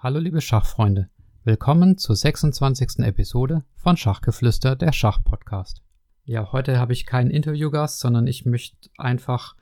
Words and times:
Hallo 0.00 0.20
liebe 0.20 0.40
Schachfreunde, 0.40 1.08
willkommen 1.42 1.98
zur 1.98 2.14
26. 2.14 3.00
Episode 3.00 3.64
von 3.74 3.96
Schachgeflüster, 3.96 4.76
der 4.76 4.92
Schachpodcast. 4.92 5.82
Ja, 6.24 6.52
heute 6.52 6.78
habe 6.78 6.92
ich 6.92 7.04
keinen 7.04 7.32
Interviewgast, 7.32 7.98
sondern 7.98 8.28
ich 8.28 8.46
möchte 8.46 8.76
einfach 8.96 9.56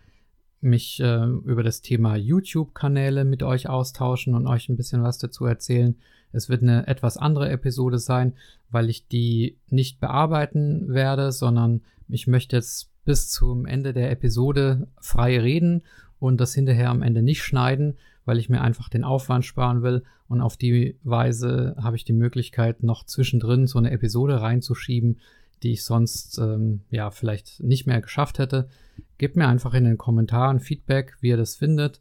mich 0.60 1.00
äh, 1.00 1.24
über 1.24 1.62
das 1.62 1.80
Thema 1.80 2.16
YouTube-Kanäle 2.16 3.24
mit 3.24 3.42
euch 3.42 3.70
austauschen 3.70 4.34
und 4.34 4.46
euch 4.46 4.68
ein 4.68 4.76
bisschen 4.76 5.02
was 5.02 5.16
dazu 5.16 5.46
erzählen. 5.46 5.96
Es 6.32 6.50
wird 6.50 6.60
eine 6.60 6.86
etwas 6.86 7.16
andere 7.16 7.48
Episode 7.48 7.98
sein, 7.98 8.34
weil 8.68 8.90
ich 8.90 9.08
die 9.08 9.56
nicht 9.70 10.00
bearbeiten 10.00 10.92
werde, 10.92 11.32
sondern 11.32 11.80
ich 12.08 12.26
möchte 12.26 12.56
jetzt 12.56 12.90
bis 13.06 13.30
zum 13.30 13.64
Ende 13.64 13.94
der 13.94 14.10
Episode 14.10 14.88
frei 15.00 15.40
reden 15.40 15.82
und 16.18 16.42
das 16.42 16.52
hinterher 16.52 16.90
am 16.90 17.00
Ende 17.00 17.22
nicht 17.22 17.42
schneiden, 17.42 17.96
weil 18.26 18.38
ich 18.38 18.50
mir 18.50 18.60
einfach 18.60 18.90
den 18.90 19.04
Aufwand 19.04 19.46
sparen 19.46 19.82
will 19.82 20.02
und 20.28 20.42
auf 20.42 20.58
die 20.58 20.98
Weise 21.04 21.74
habe 21.80 21.96
ich 21.96 22.04
die 22.04 22.12
Möglichkeit, 22.12 22.82
noch 22.82 23.06
zwischendrin 23.06 23.66
so 23.66 23.78
eine 23.78 23.92
Episode 23.92 24.42
reinzuschieben, 24.42 25.20
die 25.62 25.72
ich 25.72 25.84
sonst 25.84 26.38
ähm, 26.38 26.80
ja 26.90 27.10
vielleicht 27.10 27.62
nicht 27.62 27.86
mehr 27.86 28.02
geschafft 28.02 28.38
hätte. 28.38 28.68
Gebt 29.16 29.36
mir 29.36 29.48
einfach 29.48 29.72
in 29.72 29.84
den 29.84 29.96
Kommentaren 29.96 30.60
Feedback, 30.60 31.16
wie 31.20 31.28
ihr 31.28 31.36
das 31.36 31.54
findet. 31.54 32.00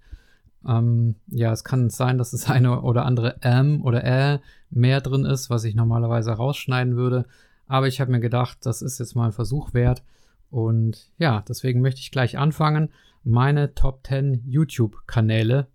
Ähm, 0.67 1.15
ja, 1.27 1.51
es 1.53 1.63
kann 1.63 1.89
sein, 1.89 2.17
dass 2.17 2.31
das 2.31 2.49
eine 2.49 2.81
oder 2.81 3.05
andere 3.05 3.41
M 3.41 3.81
oder 3.83 4.03
Ä 4.03 4.41
mehr 4.71 4.99
drin 5.01 5.25
ist, 5.25 5.49
was 5.49 5.63
ich 5.63 5.75
normalerweise 5.75 6.31
rausschneiden 6.31 6.97
würde. 6.97 7.25
Aber 7.67 7.87
ich 7.87 8.01
habe 8.01 8.11
mir 8.11 8.19
gedacht, 8.19 8.59
das 8.63 8.81
ist 8.81 8.99
jetzt 8.99 9.15
mal 9.15 9.27
ein 9.27 9.31
Versuch 9.31 9.73
wert. 9.73 10.03
Und 10.49 11.11
ja, 11.17 11.43
deswegen 11.47 11.81
möchte 11.81 12.01
ich 12.01 12.11
gleich 12.11 12.37
anfangen. 12.37 12.89
Meine 13.23 13.73
Top 13.73 14.05
10 14.05 14.43
YouTube-Kanäle 14.45 15.67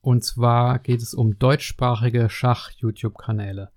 und 0.00 0.24
zwar 0.24 0.78
geht 0.78 1.02
es 1.02 1.14
um 1.14 1.38
deutschsprachige 1.38 2.30
Schach-YouTube-Kanäle. 2.30 3.70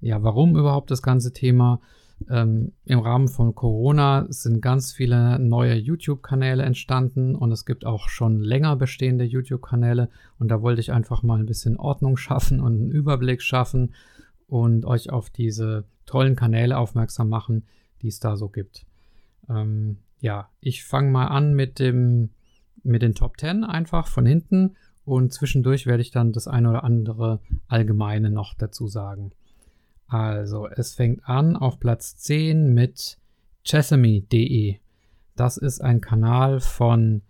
Ja, 0.00 0.22
warum 0.22 0.56
überhaupt 0.56 0.90
das 0.90 1.02
ganze 1.02 1.32
Thema? 1.32 1.80
Ähm, 2.28 2.72
Im 2.84 3.00
Rahmen 3.00 3.28
von 3.28 3.54
Corona 3.54 4.26
sind 4.28 4.60
ganz 4.60 4.92
viele 4.92 5.38
neue 5.38 5.74
YouTube-Kanäle 5.74 6.62
entstanden 6.62 7.34
und 7.34 7.50
es 7.52 7.64
gibt 7.64 7.84
auch 7.84 8.08
schon 8.08 8.40
länger 8.40 8.76
bestehende 8.76 9.24
YouTube-Kanäle 9.24 10.10
und 10.38 10.48
da 10.48 10.62
wollte 10.62 10.80
ich 10.80 10.92
einfach 10.92 11.22
mal 11.22 11.38
ein 11.38 11.46
bisschen 11.46 11.76
Ordnung 11.76 12.16
schaffen 12.16 12.60
und 12.60 12.74
einen 12.74 12.90
Überblick 12.90 13.42
schaffen 13.42 13.94
und 14.46 14.84
euch 14.84 15.10
auf 15.10 15.30
diese 15.30 15.84
tollen 16.06 16.36
Kanäle 16.36 16.78
aufmerksam 16.78 17.28
machen, 17.28 17.64
die 18.02 18.08
es 18.08 18.20
da 18.20 18.36
so 18.36 18.48
gibt. 18.48 18.86
Ähm, 19.48 19.98
ja, 20.20 20.48
ich 20.60 20.84
fange 20.84 21.10
mal 21.10 21.26
an 21.26 21.54
mit 21.54 21.78
dem 21.78 22.30
mit 22.82 23.02
den 23.02 23.14
Top 23.14 23.38
10 23.40 23.64
einfach 23.64 24.06
von 24.06 24.26
hinten 24.26 24.76
und 25.04 25.32
zwischendurch 25.32 25.86
werde 25.86 26.02
ich 26.02 26.10
dann 26.10 26.32
das 26.32 26.48
eine 26.48 26.70
oder 26.70 26.84
andere 26.84 27.40
Allgemeine 27.68 28.30
noch 28.30 28.54
dazu 28.54 28.88
sagen. 28.88 29.32
Also, 30.06 30.68
es 30.68 30.94
fängt 30.94 31.28
an 31.28 31.56
auf 31.56 31.80
Platz 31.80 32.16
10 32.16 32.72
mit 32.72 33.18
Chessamy.de. 33.64 34.76
Das 35.36 35.56
ist 35.56 35.80
ein 35.80 36.00
Kanal 36.00 36.60
von 36.60 37.22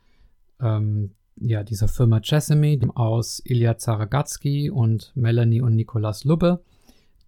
ähm, 0.61 1.13
ja, 1.37 1.65
dieser 1.65 1.89
Firma 1.89 2.21
Chessamy 2.21 2.81
aus 2.95 3.41
Ilya 3.45 3.79
Zaragatsky 3.79 4.71
und 4.71 5.13
Melanie 5.15 5.61
und 5.61 5.75
Nikolas 5.75 6.25
Lubbe. 6.25 6.63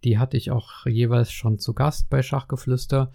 Die 0.05 0.19
hatte 0.19 0.37
ich 0.37 0.51
auch 0.51 0.87
jeweils 0.87 1.33
schon 1.33 1.59
zu 1.59 1.75
Gast 1.75 2.09
bei 2.11 2.23
Schachgeflüster 2.23 3.13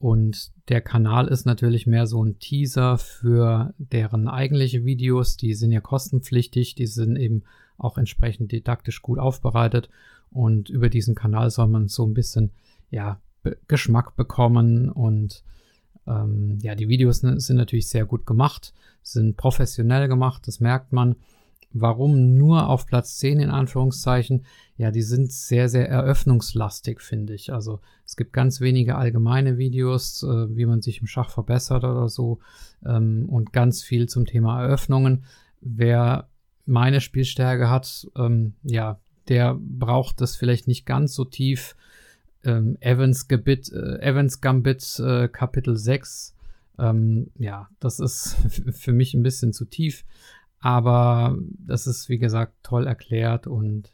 und 0.00 0.50
der 0.70 0.80
Kanal 0.80 1.28
ist 1.28 1.44
natürlich 1.44 1.86
mehr 1.86 2.06
so 2.06 2.24
ein 2.24 2.38
Teaser 2.38 2.96
für 2.96 3.74
deren 3.76 4.28
eigentliche 4.28 4.86
Videos. 4.86 5.36
Die 5.36 5.52
sind 5.52 5.72
ja 5.72 5.82
kostenpflichtig, 5.82 6.74
die 6.74 6.86
sind 6.86 7.16
eben 7.16 7.42
auch 7.76 7.98
entsprechend 7.98 8.50
didaktisch 8.50 9.02
gut 9.02 9.18
aufbereitet. 9.18 9.90
Und 10.30 10.70
über 10.70 10.88
diesen 10.88 11.14
Kanal 11.14 11.50
soll 11.50 11.68
man 11.68 11.88
so 11.88 12.06
ein 12.06 12.14
bisschen, 12.14 12.50
ja, 12.90 13.20
Geschmack 13.68 14.16
bekommen. 14.16 14.88
Und 14.88 15.44
ähm, 16.06 16.58
ja, 16.62 16.74
die 16.74 16.88
Videos 16.88 17.22
ne, 17.22 17.38
sind 17.38 17.56
natürlich 17.56 17.90
sehr 17.90 18.06
gut 18.06 18.24
gemacht, 18.24 18.72
sind 19.02 19.36
professionell 19.36 20.08
gemacht, 20.08 20.46
das 20.46 20.60
merkt 20.60 20.94
man. 20.94 21.16
Warum 21.72 22.36
nur 22.36 22.68
auf 22.68 22.86
Platz 22.86 23.16
10 23.18 23.40
in 23.40 23.50
Anführungszeichen? 23.50 24.44
Ja, 24.76 24.90
die 24.90 25.02
sind 25.02 25.30
sehr, 25.32 25.68
sehr 25.68 25.88
eröffnungslastig, 25.88 27.00
finde 27.00 27.34
ich. 27.34 27.52
Also 27.52 27.80
es 28.04 28.16
gibt 28.16 28.32
ganz 28.32 28.60
wenige 28.60 28.96
allgemeine 28.96 29.56
Videos, 29.56 30.24
äh, 30.24 30.56
wie 30.56 30.66
man 30.66 30.82
sich 30.82 31.00
im 31.00 31.06
Schach 31.06 31.30
verbessert 31.30 31.84
oder 31.84 32.08
so 32.08 32.40
ähm, 32.84 33.28
und 33.28 33.52
ganz 33.52 33.82
viel 33.82 34.08
zum 34.08 34.26
Thema 34.26 34.62
Eröffnungen. 34.62 35.24
Wer 35.60 36.28
meine 36.66 37.00
Spielstärke 37.00 37.70
hat, 37.70 38.08
ähm, 38.16 38.54
ja, 38.64 38.98
der 39.28 39.56
braucht 39.60 40.20
das 40.20 40.34
vielleicht 40.34 40.66
nicht 40.66 40.86
ganz 40.86 41.14
so 41.14 41.24
tief. 41.24 41.76
Ähm, 42.42 42.78
Evans, 42.80 43.28
Gebit, 43.28 43.70
äh, 43.72 44.00
Evans 44.00 44.40
Gambit 44.40 44.98
äh, 44.98 45.28
Kapitel 45.28 45.76
6. 45.76 46.34
Ähm, 46.80 47.30
ja, 47.38 47.68
das 47.78 48.00
ist 48.00 48.36
für 48.72 48.92
mich 48.92 49.14
ein 49.14 49.22
bisschen 49.22 49.52
zu 49.52 49.66
tief. 49.66 50.04
Aber 50.60 51.38
das 51.58 51.86
ist, 51.86 52.08
wie 52.08 52.18
gesagt, 52.18 52.52
toll 52.62 52.86
erklärt 52.86 53.46
und 53.46 53.92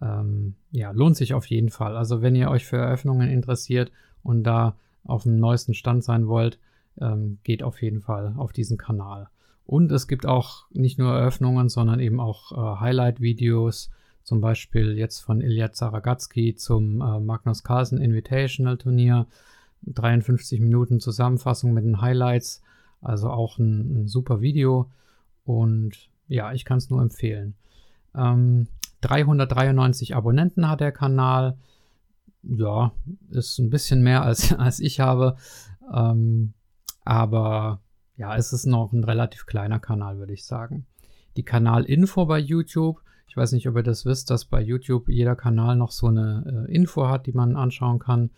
ähm, 0.00 0.54
ja, 0.70 0.92
lohnt 0.92 1.16
sich 1.16 1.34
auf 1.34 1.46
jeden 1.46 1.70
Fall. 1.70 1.96
Also 1.96 2.22
wenn 2.22 2.36
ihr 2.36 2.50
euch 2.50 2.64
für 2.64 2.76
Eröffnungen 2.76 3.28
interessiert 3.28 3.90
und 4.22 4.44
da 4.44 4.76
auf 5.04 5.24
dem 5.24 5.38
neuesten 5.38 5.74
Stand 5.74 6.04
sein 6.04 6.28
wollt, 6.28 6.58
ähm, 7.00 7.38
geht 7.42 7.62
auf 7.62 7.82
jeden 7.82 8.00
Fall 8.00 8.34
auf 8.36 8.52
diesen 8.52 8.78
Kanal. 8.78 9.28
Und 9.66 9.90
es 9.92 10.08
gibt 10.08 10.26
auch 10.26 10.66
nicht 10.70 10.98
nur 10.98 11.12
Eröffnungen, 11.12 11.68
sondern 11.68 12.00
eben 12.00 12.20
auch 12.20 12.52
äh, 12.52 12.80
Highlight-Videos, 12.80 13.90
zum 14.22 14.40
Beispiel 14.40 14.96
jetzt 14.96 15.20
von 15.20 15.40
Ilya 15.40 15.72
Zaragatsky 15.72 16.54
zum 16.54 17.00
äh, 17.00 17.20
Magnus 17.20 17.64
Carlsen 17.64 18.00
Invitational 18.00 18.78
Turnier. 18.78 19.26
53 19.86 20.60
Minuten 20.60 21.00
Zusammenfassung 21.00 21.72
mit 21.72 21.84
den 21.84 22.00
Highlights, 22.00 22.62
also 23.00 23.30
auch 23.30 23.58
ein, 23.58 24.02
ein 24.02 24.08
super 24.08 24.40
Video. 24.40 24.90
Und 25.44 26.10
ja, 26.28 26.52
ich 26.52 26.64
kann 26.64 26.78
es 26.78 26.90
nur 26.90 27.02
empfehlen. 27.02 27.54
Ähm, 28.14 28.68
393 29.00 30.14
Abonnenten 30.14 30.68
hat 30.68 30.80
der 30.80 30.92
Kanal. 30.92 31.56
Ja, 32.42 32.92
ist 33.30 33.58
ein 33.58 33.70
bisschen 33.70 34.02
mehr 34.02 34.22
als, 34.22 34.52
als 34.58 34.80
ich 34.80 35.00
habe. 35.00 35.36
Ähm, 35.92 36.54
aber 37.04 37.80
ja, 38.16 38.36
es 38.36 38.52
ist 38.52 38.66
noch 38.66 38.92
ein 38.92 39.04
relativ 39.04 39.46
kleiner 39.46 39.80
Kanal, 39.80 40.18
würde 40.18 40.32
ich 40.32 40.44
sagen. 40.44 40.86
Die 41.36 41.44
Kanalinfo 41.44 42.26
bei 42.26 42.38
YouTube. 42.38 43.00
Ich 43.26 43.36
weiß 43.36 43.52
nicht, 43.52 43.68
ob 43.68 43.76
ihr 43.76 43.82
das 43.82 44.04
wisst, 44.04 44.30
dass 44.30 44.44
bei 44.44 44.60
YouTube 44.60 45.08
jeder 45.08 45.36
Kanal 45.36 45.76
noch 45.76 45.92
so 45.92 46.08
eine 46.08 46.66
äh, 46.68 46.74
Info 46.74 47.08
hat, 47.08 47.26
die 47.26 47.32
man 47.32 47.56
anschauen 47.56 47.98
kann. 47.98 48.30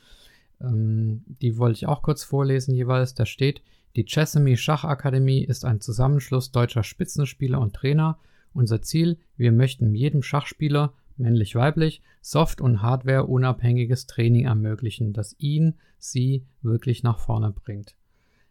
Ähm, 0.60 1.24
die 1.26 1.58
wollte 1.58 1.76
ich 1.76 1.86
auch 1.86 2.02
kurz 2.02 2.24
vorlesen 2.24 2.74
jeweils. 2.74 3.14
Da 3.14 3.26
steht, 3.26 3.62
die 3.96 4.04
Chessamy 4.04 4.56
Schachakademie 4.56 5.44
ist 5.44 5.64
ein 5.64 5.80
Zusammenschluss 5.80 6.50
deutscher 6.50 6.82
Spitzenspieler 6.82 7.60
und 7.60 7.74
Trainer. 7.74 8.18
Unser 8.54 8.80
Ziel, 8.82 9.18
wir 9.36 9.52
möchten 9.52 9.94
jedem 9.94 10.22
Schachspieler, 10.22 10.94
männlich-weiblich, 11.18 12.02
Soft- 12.22 12.60
und 12.60 12.80
Hardware-unabhängiges 12.80 14.06
Training 14.06 14.46
ermöglichen, 14.46 15.12
das 15.12 15.36
ihn, 15.38 15.74
sie 15.98 16.46
wirklich 16.62 17.02
nach 17.02 17.18
vorne 17.18 17.52
bringt. 17.52 17.94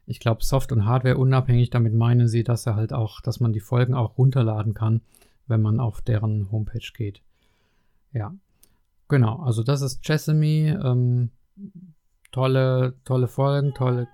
Ich 0.06 0.20
glaube, 0.20 0.44
Soft- 0.44 0.72
und 0.72 0.86
Hardware-unabhängig, 0.86 1.70
damit 1.70 1.94
meinen 1.94 2.28
sie, 2.28 2.44
dass 2.44 2.66
er 2.66 2.76
halt 2.76 2.94
auch, 2.94 3.22
dass 3.22 3.40
man 3.40 3.54
die 3.54 3.60
Folgen 3.60 3.94
auch 3.94 4.18
runterladen 4.18 4.74
kann, 4.74 5.02
wenn 5.48 5.62
man 5.62 5.80
auf 5.80 6.02
deren 6.02 6.52
Homepage 6.52 6.92
geht. 6.96 7.22
Ja, 8.14 8.36
genau. 9.08 9.40
Also 9.42 9.64
das 9.64 9.82
ist 9.82 10.04
Chessamy. 10.04 10.70
Ähm, 10.70 11.32
tolle, 12.32 12.96
tolle 13.06 13.28
Folgen, 13.28 13.74
tolle 13.74 14.08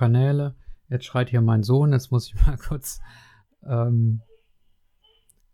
Kanäle. 0.00 0.54
Jetzt 0.88 1.04
schreit 1.04 1.28
hier 1.28 1.42
mein 1.42 1.62
Sohn, 1.62 1.92
jetzt 1.92 2.10
muss 2.10 2.26
ich 2.26 2.46
mal 2.46 2.56
kurz, 2.68 3.00
ähm, 3.66 4.22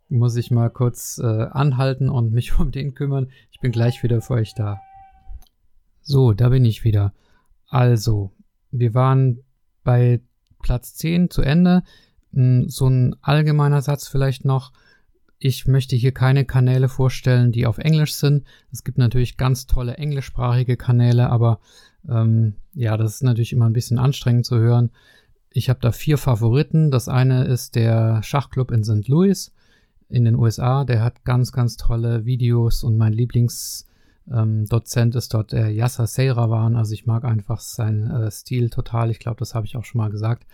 muss 0.07 0.37
ich 0.37 0.51
mal 0.51 0.69
kurz 0.69 1.19
äh, 1.21 1.47
anhalten 1.51 2.09
und 2.09 2.31
mich 2.31 2.57
um 2.59 2.71
den 2.71 2.93
kümmern. 2.93 3.29
Ich 3.51 3.59
bin 3.59 3.73
gleich 3.73 4.03
wieder 4.03 4.21
für 4.21 4.35
euch 4.35 4.53
da. 4.53 4.79
So, 6.01 6.31
da 6.31 6.47
bin 6.47 6.63
ich 6.63 6.85
wieder. 6.85 7.13
Also, 7.67 8.31
wir 8.71 8.93
waren 8.93 9.43
bei 9.83 10.21
Platz 10.61 10.95
10 10.95 11.29
zu 11.29 11.41
Ende. 11.41 11.83
Hm, 12.33 12.69
so 12.69 12.87
ein 12.87 13.17
allgemeiner 13.21 13.81
Satz 13.81 14.07
vielleicht 14.07 14.45
noch. 14.45 14.71
ich 15.39 15.67
möchte 15.67 15.95
hier 15.95 16.13
keine 16.13 16.45
Kanäle 16.45 16.87
vorstellen, 16.89 17.51
die 17.51 17.67
auf 17.67 17.77
Englisch 17.77 18.15
sind. 18.15 18.47
Es 18.71 18.83
gibt 18.85 18.97
natürlich 18.97 19.37
ganz 19.37 19.67
tolle 19.67 19.97
englischsprachige 19.97 20.77
Kanäle, 20.77 21.29
aber 21.29 21.59
ähm, 22.09 22.55
ja, 22.73 22.97
das 22.97 23.15
ist 23.15 23.23
natürlich 23.23 23.53
immer 23.53 23.65
ein 23.65 23.73
bisschen 23.73 23.99
anstrengend 23.99 24.45
zu 24.45 24.57
hören. 24.57 24.91
Ich 25.51 25.69
habe 25.69 25.79
da 25.81 25.91
vier 25.91 26.17
Favoriten. 26.17 26.91
Das 26.91 27.07
eine 27.07 27.45
ist 27.45 27.75
der 27.75 28.21
Schachclub 28.23 28.71
in 28.71 28.83
St. 28.83 29.07
Louis 29.07 29.53
in 30.09 30.25
den 30.25 30.35
USA. 30.35 30.83
Der 30.83 31.03
hat 31.03 31.25
ganz, 31.25 31.51
ganz 31.51 31.77
tolle 31.77 32.25
Videos 32.25 32.83
und 32.83 32.97
mein 32.97 33.13
Lieblingsdozent 33.13 35.15
ähm, 35.15 35.17
ist 35.17 35.33
dort 35.33 35.51
der 35.51 35.73
Yasser 35.73 36.07
Seyrawan. 36.07 36.75
Also 36.75 36.93
ich 36.93 37.05
mag 37.05 37.25
einfach 37.25 37.59
seinen 37.59 38.09
äh, 38.11 38.31
Stil 38.31 38.69
total. 38.69 39.09
Ich 39.09 39.19
glaube, 39.19 39.39
das 39.39 39.55
habe 39.55 39.65
ich 39.65 39.75
auch 39.75 39.85
schon 39.85 39.99
mal 39.99 40.11
gesagt. 40.11 40.45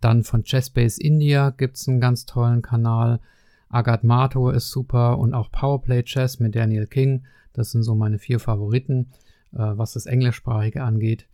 Dann 0.00 0.24
von 0.24 0.44
Chessbase 0.44 1.00
India 1.00 1.50
gibt 1.50 1.76
es 1.76 1.88
einen 1.88 2.00
ganz 2.00 2.26
tollen 2.26 2.62
Kanal. 2.62 3.20
Agat 3.68 4.02
Mato 4.02 4.50
ist 4.50 4.70
super 4.70 5.18
und 5.18 5.34
auch 5.34 5.52
Powerplay 5.52 6.02
Chess 6.02 6.40
mit 6.40 6.54
Daniel 6.54 6.86
King. 6.86 7.24
Das 7.52 7.70
sind 7.70 7.82
so 7.82 7.94
meine 7.94 8.18
vier 8.18 8.40
Favoriten, 8.40 9.08
was 9.52 9.92
das 9.92 10.06
Englischsprachige 10.06 10.82
angeht. 10.82 11.26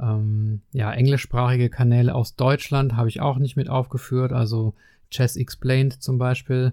Ähm, 0.00 0.62
ja, 0.72 0.92
englischsprachige 0.92 1.68
Kanäle 1.68 2.14
aus 2.14 2.34
Deutschland 2.36 2.96
habe 2.96 3.08
ich 3.08 3.20
auch 3.20 3.38
nicht 3.38 3.56
mit 3.56 3.68
aufgeführt. 3.68 4.32
Also 4.32 4.74
Chess 5.10 5.36
Explained 5.36 6.02
zum 6.02 6.18
Beispiel. 6.18 6.72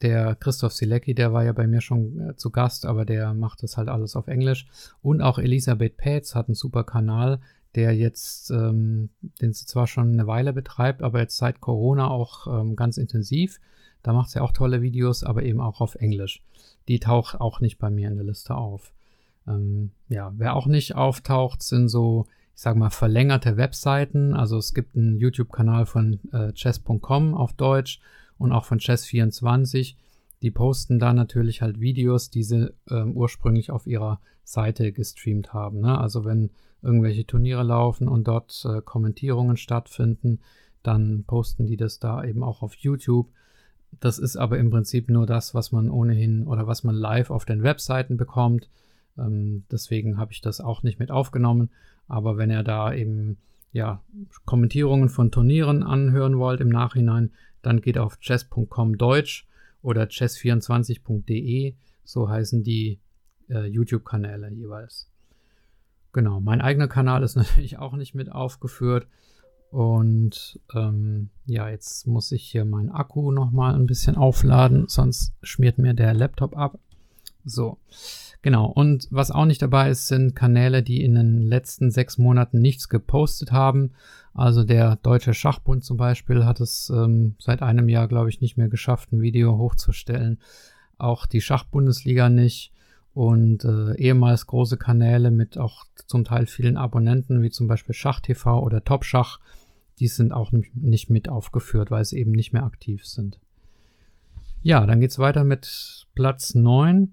Der 0.00 0.36
Christoph 0.36 0.72
Silecki, 0.72 1.14
der 1.14 1.34
war 1.34 1.44
ja 1.44 1.52
bei 1.52 1.66
mir 1.66 1.82
schon 1.82 2.30
äh, 2.30 2.36
zu 2.36 2.50
Gast, 2.50 2.86
aber 2.86 3.04
der 3.04 3.34
macht 3.34 3.62
das 3.62 3.76
halt 3.76 3.88
alles 3.88 4.16
auf 4.16 4.26
Englisch. 4.26 4.66
Und 5.02 5.20
auch 5.20 5.38
Elisabeth 5.38 5.98
Pätz 5.98 6.34
hat 6.34 6.48
einen 6.48 6.54
super 6.54 6.82
Kanal, 6.82 7.40
der 7.74 7.94
jetzt, 7.94 8.50
ähm, 8.50 9.10
den 9.20 9.52
sie 9.52 9.66
zwar 9.66 9.86
schon 9.86 10.12
eine 10.12 10.26
Weile 10.26 10.54
betreibt, 10.54 11.02
aber 11.02 11.20
jetzt 11.20 11.36
seit 11.36 11.60
Corona 11.60 12.08
auch 12.08 12.46
ähm, 12.46 12.74
ganz 12.74 12.96
intensiv. 12.96 13.60
Da 14.02 14.14
macht 14.14 14.30
sie 14.30 14.40
auch 14.40 14.52
tolle 14.52 14.80
Videos, 14.80 15.24
aber 15.24 15.42
eben 15.42 15.60
auch 15.60 15.82
auf 15.82 15.94
Englisch. 15.96 16.42
Die 16.88 16.98
taucht 16.98 17.38
auch 17.38 17.60
nicht 17.60 17.78
bei 17.78 17.90
mir 17.90 18.08
in 18.08 18.16
der 18.16 18.24
Liste 18.24 18.54
auf. 18.54 18.92
Ähm, 19.50 19.90
ja, 20.08 20.32
wer 20.36 20.54
auch 20.54 20.66
nicht 20.66 20.94
auftaucht, 20.94 21.62
sind 21.62 21.88
so, 21.88 22.26
ich 22.54 22.62
sag 22.62 22.76
mal, 22.76 22.90
verlängerte 22.90 23.56
Webseiten. 23.56 24.34
Also 24.34 24.56
es 24.58 24.74
gibt 24.74 24.96
einen 24.96 25.18
YouTube-Kanal 25.18 25.86
von 25.86 26.20
äh, 26.32 26.52
chess.com 26.52 27.34
auf 27.34 27.52
Deutsch 27.52 28.00
und 28.38 28.52
auch 28.52 28.64
von 28.64 28.78
Chess24. 28.78 29.96
Die 30.42 30.50
posten 30.50 30.98
da 30.98 31.12
natürlich 31.12 31.60
halt 31.60 31.80
Videos, 31.80 32.30
die 32.30 32.42
sie 32.42 32.72
äh, 32.88 33.04
ursprünglich 33.04 33.70
auf 33.70 33.86
ihrer 33.86 34.20
Seite 34.42 34.92
gestreamt 34.92 35.52
haben. 35.52 35.80
Ne? 35.80 35.98
Also 35.98 36.24
wenn 36.24 36.50
irgendwelche 36.82 37.26
Turniere 37.26 37.62
laufen 37.62 38.08
und 38.08 38.26
dort 38.26 38.64
äh, 38.64 38.80
Kommentierungen 38.80 39.56
stattfinden, 39.56 40.40
dann 40.82 41.24
posten 41.24 41.66
die 41.66 41.76
das 41.76 41.98
da 41.98 42.24
eben 42.24 42.42
auch 42.42 42.62
auf 42.62 42.74
YouTube. 42.74 43.28
Das 43.98 44.18
ist 44.18 44.36
aber 44.36 44.58
im 44.58 44.70
Prinzip 44.70 45.10
nur 45.10 45.26
das, 45.26 45.54
was 45.54 45.72
man 45.72 45.90
ohnehin 45.90 46.46
oder 46.46 46.66
was 46.66 46.84
man 46.84 46.94
live 46.94 47.30
auf 47.30 47.44
den 47.44 47.62
Webseiten 47.62 48.16
bekommt. 48.16 48.70
Ähm, 49.20 49.64
deswegen 49.70 50.18
habe 50.18 50.32
ich 50.32 50.40
das 50.40 50.60
auch 50.60 50.82
nicht 50.82 50.98
mit 50.98 51.10
aufgenommen. 51.10 51.70
Aber 52.08 52.36
wenn 52.36 52.50
ihr 52.50 52.62
da 52.62 52.92
eben 52.92 53.36
ja, 53.72 54.02
Kommentierungen 54.44 55.08
von 55.08 55.30
Turnieren 55.30 55.82
anhören 55.82 56.38
wollt 56.38 56.60
im 56.60 56.68
Nachhinein, 56.68 57.30
dann 57.62 57.80
geht 57.80 57.98
auf 57.98 58.18
chess.com 58.18 58.98
Deutsch 58.98 59.46
oder 59.82 60.04
chess24.de, 60.04 61.74
so 62.04 62.28
heißen 62.28 62.62
die 62.64 62.98
äh, 63.48 63.66
YouTube-Kanäle 63.66 64.50
jeweils. 64.50 65.08
Genau, 66.12 66.40
mein 66.40 66.60
eigener 66.60 66.88
Kanal 66.88 67.22
ist 67.22 67.36
natürlich 67.36 67.78
auch 67.78 67.94
nicht 67.94 68.14
mit 68.14 68.32
aufgeführt. 68.32 69.06
Und 69.70 70.58
ähm, 70.74 71.30
ja, 71.46 71.68
jetzt 71.68 72.08
muss 72.08 72.32
ich 72.32 72.42
hier 72.42 72.64
meinen 72.64 72.90
Akku 72.90 73.30
nochmal 73.30 73.76
ein 73.76 73.86
bisschen 73.86 74.16
aufladen, 74.16 74.88
sonst 74.88 75.32
schmiert 75.42 75.78
mir 75.78 75.94
der 75.94 76.12
Laptop 76.12 76.56
ab. 76.56 76.80
So, 77.44 77.78
genau. 78.42 78.66
Und 78.66 79.08
was 79.10 79.30
auch 79.30 79.44
nicht 79.44 79.62
dabei 79.62 79.90
ist, 79.90 80.08
sind 80.08 80.34
Kanäle, 80.34 80.82
die 80.82 81.02
in 81.02 81.14
den 81.14 81.42
letzten 81.42 81.90
sechs 81.90 82.18
Monaten 82.18 82.60
nichts 82.60 82.88
gepostet 82.88 83.52
haben. 83.52 83.92
Also 84.34 84.64
der 84.64 84.96
Deutsche 84.96 85.34
Schachbund 85.34 85.84
zum 85.84 85.96
Beispiel 85.96 86.44
hat 86.44 86.60
es 86.60 86.90
ähm, 86.90 87.34
seit 87.38 87.62
einem 87.62 87.88
Jahr, 87.88 88.08
glaube 88.08 88.28
ich, 88.28 88.40
nicht 88.40 88.56
mehr 88.56 88.68
geschafft, 88.68 89.12
ein 89.12 89.22
Video 89.22 89.58
hochzustellen. 89.58 90.38
Auch 90.98 91.26
die 91.26 91.40
Schachbundesliga 91.40 92.28
nicht. 92.28 92.72
Und 93.12 93.64
äh, 93.64 93.96
ehemals 93.96 94.46
große 94.46 94.76
Kanäle 94.76 95.32
mit 95.32 95.58
auch 95.58 95.84
zum 96.06 96.24
Teil 96.24 96.46
vielen 96.46 96.76
Abonnenten, 96.76 97.42
wie 97.42 97.50
zum 97.50 97.66
Beispiel 97.66 97.94
SchachTV 97.94 98.46
oder 98.62 98.84
Topschach, 98.84 99.40
die 99.98 100.06
sind 100.06 100.32
auch 100.32 100.52
nicht 100.52 101.10
mit 101.10 101.28
aufgeführt, 101.28 101.90
weil 101.90 102.04
sie 102.04 102.18
eben 102.18 102.30
nicht 102.32 102.52
mehr 102.52 102.64
aktiv 102.64 103.04
sind. 103.04 103.40
Ja, 104.62 104.86
dann 104.86 105.00
geht's 105.00 105.18
weiter 105.18 105.44
mit 105.44 106.06
Platz 106.14 106.54
9. 106.54 107.12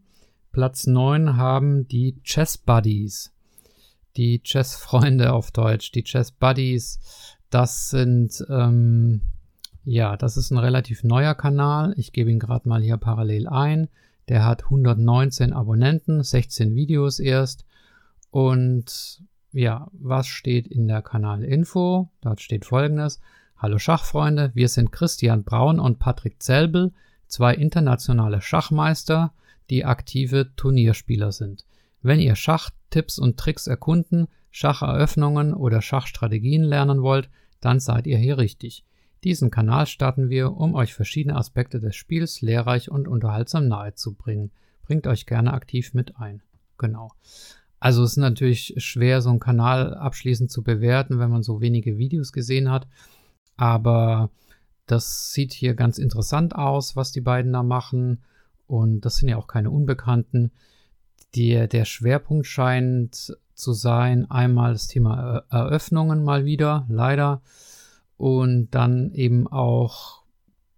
Platz 0.52 0.88
9 0.88 1.38
haben 1.38 1.88
die 1.88 2.22
Chess 2.24 2.58
Buddies. 2.58 3.34
Die 4.16 4.42
Chess-Freunde 4.42 5.34
auf 5.34 5.52
Deutsch, 5.52 5.92
die 5.92 6.04
Chess 6.04 6.32
Buddies. 6.32 7.00
Das 7.50 7.90
sind, 7.90 8.44
ähm, 8.50 9.22
ja, 9.84 10.18
das 10.18 10.38
ist 10.38 10.52
ein 10.52 10.58
relativ 10.58 11.04
neuer 11.04 11.36
Kanal. 11.36 11.94
Ich 11.98 12.12
gebe 12.12 12.32
ihn 12.32 12.40
gerade 12.40 12.68
mal 12.68 12.82
hier 12.82 12.98
parallel 12.98 13.48
ein. 13.48 13.88
Der 14.28 14.44
hat 14.44 14.66
119 14.66 15.54
Abonnenten, 15.54 16.24
16 16.24 16.76
Videos 16.76 17.20
erst. 17.20 17.66
Und 18.32 19.22
ja, 19.52 19.88
was 19.94 20.28
steht 20.28 20.68
in 20.68 20.88
der 20.88 21.02
Kanalinfo? 21.02 22.10
Dort 22.22 22.42
steht 22.42 22.66
folgendes. 22.66 23.20
Hallo 23.60 23.80
Schachfreunde, 23.80 24.52
wir 24.54 24.70
sind 24.70 24.92
Christian 24.92 25.44
Braun 25.44 25.80
und 25.80 25.98
Patrick 25.98 26.44
Zelbel, 26.44 26.92
zwei 27.28 27.56
internationale 27.56 28.40
Schachmeister, 28.40 29.34
die 29.70 29.86
aktive 29.86 30.56
Turnierspieler 30.56 31.32
sind. 31.32 31.66
Wenn 32.02 32.20
ihr 32.20 32.36
Schachtipps 32.36 33.20
und 33.20 33.38
Tricks 33.38 33.68
erkunden, 33.68 34.28
Schacheröffnungen 34.52 35.54
oder 35.54 35.82
Schachstrategien 35.82 36.64
lernen 36.64 37.02
wollt, 37.02 37.30
dann 37.60 37.80
seid 37.80 38.08
ihr 38.08 38.18
hier 38.18 38.38
richtig. 38.38 38.86
Diesen 39.24 39.52
Kanal 39.52 39.88
starten 39.88 40.30
wir, 40.30 40.54
um 40.54 40.76
euch 40.76 40.94
verschiedene 40.94 41.36
Aspekte 41.36 41.80
des 41.80 41.96
Spiels 41.96 42.42
lehrreich 42.42 42.90
und 42.90 43.08
unterhaltsam 43.08 43.68
nahezubringen. 43.68 44.52
Bringt 44.86 45.08
euch 45.08 45.26
gerne 45.26 45.54
aktiv 45.54 45.94
mit 45.94 46.18
ein. 46.18 46.42
Genau. 46.78 47.12
Also 47.80 48.04
es 48.04 48.12
ist 48.12 48.18
natürlich 48.18 48.74
schwer, 48.78 49.22
so 49.22 49.30
einen 49.30 49.40
Kanal 49.40 49.94
abschließend 49.94 50.52
zu 50.52 50.64
bewerten, 50.64 51.20
wenn 51.20 51.30
man 51.30 51.44
so 51.44 51.62
wenige 51.62 51.98
Videos 51.98 52.32
gesehen 52.32 52.72
hat. 52.72 52.88
Aber 53.56 54.30
das 54.86 55.34
sieht 55.34 55.54
hier 55.54 55.74
ganz 55.74 55.98
interessant 55.98 56.56
aus, 56.56 56.96
was 56.96 57.12
die 57.12 57.22
beiden 57.22 57.54
da 57.54 57.64
machen. 57.64 58.24
Und 58.68 59.02
das 59.02 59.18
sind 59.18 59.30
ja 59.30 59.38
auch 59.38 59.48
keine 59.48 59.72
Unbekannten. 59.72 60.52
Die, 61.36 61.68
der 61.68 61.86
Schwerpunkt 61.86 62.46
scheint 62.46 63.36
zu 63.54 63.74
sein, 63.74 64.30
einmal 64.30 64.74
das 64.74 64.88
Thema 64.88 65.44
Eröffnungen 65.50 66.24
mal 66.24 66.46
wieder, 66.46 66.86
leider. 66.90 67.42
Und 68.18 68.70
dann 68.72 69.12
eben 69.14 69.48
auch 69.48 70.24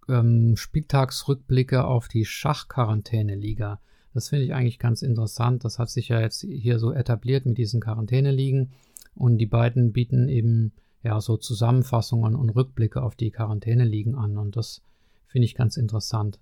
ähm, 0.08 0.56
Spieltagsrückblicke 0.56 1.84
auf 1.84 2.08
die 2.08 2.24
Schachquarantäne-Liga. 2.24 3.80
Das 4.12 4.28
finde 4.28 4.44
ich 4.44 4.54
eigentlich 4.54 4.78
ganz 4.78 5.02
interessant. 5.02 5.64
Das 5.64 5.78
hat 5.78 5.90
sich 5.90 6.08
ja 6.08 6.20
jetzt 6.20 6.40
hier 6.42 6.78
so 6.78 6.92
etabliert 6.92 7.46
mit 7.46 7.58
diesen 7.58 7.80
Quarantäneligen. 7.80 8.72
Und 9.14 9.38
die 9.38 9.46
beiden 9.46 9.92
bieten 9.92 10.28
eben 10.28 10.72
ja 11.02 11.20
so 11.20 11.36
Zusammenfassungen 11.36 12.34
und 12.34 12.50
Rückblicke 12.50 13.02
auf 13.02 13.14
die 13.14 13.30
Quarantäneligen 13.30 14.14
an. 14.14 14.36
Und 14.36 14.56
das 14.56 14.82
finde 15.26 15.44
ich 15.44 15.54
ganz 15.54 15.76
interessant. 15.76 16.40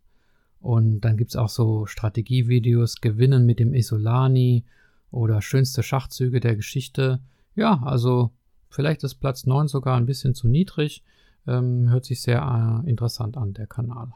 Und 0.60 1.00
dann 1.00 1.16
gibt 1.16 1.30
es 1.30 1.36
auch 1.36 1.48
so 1.48 1.86
Strategievideos, 1.86 3.00
Gewinnen 3.00 3.46
mit 3.46 3.60
dem 3.60 3.74
Isolani 3.74 4.64
oder 5.10 5.40
schönste 5.40 5.82
Schachzüge 5.82 6.40
der 6.40 6.56
Geschichte. 6.56 7.20
Ja, 7.54 7.80
also 7.84 8.32
vielleicht 8.68 9.04
ist 9.04 9.16
Platz 9.16 9.46
9 9.46 9.68
sogar 9.68 9.96
ein 9.96 10.06
bisschen 10.06 10.34
zu 10.34 10.48
niedrig. 10.48 11.04
Ähm, 11.46 11.88
hört 11.90 12.04
sich 12.04 12.20
sehr 12.20 12.82
äh, 12.84 12.90
interessant 12.90 13.36
an, 13.36 13.54
der 13.54 13.66
Kanal. 13.66 14.12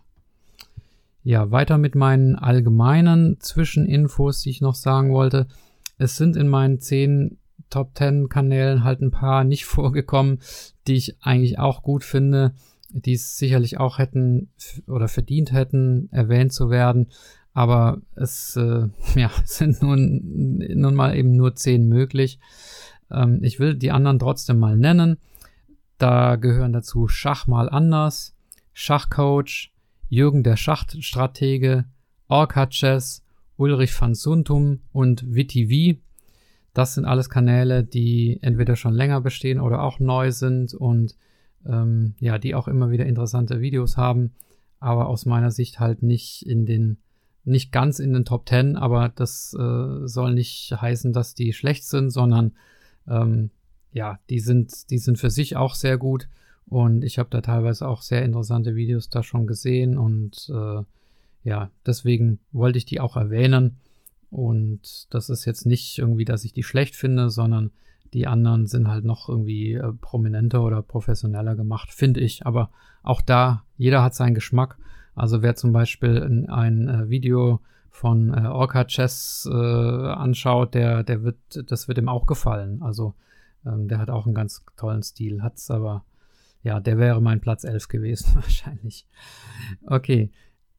Ja, 1.25 1.51
weiter 1.53 1.79
mit 1.79 1.95
meinen 1.95 2.35
allgemeinen 2.37 3.39
Zwischeninfos, 3.41 4.43
die 4.43 4.51
ich 4.51 4.61
noch 4.61 4.75
sagen 4.75 5.13
wollte. 5.13 5.47
Es 5.97 6.17
sind 6.17 6.37
in 6.37 6.49
meinen 6.49 6.81
zehn 6.81 7.39
Top 7.71 7.97
10 7.97 8.29
Kanälen 8.29 8.85
halt 8.85 9.01
ein 9.01 9.11
paar 9.11 9.45
nicht 9.45 9.65
vorgekommen, 9.67 10.41
die 10.87 10.95
ich 10.95 11.17
eigentlich 11.23 11.59
auch 11.59 11.83
gut 11.83 12.05
finde, 12.05 12.53
die 12.93 13.15
es 13.15 13.37
sicherlich 13.37 13.79
auch 13.79 13.99
hätten 13.99 14.51
oder 14.87 15.09
verdient 15.09 15.53
hätten, 15.53 16.09
erwähnt 16.13 16.53
zu 16.53 16.71
werden. 16.71 17.09
Aber 17.55 18.01
es 18.15 18.57
äh, 18.57 18.89
ja, 19.15 19.31
sind 19.45 19.83
nun, 19.83 20.59
nun 20.75 20.95
mal 20.95 21.17
eben 21.17 21.37
nur 21.37 21.55
zehn 21.55 21.87
möglich. 21.89 22.39
Ähm, 23.11 23.41
ich 23.43 23.59
will 23.59 23.75
die 23.75 23.91
anderen 23.91 24.19
trotzdem 24.19 24.59
mal 24.59 24.77
nennen. 24.77 25.19
Da 25.99 26.37
gehören 26.37 26.73
dazu 26.73 27.07
Schach 27.09 27.47
mal 27.47 27.69
anders, 27.69 28.35
Schachcoach, 28.73 29.73
Jürgen 30.09 30.43
der 30.43 30.57
Schachstratege, 30.57 31.85
Orca 32.29 32.67
Chess, 32.67 33.23
Ulrich 33.57 33.99
van 34.01 34.15
Suntum 34.15 34.81
und 34.93 35.35
Witty 35.35 35.95
V. 35.95 36.01
Das 36.75 36.95
sind 36.95 37.05
alles 37.05 37.29
Kanäle, 37.29 37.85
die 37.85 38.39
entweder 38.43 38.77
schon 38.77 38.95
länger 38.95 39.21
bestehen 39.21 39.61
oder 39.61 39.83
auch 39.83 40.01
neu 40.01 40.33
sind 40.33 40.75
und 40.75 41.15
ähm, 41.67 42.15
ja, 42.19 42.39
die 42.39 42.55
auch 42.55 42.69
immer 42.69 42.91
wieder 42.91 43.07
interessante 43.07 43.61
Videos 43.61 43.97
haben. 43.97 44.33
aber 44.81 45.07
aus 45.09 45.27
meiner 45.27 45.53
Sicht 45.53 45.79
halt 45.79 46.03
nicht 46.03 46.45
in 46.45 46.67
den, 46.67 46.99
nicht 47.45 47.71
ganz 47.71 48.01
in 48.01 48.13
den 48.13 48.25
Top 48.25 48.49
10, 48.49 48.77
aber 48.77 49.11
das 49.15 49.55
äh, 49.59 50.07
soll 50.09 50.35
nicht 50.35 50.73
heißen, 50.73 51.13
dass 51.13 51.35
die 51.35 51.53
schlecht 51.53 51.85
sind, 51.85 52.11
sondern 52.11 52.53
ähm, 53.07 53.51
ja, 53.93 54.19
die 54.29 54.41
sind, 54.41 54.91
die 54.91 54.99
sind 54.99 55.19
für 55.19 55.31
sich 55.31 55.57
auch 55.57 55.75
sehr 55.75 55.99
gut 55.99 56.29
und 56.67 57.05
ich 57.05 57.19
habe 57.19 57.29
da 57.31 57.43
teilweise 57.43 57.87
auch 57.87 58.03
sehr 58.03 58.25
interessante 58.25 58.75
Videos 58.75 59.09
da 59.09 59.23
schon 59.23 59.47
gesehen 59.47 59.99
und 59.99 60.51
äh, 60.53 60.83
ja, 61.45 61.71
deswegen 61.87 62.39
wollte 62.53 62.79
ich 62.79 62.85
die 62.85 63.01
auch 63.01 63.17
erwähnen. 63.17 63.79
Und 64.31 65.07
das 65.11 65.29
ist 65.29 65.45
jetzt 65.45 65.67
nicht 65.67 65.99
irgendwie, 65.99 66.25
dass 66.25 66.45
ich 66.45 66.53
die 66.53 66.63
schlecht 66.63 66.97
finde, 66.97 67.31
sondern 67.31 67.71
die 68.15 68.27
anderen 68.27 68.67
sind 68.67 68.89
halt 68.89 69.05
noch 69.05 69.29
irgendwie 69.29 69.75
äh, 69.75 69.93
prominenter 69.93 70.63
oder 70.63 70.83
professioneller 70.83 71.57
gemacht, 71.57 71.91
finde 71.91 72.21
ich. 72.21 72.47
Aber 72.47 72.71
auch 73.03 73.21
da, 73.21 73.65
jeder 73.77 74.03
hat 74.03 74.15
seinen 74.15 74.35
Geschmack. 74.35 74.79
Also 75.15 75.43
wer 75.43 75.55
zum 75.55 75.73
Beispiel 75.73 76.47
ein, 76.49 76.89
äh, 76.89 77.09
Video 77.09 77.61
von 77.91 78.33
äh, 78.33 78.47
Orca 78.47 78.85
Chess 78.85 79.49
äh, 79.51 79.55
anschaut, 79.55 80.75
der, 80.75 81.03
der 81.03 81.23
wird, 81.23 81.37
das 81.67 81.89
wird 81.89 81.99
ihm 81.99 82.09
auch 82.09 82.27
gefallen. 82.27 82.83
Also 82.83 83.15
ähm, 83.67 83.89
der 83.89 83.99
hat 83.99 84.11
auch 84.11 84.27
einen 84.27 84.35
ganz 84.35 84.65
tollen 84.77 85.03
Stil, 85.03 85.43
hat's 85.43 85.71
aber, 85.71 86.05
ja, 86.63 86.81
der 86.81 86.99
wäre 86.99 87.21
mein 87.21 87.41
Platz 87.41 87.65
11 87.65 87.89
gewesen 87.89 88.35
wahrscheinlich. 88.35 89.07
Okay, 89.87 90.31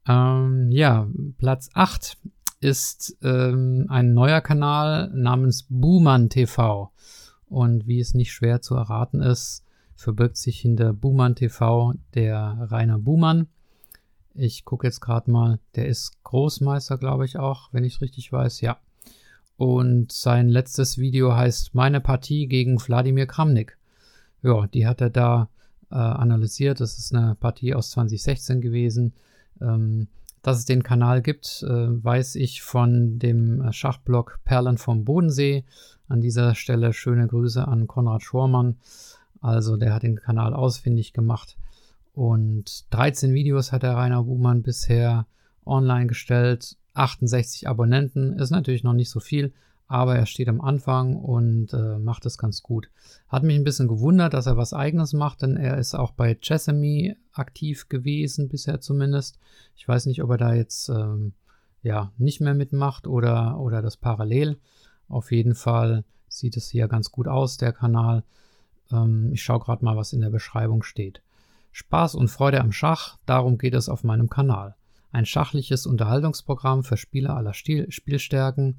ähm, 0.06 0.70
ja, 0.70 1.08
Platz 1.38 1.70
8 1.74 2.18
ist 2.60 3.16
ähm, 3.22 3.86
ein 3.88 4.14
neuer 4.14 4.40
Kanal 4.40 5.10
namens 5.14 5.66
Buhmann 5.68 6.30
TV. 6.30 6.90
Und 7.54 7.86
wie 7.86 8.00
es 8.00 8.14
nicht 8.14 8.32
schwer 8.32 8.62
zu 8.62 8.74
erraten 8.74 9.22
ist, 9.22 9.62
verbirgt 9.94 10.36
sich 10.38 10.58
hinter 10.58 10.92
Buhmann 10.92 11.36
TV 11.36 11.94
der 12.12 12.66
Rainer 12.68 12.98
Buhmann. 12.98 13.46
Ich 14.34 14.64
gucke 14.64 14.88
jetzt 14.88 14.98
gerade 14.98 15.30
mal, 15.30 15.60
der 15.76 15.86
ist 15.86 16.20
Großmeister, 16.24 16.98
glaube 16.98 17.26
ich 17.26 17.38
auch, 17.38 17.68
wenn 17.70 17.84
ich 17.84 17.94
es 17.94 18.00
richtig 18.00 18.32
weiß, 18.32 18.60
ja. 18.60 18.78
Und 19.56 20.10
sein 20.10 20.48
letztes 20.48 20.98
Video 20.98 21.36
heißt 21.36 21.76
Meine 21.76 22.00
Partie 22.00 22.48
gegen 22.48 22.80
Wladimir 22.80 23.26
Kramnik. 23.26 23.78
Ja, 24.42 24.66
die 24.66 24.88
hat 24.88 25.00
er 25.00 25.10
da 25.10 25.48
äh, 25.92 25.94
analysiert. 25.94 26.80
Das 26.80 26.98
ist 26.98 27.14
eine 27.14 27.36
Partie 27.36 27.72
aus 27.72 27.90
2016 27.90 28.62
gewesen. 28.62 29.12
Ähm, 29.60 30.08
dass 30.44 30.58
es 30.58 30.66
den 30.66 30.82
Kanal 30.82 31.22
gibt, 31.22 31.64
äh, 31.66 32.04
weiß 32.04 32.34
ich 32.36 32.62
von 32.62 33.18
dem 33.18 33.62
äh, 33.62 33.72
Schachblog 33.72 34.40
Perlen 34.44 34.76
vom 34.76 35.04
Bodensee. 35.04 35.64
An 36.06 36.20
dieser 36.20 36.54
Stelle 36.54 36.92
schöne 36.92 37.26
Grüße 37.26 37.66
an 37.66 37.86
Konrad 37.86 38.22
Schormann. 38.22 38.76
Also 39.40 39.78
der 39.78 39.94
hat 39.94 40.02
den 40.02 40.16
Kanal 40.16 40.52
ausfindig 40.52 41.14
gemacht. 41.14 41.56
Und 42.12 42.84
13 42.90 43.32
Videos 43.32 43.72
hat 43.72 43.84
der 43.84 43.96
Rainer 43.96 44.24
Buhmann 44.24 44.62
bisher 44.62 45.26
online 45.64 46.08
gestellt. 46.08 46.76
68 46.92 47.66
Abonnenten 47.66 48.38
ist 48.38 48.50
natürlich 48.50 48.84
noch 48.84 48.92
nicht 48.92 49.08
so 49.08 49.20
viel, 49.20 49.54
aber 49.94 50.16
er 50.16 50.26
steht 50.26 50.48
am 50.48 50.60
Anfang 50.60 51.14
und 51.14 51.72
äh, 51.72 51.98
macht 51.98 52.26
es 52.26 52.36
ganz 52.36 52.64
gut. 52.64 52.90
Hat 53.28 53.44
mich 53.44 53.54
ein 53.54 53.62
bisschen 53.62 53.86
gewundert, 53.86 54.34
dass 54.34 54.46
er 54.46 54.56
was 54.56 54.74
eigenes 54.74 55.12
macht, 55.12 55.42
denn 55.42 55.56
er 55.56 55.78
ist 55.78 55.94
auch 55.94 56.10
bei 56.10 56.34
Chessamy 56.34 57.14
aktiv 57.32 57.88
gewesen, 57.88 58.48
bisher 58.48 58.80
zumindest. 58.80 59.38
Ich 59.76 59.86
weiß 59.86 60.06
nicht, 60.06 60.20
ob 60.24 60.30
er 60.30 60.36
da 60.36 60.52
jetzt 60.52 60.88
ähm, 60.88 61.32
ja 61.84 62.10
nicht 62.18 62.40
mehr 62.40 62.54
mitmacht 62.54 63.06
oder, 63.06 63.60
oder 63.60 63.82
das 63.82 63.96
parallel. 63.96 64.58
Auf 65.08 65.30
jeden 65.30 65.54
Fall 65.54 66.02
sieht 66.26 66.56
es 66.56 66.70
hier 66.70 66.88
ganz 66.88 67.12
gut 67.12 67.28
aus, 67.28 67.56
der 67.56 67.72
Kanal. 67.72 68.24
Ähm, 68.90 69.30
ich 69.32 69.44
schaue 69.44 69.60
gerade 69.60 69.84
mal, 69.84 69.96
was 69.96 70.12
in 70.12 70.22
der 70.22 70.30
Beschreibung 70.30 70.82
steht. 70.82 71.22
Spaß 71.70 72.16
und 72.16 72.32
Freude 72.32 72.60
am 72.62 72.72
Schach, 72.72 73.16
darum 73.26 73.58
geht 73.58 73.74
es 73.74 73.88
auf 73.88 74.02
meinem 74.02 74.28
Kanal. 74.28 74.74
Ein 75.12 75.24
schachliches 75.24 75.86
Unterhaltungsprogramm 75.86 76.82
für 76.82 76.96
Spieler 76.96 77.36
aller 77.36 77.54
Stil 77.54 77.88
Spielstärken. 77.92 78.78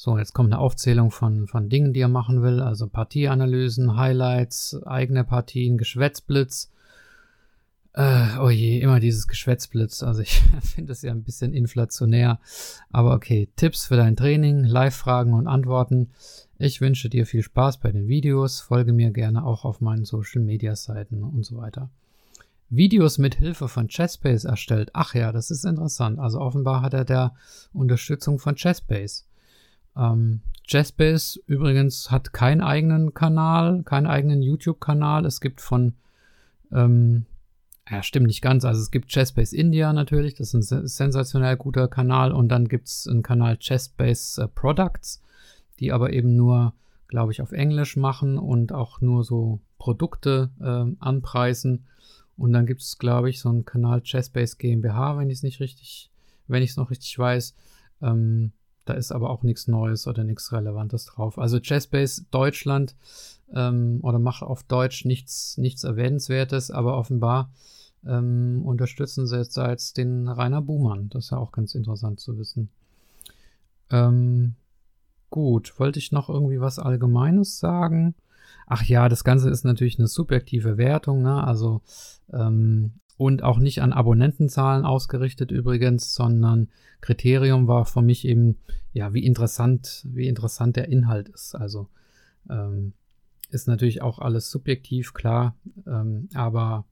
So, 0.00 0.16
jetzt 0.16 0.32
kommt 0.32 0.52
eine 0.52 0.60
Aufzählung 0.60 1.10
von, 1.10 1.48
von 1.48 1.68
Dingen, 1.68 1.92
die 1.92 1.98
er 1.98 2.06
machen 2.06 2.40
will. 2.40 2.60
Also 2.60 2.86
Partieanalysen, 2.86 3.96
Highlights, 3.96 4.80
eigene 4.86 5.24
Partien, 5.24 5.76
Geschwätzblitz. 5.76 6.70
Äh, 7.94 8.38
oh 8.40 8.48
je, 8.48 8.78
immer 8.78 9.00
dieses 9.00 9.26
Geschwätzblitz. 9.26 10.04
Also 10.04 10.22
ich 10.22 10.40
finde 10.62 10.92
es 10.92 11.02
ja 11.02 11.10
ein 11.10 11.24
bisschen 11.24 11.52
inflationär. 11.52 12.38
Aber 12.92 13.12
okay, 13.12 13.48
Tipps 13.56 13.86
für 13.86 13.96
dein 13.96 14.14
Training, 14.14 14.62
Live-Fragen 14.62 15.34
und 15.34 15.48
Antworten. 15.48 16.10
Ich 16.58 16.80
wünsche 16.80 17.08
dir 17.08 17.26
viel 17.26 17.42
Spaß 17.42 17.78
bei 17.78 17.90
den 17.90 18.06
Videos. 18.06 18.60
Folge 18.60 18.92
mir 18.92 19.10
gerne 19.10 19.44
auch 19.44 19.64
auf 19.64 19.80
meinen 19.80 20.04
Social-Media-Seiten 20.04 21.24
und 21.24 21.44
so 21.44 21.56
weiter. 21.56 21.90
Videos 22.70 23.18
mit 23.18 23.34
Hilfe 23.34 23.66
von 23.66 23.88
Chessbase 23.88 24.46
erstellt. 24.46 24.90
Ach 24.92 25.14
ja, 25.14 25.32
das 25.32 25.50
ist 25.50 25.64
interessant. 25.64 26.20
Also 26.20 26.38
offenbar 26.38 26.82
hat 26.82 26.94
er 26.94 27.04
da 27.04 27.34
Unterstützung 27.72 28.38
von 28.38 28.54
Chessbase. 28.54 29.24
Ähm, 29.98 30.40
Jazzbase 30.66 31.40
übrigens 31.46 32.10
hat 32.10 32.32
keinen 32.32 32.60
eigenen 32.60 33.14
Kanal, 33.14 33.82
keinen 33.84 34.06
eigenen 34.06 34.42
YouTube-Kanal. 34.42 35.24
Es 35.24 35.40
gibt 35.40 35.60
von, 35.60 35.94
ähm, 36.70 37.24
ja, 37.90 38.02
stimmt 38.02 38.26
nicht 38.26 38.42
ganz. 38.42 38.64
Also 38.64 38.82
es 38.82 38.90
gibt 38.90 39.08
Chessbase 39.08 39.56
India 39.56 39.92
natürlich, 39.92 40.34
das 40.34 40.52
ist 40.52 40.72
ein 40.72 40.86
sensationell 40.86 41.56
guter 41.56 41.88
Kanal. 41.88 42.32
Und 42.32 42.48
dann 42.48 42.68
gibt 42.68 42.88
es 42.88 43.08
einen 43.08 43.22
Kanal 43.22 43.56
Chessbase 43.56 44.42
äh, 44.42 44.48
Products, 44.48 45.22
die 45.80 45.90
aber 45.90 46.12
eben 46.12 46.36
nur, 46.36 46.74
glaube 47.08 47.32
ich, 47.32 47.40
auf 47.40 47.52
Englisch 47.52 47.96
machen 47.96 48.38
und 48.38 48.72
auch 48.72 49.00
nur 49.00 49.24
so 49.24 49.60
Produkte 49.78 50.50
äh, 50.60 51.02
anpreisen. 51.02 51.86
Und 52.36 52.52
dann 52.52 52.66
gibt 52.66 52.82
es, 52.82 52.98
glaube 52.98 53.30
ich, 53.30 53.40
so 53.40 53.48
einen 53.48 53.64
Kanal 53.64 54.02
Chessbase 54.02 54.56
GmbH, 54.58 55.16
wenn 55.16 55.30
ich 55.30 55.38
es 55.38 55.42
nicht 55.42 55.60
richtig, 55.60 56.10
wenn 56.46 56.62
ich 56.62 56.70
es 56.70 56.76
noch 56.76 56.90
richtig 56.90 57.18
weiß. 57.18 57.54
Ähm, 58.02 58.52
da 58.88 58.94
ist 58.94 59.12
aber 59.12 59.30
auch 59.30 59.42
nichts 59.42 59.68
Neues 59.68 60.06
oder 60.06 60.24
nichts 60.24 60.52
Relevantes 60.52 61.04
drauf. 61.04 61.38
Also 61.38 61.60
Chessbase 61.60 62.24
Deutschland 62.30 62.94
ähm, 63.54 64.00
oder 64.02 64.18
macht 64.18 64.42
auf 64.42 64.62
Deutsch 64.62 65.04
nichts, 65.04 65.56
nichts 65.58 65.84
Erwähnenswertes, 65.84 66.70
aber 66.70 66.96
offenbar 66.96 67.50
ähm, 68.06 68.62
unterstützen 68.64 69.26
sie 69.26 69.36
jetzt 69.36 69.58
als 69.58 69.92
den 69.92 70.28
Rainer 70.28 70.62
Buhmann. 70.62 71.08
Das 71.10 71.26
ist 71.26 71.30
ja 71.30 71.38
auch 71.38 71.52
ganz 71.52 71.74
interessant 71.74 72.20
zu 72.20 72.38
wissen. 72.38 72.70
Ähm, 73.90 74.54
gut, 75.30 75.78
wollte 75.78 75.98
ich 75.98 76.12
noch 76.12 76.28
irgendwie 76.28 76.60
was 76.60 76.78
Allgemeines 76.78 77.58
sagen? 77.58 78.14
Ach 78.66 78.82
ja, 78.84 79.08
das 79.08 79.24
Ganze 79.24 79.50
ist 79.50 79.64
natürlich 79.64 79.98
eine 79.98 80.08
subjektive 80.08 80.76
Wertung, 80.76 81.22
ne? 81.22 81.42
Also 81.44 81.80
ähm, 82.32 82.92
und 83.18 83.42
auch 83.42 83.58
nicht 83.58 83.82
an 83.82 83.92
Abonnentenzahlen 83.92 84.86
ausgerichtet 84.86 85.50
übrigens, 85.50 86.14
sondern 86.14 86.68
Kriterium 87.00 87.66
war 87.66 87.84
für 87.84 88.00
mich 88.00 88.26
eben, 88.26 88.56
ja, 88.92 89.12
wie 89.12 89.24
interessant, 89.24 90.06
wie 90.08 90.28
interessant 90.28 90.76
der 90.76 90.88
Inhalt 90.88 91.28
ist. 91.28 91.54
Also 91.54 91.88
ähm, 92.48 92.94
ist 93.50 93.66
natürlich 93.66 94.02
auch 94.02 94.20
alles 94.20 94.50
subjektiv, 94.50 95.14
klar, 95.14 95.56
ähm, 95.86 96.28
aber 96.32 96.84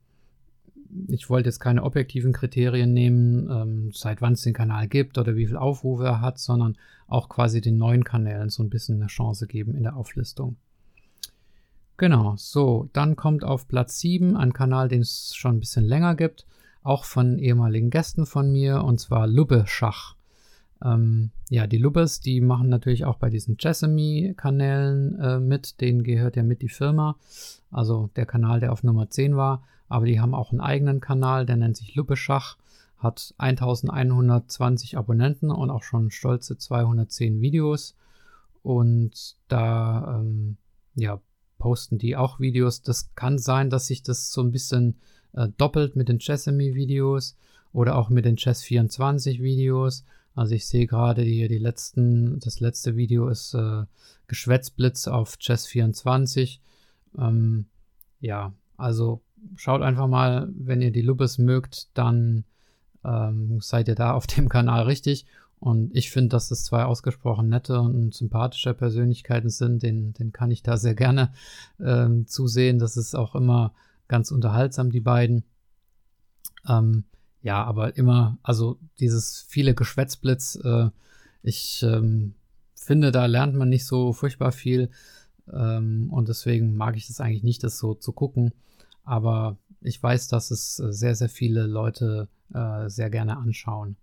ich 1.09 1.31
wollte 1.31 1.49
jetzt 1.49 1.61
keine 1.61 1.85
objektiven 1.85 2.33
Kriterien 2.33 2.93
nehmen, 2.93 3.49
ähm, 3.51 3.91
seit 3.93 4.21
wann 4.21 4.33
es 4.33 4.43
den 4.43 4.53
Kanal 4.53 4.89
gibt 4.89 5.19
oder 5.19 5.37
wie 5.37 5.47
viel 5.47 5.57
Aufrufe 5.57 6.05
er 6.05 6.21
hat, 6.21 6.39
sondern 6.39 6.77
auch 7.07 7.29
quasi 7.29 7.61
den 7.61 7.77
neuen 7.77 8.03
Kanälen 8.03 8.49
so 8.49 8.65
ein 8.65 8.71
bisschen 8.71 8.97
eine 8.97 9.07
Chance 9.07 9.47
geben 9.47 9.77
in 9.77 9.85
der 9.85 9.97
Auflistung. 9.97 10.57
Genau, 11.99 12.35
so, 12.37 12.91
dann 12.93 13.17
kommt 13.17 13.43
auf 13.43 13.69
Platz 13.69 13.99
7 14.01 14.37
ein 14.37 14.53
Kanal, 14.53 14.89
den 14.89 15.01
es 15.01 15.35
schon 15.35 15.57
ein 15.57 15.61
bisschen 15.61 15.85
länger 15.85 16.15
gibt, 16.15 16.47
auch 16.83 17.05
von 17.05 17.39
ehemaligen 17.39 17.89
Gästen 17.89 18.27
von 18.27 18.53
mir, 18.53 18.85
und 18.85 19.01
zwar 19.01 19.27
Lubbe 19.27 19.65
Schach. 19.67 20.15
Ähm, 20.85 21.31
ja, 21.49 21.67
die 21.67 21.79
Lubbes, 21.79 22.21
die 22.21 22.43
machen 22.43 22.69
natürlich 22.69 23.07
auch 23.07 23.17
bei 23.17 23.31
diesen 23.31 23.57
Jessamy-Kanälen 23.59 25.19
äh, 25.19 25.39
mit, 25.41 25.81
denen 25.81 26.03
gehört 26.03 26.37
ja 26.37 26.43
mit 26.43 26.61
die 26.61 26.69
Firma, 26.69 27.17
also 27.71 28.11
der 28.15 28.27
Kanal, 28.27 28.61
der 28.61 28.73
auf 28.73 28.83
Nummer 28.83 29.09
10 29.09 29.35
war, 29.35 29.63
aber 29.89 30.05
die 30.05 30.21
haben 30.21 30.35
auch 30.35 30.51
einen 30.51 30.61
eigenen 30.61 31.01
Kanal, 31.01 31.47
der 31.47 31.57
nennt 31.57 31.79
sich 31.79 31.95
Lubbe 31.95 32.17
Schach, 32.17 32.59
hat 32.99 33.35
1120 33.39 34.99
Abonnenten 34.99 35.51
und 35.51 35.71
auch 35.71 35.83
schon 35.83 36.11
stolze 36.11 36.59
210 36.59 37.41
Videos 37.41 37.97
und 38.63 39.37
da 39.49 40.19
ähm, 40.19 40.59
ja, 40.95 41.21
posten 41.59 41.99
die 41.99 42.17
auch 42.17 42.41
Videos. 42.41 42.83
Das 42.83 43.15
kann 43.15 43.39
sein, 43.39 43.71
dass 43.71 43.87
sich 43.87 44.03
das 44.03 44.31
so 44.31 44.43
ein 44.43 44.53
bisschen 44.53 44.97
äh, 45.33 45.49
doppelt 45.57 45.97
mit 45.97 46.09
den 46.09 46.19
Chessamy-Videos 46.19 47.37
oder 47.73 47.97
auch 47.97 48.09
mit 48.09 48.25
den 48.25 48.37
Chess24-Videos. 48.37 50.05
Also 50.35 50.55
ich 50.55 50.67
sehe 50.67 50.87
gerade 50.87 51.23
hier 51.23 51.49
die 51.49 51.59
letzten, 51.59 52.39
das 52.41 52.61
letzte 52.61 52.97
Video 52.97 53.29
ist 53.29 53.55
äh, 53.55 53.85
Geschwätzblitz 54.27 55.09
auf 55.09 55.37
Chess24. 55.37 56.59
Ähm, 57.19 57.67
ja, 58.21 58.53
also 58.77 59.23
schaut 59.55 59.83
einfach 59.83 60.09
mal, 60.09 60.49
wenn 60.55 60.83
ihr 60.83 60.91
die 60.91 61.03
Lubes 61.03 61.39
mögt, 61.39 61.89
dann 61.95 62.45
ähm, 63.05 63.61
seid 63.61 63.89
ihr 63.89 63.95
da 63.95 64.13
auf 64.13 64.27
dem 64.27 64.49
Kanal 64.49 64.83
richtig. 64.83 65.27
Und 65.59 65.95
ich 65.97 66.11
finde, 66.11 66.29
dass 66.31 66.51
es 66.51 66.65
zwei 66.65 66.85
ausgesprochen 66.85 67.49
nette 67.49 67.81
und 67.81 68.15
sympathische 68.15 68.75
Persönlichkeiten 68.75 69.49
sind. 69.49 69.83
Den, 69.83 70.13
den 70.13 70.33
kann 70.33 70.51
ich 70.51 70.63
da 70.63 70.77
sehr 70.77 70.95
gerne 70.95 71.33
ähm, 71.81 72.27
zusehen. 72.27 72.79
Das 72.79 72.97
ist 72.97 73.15
auch 73.15 73.35
immer 73.35 73.73
ganz 74.09 74.31
unterhaltsam, 74.31 74.91
die 74.91 75.01
beiden. 75.01 75.45
Ähm, 76.69 77.05
ja, 77.43 77.65
aber 77.65 77.97
immer, 77.97 78.39
also 78.43 78.79
dieses 79.01 79.47
viele 79.49 79.75
Geschwätzblitz, 79.75 80.59
äh, 80.63 80.91
ich 81.43 81.83
ähm, 81.83 82.35
finde, 82.75 83.13
da 83.13 83.27
lernt 83.27 83.55
man 83.55 83.69
nicht 83.69 83.87
so 83.87 84.13
furchtbar 84.13 84.53
viel. 84.53 84.91
Ähm, 85.53 86.13
und 86.13 86.29
deswegen 86.29 86.77
mag 86.77 86.97
ich 86.97 87.07
das 87.07 87.21
eigentlich 87.21 87.45
nicht, 87.45 87.63
das 87.63 87.79
so 87.79 87.95
zu 87.95 88.13
gucken. 88.13 88.53
Aber 89.05 89.57
ich 89.81 90.03
weiß, 90.03 90.29
dass 90.29 90.51
es 90.51 90.81
äh, 90.81 90.93
sehr, 90.93 91.15
sehr 91.15 91.29
viele 91.29 91.67
Leute 91.67 92.29
äh, 92.53 92.89
sehr 92.89 93.11
gerne 93.11 93.37
anschauen. 93.37 93.97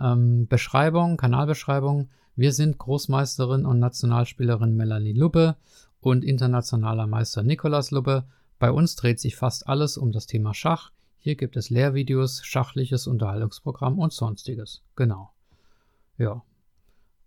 Ähm, 0.00 0.46
Beschreibung, 0.48 1.16
Kanalbeschreibung. 1.16 2.08
Wir 2.36 2.52
sind 2.52 2.78
Großmeisterin 2.78 3.66
und 3.66 3.78
Nationalspielerin 3.78 4.76
Melanie 4.76 5.12
Lubbe 5.12 5.56
und 6.00 6.24
internationaler 6.24 7.06
Meister 7.06 7.42
Nikolas 7.42 7.90
Lubbe. 7.90 8.24
Bei 8.58 8.70
uns 8.70 8.96
dreht 8.96 9.20
sich 9.20 9.36
fast 9.36 9.68
alles 9.68 9.96
um 9.96 10.12
das 10.12 10.26
Thema 10.26 10.54
Schach. 10.54 10.90
Hier 11.18 11.34
gibt 11.34 11.56
es 11.56 11.70
Lehrvideos, 11.70 12.44
schachliches 12.44 13.06
Unterhaltungsprogramm 13.06 13.98
und 13.98 14.12
sonstiges. 14.12 14.82
Genau. 14.94 15.30
Ja. 16.16 16.42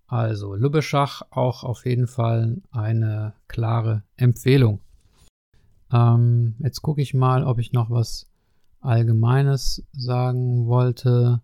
Also 0.08 0.56
Lubbe 0.56 0.82
Schach 0.82 1.22
auch 1.30 1.64
auf 1.64 1.86
jeden 1.86 2.08
Fall 2.08 2.62
eine 2.72 3.34
klare 3.48 4.04
Empfehlung. 4.18 4.82
Ähm, 5.92 6.56
jetzt 6.60 6.82
gucke 6.82 7.02
ich 7.02 7.14
mal, 7.14 7.44
ob 7.44 7.60
ich 7.60 7.74
noch 7.74 7.90
was 7.90 8.28
Allgemeines 8.80 9.84
sagen 9.94 10.68
wollte. 10.68 11.42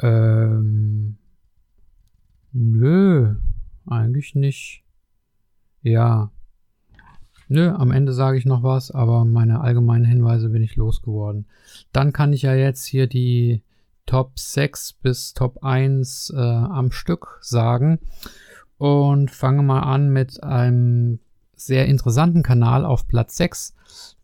Ähm, 0.00 1.16
nö, 2.52 3.34
eigentlich 3.86 4.34
nicht. 4.34 4.84
Ja. 5.82 6.30
Nö, 7.48 7.70
am 7.70 7.92
Ende 7.92 8.12
sage 8.12 8.38
ich 8.38 8.44
noch 8.44 8.62
was, 8.64 8.90
aber 8.90 9.24
meine 9.24 9.60
allgemeinen 9.60 10.04
Hinweise 10.04 10.48
bin 10.48 10.62
ich 10.62 10.74
losgeworden. 10.76 11.46
Dann 11.92 12.12
kann 12.12 12.32
ich 12.32 12.42
ja 12.42 12.54
jetzt 12.54 12.84
hier 12.84 13.06
die 13.06 13.62
Top 14.04 14.38
6 14.38 14.94
bis 14.94 15.32
Top 15.32 15.62
1 15.62 16.32
äh, 16.34 16.40
am 16.40 16.90
Stück 16.90 17.38
sagen 17.40 18.00
und 18.78 19.30
fange 19.30 19.62
mal 19.62 19.80
an 19.80 20.10
mit 20.10 20.42
einem 20.42 21.20
sehr 21.54 21.86
interessanten 21.86 22.42
Kanal 22.42 22.84
auf 22.84 23.08
Platz 23.08 23.36
6, 23.36 23.74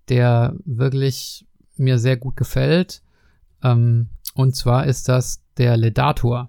der 0.09 0.55
wirklich 0.64 1.47
mir 1.76 1.99
sehr 1.99 2.17
gut 2.17 2.37
gefällt. 2.37 3.02
Ähm, 3.62 4.09
und 4.35 4.55
zwar 4.55 4.87
ist 4.87 5.09
das 5.09 5.41
der 5.59 5.76
Ledator. 5.76 6.49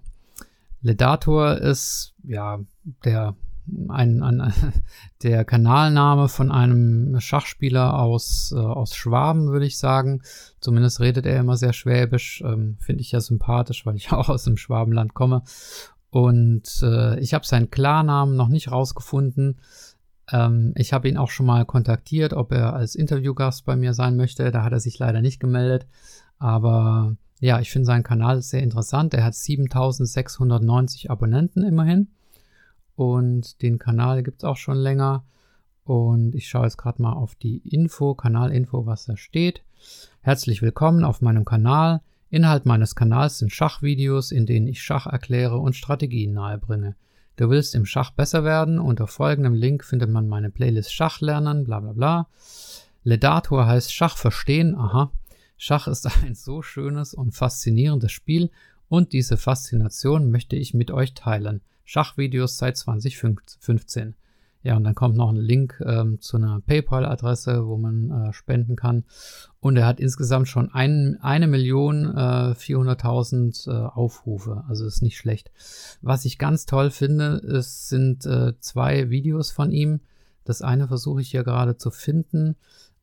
Ledator 0.81 1.57
ist 1.57 2.13
ja 2.23 2.59
der 3.05 3.35
ein, 3.89 4.21
ein, 4.21 4.53
der 5.23 5.45
Kanalname 5.45 6.27
von 6.27 6.51
einem 6.51 7.19
Schachspieler 7.19 7.99
aus, 7.99 8.53
äh, 8.55 8.59
aus 8.59 8.95
Schwaben, 8.95 9.47
würde 9.47 9.65
ich 9.65 9.77
sagen. 9.77 10.21
Zumindest 10.59 10.99
redet 10.99 11.25
er 11.25 11.39
immer 11.39 11.57
sehr 11.57 11.73
schwäbisch. 11.73 12.43
Ähm, 12.45 12.77
Finde 12.79 13.01
ich 13.01 13.11
ja 13.11 13.21
sympathisch, 13.21 13.85
weil 13.85 13.95
ich 13.95 14.11
auch 14.11 14.29
aus 14.29 14.43
dem 14.43 14.57
Schwabenland 14.57 15.13
komme. 15.13 15.43
Und 16.09 16.81
äh, 16.83 17.19
ich 17.19 17.33
habe 17.33 17.45
seinen 17.45 17.71
Klarnamen 17.71 18.35
noch 18.35 18.49
nicht 18.49 18.71
rausgefunden. 18.71 19.59
Ähm, 20.31 20.73
ich 20.75 20.93
habe 20.93 21.09
ihn 21.09 21.17
auch 21.17 21.31
schon 21.31 21.45
mal 21.45 21.65
kontaktiert, 21.65 22.33
ob 22.33 22.51
er 22.51 22.73
als 22.73 22.95
Interviewgast 22.95 23.65
bei 23.65 23.75
mir 23.75 23.93
sein 23.93 24.15
möchte. 24.15 24.51
Da 24.51 24.63
hat 24.63 24.73
er 24.73 24.79
sich 24.79 24.99
leider 24.99 25.21
nicht 25.21 25.39
gemeldet. 25.39 25.87
Aber 26.37 27.15
ja, 27.43 27.59
ich 27.59 27.71
finde 27.71 27.87
seinen 27.87 28.03
Kanal 28.03 28.41
sehr 28.41 28.63
interessant. 28.63 29.13
Er 29.13 29.25
hat 29.25 29.35
7690 29.35 31.11
Abonnenten 31.11 31.61
immerhin. 31.65 32.07
Und 32.95 33.61
den 33.61 33.79
Kanal 33.79 34.23
gibt 34.23 34.43
es 34.43 34.43
auch 34.45 34.55
schon 34.55 34.77
länger. 34.77 35.25
Und 35.83 36.35
ich 36.35 36.47
schaue 36.47 36.63
jetzt 36.63 36.77
gerade 36.77 37.01
mal 37.01 37.11
auf 37.11 37.35
die 37.35 37.57
Info, 37.57 38.13
Kanalinfo, 38.13 38.85
was 38.85 39.03
da 39.03 39.17
steht. 39.17 39.61
Herzlich 40.21 40.61
willkommen 40.61 41.03
auf 41.03 41.21
meinem 41.21 41.43
Kanal. 41.43 41.99
Inhalt 42.29 42.65
meines 42.65 42.95
Kanals 42.95 43.39
sind 43.39 43.51
Schachvideos, 43.51 44.31
in 44.31 44.45
denen 44.45 44.67
ich 44.67 44.81
Schach 44.81 45.05
erkläre 45.05 45.57
und 45.57 45.75
Strategien 45.75 46.31
nahebringe. 46.31 46.95
Du 47.35 47.49
willst 47.49 47.75
im 47.75 47.85
Schach 47.85 48.11
besser 48.11 48.45
werden? 48.45 48.79
Unter 48.79 49.05
folgendem 49.07 49.53
Link 49.53 49.83
findet 49.83 50.09
man 50.09 50.29
meine 50.29 50.49
Playlist 50.49 50.93
Schach 50.93 51.19
lernen, 51.19 51.65
bla 51.65 51.81
bla 51.81 51.91
bla. 51.91 52.27
Ledator 53.03 53.67
heißt 53.67 53.93
Schach 53.93 54.15
verstehen, 54.15 54.75
aha. 54.77 55.11
Schach 55.57 55.87
ist 55.87 56.05
ein 56.23 56.35
so 56.35 56.61
schönes 56.61 57.13
und 57.13 57.33
faszinierendes 57.33 58.11
Spiel 58.11 58.51
und 58.89 59.13
diese 59.13 59.37
Faszination 59.37 60.29
möchte 60.31 60.55
ich 60.55 60.73
mit 60.73 60.91
euch 60.91 61.13
teilen. 61.13 61.61
Schachvideos 61.83 62.57
seit 62.57 62.77
2015. 62.77 64.15
Ja, 64.63 64.77
und 64.77 64.85
dann 64.85 64.95
kommt 64.95 65.17
noch 65.17 65.29
ein 65.29 65.35
Link 65.35 65.83
ähm, 65.85 66.21
zu 66.21 66.37
einer 66.37 66.61
PayPal-Adresse, 66.61 67.67
wo 67.67 67.75
man 67.75 68.11
äh, 68.11 68.33
spenden 68.33 68.77
kann. 68.77 69.03
Und 69.59 69.75
er 69.75 69.85
hat 69.85 69.99
insgesamt 69.99 70.47
schon 70.47 70.73
ein, 70.73 71.17
eine 71.21 71.47
Million 71.47 72.05
äh, 72.05 72.53
400.000 72.53 73.67
äh, 73.67 73.87
Aufrufe. 73.87 74.63
Also 74.69 74.85
ist 74.85 75.01
nicht 75.01 75.17
schlecht. 75.17 75.51
Was 76.01 76.23
ich 76.23 76.37
ganz 76.37 76.65
toll 76.65 76.91
finde, 76.91 77.41
ist, 77.43 77.89
sind 77.89 78.25
äh, 78.25 78.53
zwei 78.59 79.09
Videos 79.09 79.51
von 79.51 79.71
ihm. 79.71 79.99
Das 80.45 80.61
eine 80.61 80.87
versuche 80.87 81.21
ich 81.21 81.31
hier 81.31 81.43
gerade 81.43 81.75
zu 81.75 81.91
finden. 81.91 82.55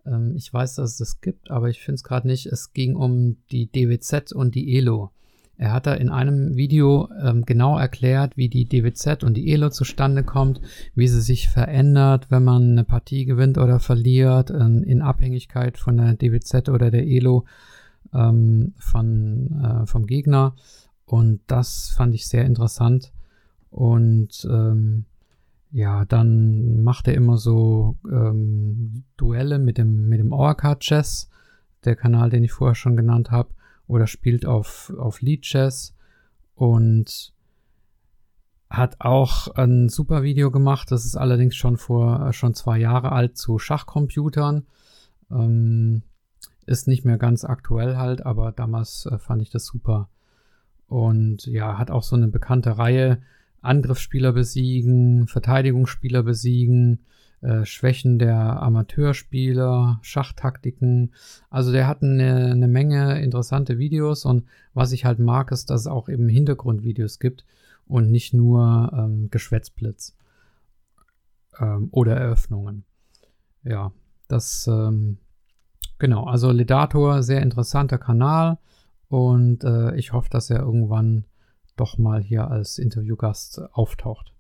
Ähm, 0.07 0.35
ich 0.37 0.53
weiß, 0.53 0.77
dass 0.77 0.93
es 0.93 0.97
das 0.99 1.21
gibt, 1.21 1.51
aber 1.51 1.69
ich 1.69 1.81
finde 1.81 1.97
es 1.97 2.05
gerade 2.05 2.27
nicht. 2.27 2.47
Es 2.47 2.73
ging 2.73 2.97
um 2.97 3.37
die 3.51 3.71
DWZ 3.71 4.33
und 4.33 4.55
die 4.55 4.77
ELO. 4.77 5.11
Er 5.57 5.75
hat 5.75 5.87
da 5.87 5.93
in 5.93 6.09
einem 6.09 6.57
Video 6.57 7.11
ähm, 7.23 7.45
genau 7.45 7.77
erklärt, 7.77 8.39
wie 8.39 8.49
die 8.49 8.65
DWZ 8.65 9.23
und 9.25 9.35
die 9.35 9.53
ELO 9.53 9.69
zustande 9.69 10.25
kommt, 10.25 10.63
wie 10.95 11.07
sie 11.07 11.21
sich 11.21 11.51
verändert, 11.51 12.31
wenn 12.31 12.45
man 12.45 12.71
eine 12.71 12.85
Partie 12.85 13.27
gewinnt 13.27 13.59
oder 13.59 13.79
verliert, 13.79 14.51
ähm, 14.51 14.83
in 14.83 15.03
Abhängigkeit 15.03 15.77
von 15.77 15.99
der 15.99 16.15
DWZ 16.15 16.71
oder 16.71 16.91
der 16.91 17.07
ELO 17.07 17.45
ähm, 18.15 18.73
von, 18.79 19.61
äh, 19.63 19.87
vom 19.87 20.07
Gegner. 20.07 20.55
Und 21.05 21.41
das 21.47 21.93
fand 21.95 22.15
ich 22.15 22.27
sehr 22.27 22.47
interessant. 22.47 23.13
Und 23.69 24.49
ähm, 24.51 25.05
ja, 25.73 26.05
dann 26.05 26.83
macht 26.83 27.09
er 27.09 27.15
immer 27.15 27.37
so 27.37 27.97
ähm, 28.11 29.05
Duelle 29.17 29.59
mit 29.59 29.79
dem, 29.79 30.09
mit 30.09 30.19
dem 30.19 30.33
Orca 30.33 30.77
Chess, 30.77 31.31
der 31.85 31.97
Kanal, 31.97 32.31
den 32.31 32.45
ich 32.45 32.53
vorher 32.53 32.75
schon 32.75 32.97
genannt 32.97 33.31
habe 33.31 33.51
oder 33.87 34.07
spielt 34.07 34.47
auf, 34.47 34.93
auf 34.99 35.21
Lead 35.21 35.43
Chess 35.43 35.95
und 36.55 37.33
hat 38.69 38.97
auch 39.01 39.49
ein 39.49 39.89
super 39.89 40.23
Video 40.23 40.51
gemacht. 40.51 40.93
Das 40.93 41.05
ist 41.05 41.17
allerdings 41.17 41.57
schon 41.57 41.77
vor 41.77 42.29
äh, 42.29 42.33
schon 42.33 42.55
zwei 42.55 42.79
Jahre 42.79 43.13
alt 43.13 43.37
zu 43.37 43.59
Schachcomputern. 43.59 44.67
Ähm, 45.31 46.03
ist 46.67 46.87
nicht 46.87 47.05
mehr 47.05 47.19
ganz 47.19 47.45
aktuell 47.45 47.97
halt, 47.97 48.25
aber 48.25 48.53
damals 48.53 49.07
äh, 49.07 49.19
fand 49.19 49.43
ich 49.43 49.51
das 49.51 49.67
super. 49.67 50.09
Und 50.87 51.47
ja, 51.47 51.79
hat 51.79 51.91
auch 51.91 52.05
so 52.05 52.15
eine 52.15 52.29
bekannte 52.29 52.79
Reihe. 52.79 53.23
Angriffsspieler 53.63 54.33
besiegen, 54.33 55.27
Verteidigungsspieler 55.27 56.23
besiegen, 56.23 57.01
äh, 57.43 57.65
Schwächen 57.65 58.19
der 58.19 58.63
Amateurspieler, 58.63 59.99
Schachtaktiken. 60.03 61.15
Also 61.49 61.73
der 61.73 61.87
hat 61.87 62.03
eine, 62.03 62.51
eine 62.53 62.69
Menge 62.69 63.21
interessante 63.23 63.79
Videos 63.79 64.25
und 64.25 64.47
was 64.75 64.93
ich 64.93 65.05
halt 65.05 65.19
mag, 65.19 65.51
ist, 65.53 65.71
dass 65.71 65.83
es 65.83 65.87
auch 65.87 66.09
eben 66.09 66.29
Hintergrundvideos 66.29 67.19
gibt 67.19 67.45
und 67.87 68.11
nicht 68.11 68.35
nur 68.35 68.93
ähm, 68.95 69.31
Geschwätzblitz 69.31 70.17
ähm, 71.59 71.89
oder 71.93 72.17
Eröffnungen. 72.17 72.85
Ja, 73.65 73.93
das 74.29 74.67
ähm, 74.71 75.19
genau. 75.99 76.25
Also 76.25 76.51
Ledator, 76.51 77.23
sehr 77.23 77.43
interessanter 77.43 77.99
Kanal 77.99 78.59
und 79.09 79.65
äh, 79.65 79.95
ich 79.97 80.13
hoffe, 80.13 80.31
dass 80.31 80.51
er 80.51 80.61
irgendwann 80.61 81.25
doch 81.81 81.99
mal 81.99 82.23
hier 82.23 82.49
als 82.49 82.79
Interviewgast 82.79 83.61
auftaucht. 83.73 84.33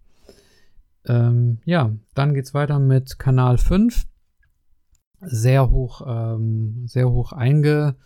Ähm, 1.07 1.59
ja, 1.64 1.90
dann 2.14 2.35
geht 2.35 2.44
es 2.44 2.55
weiter 2.55 2.79
mit 2.79 3.18
Kanal 3.18 3.59
5. 3.59 4.07
Sehr 5.22 5.70
hoch, 5.70 6.03
ähm, 6.07 6.87
sehr 6.87 7.11
hoch 7.11 7.33
eingestuft 7.33 7.98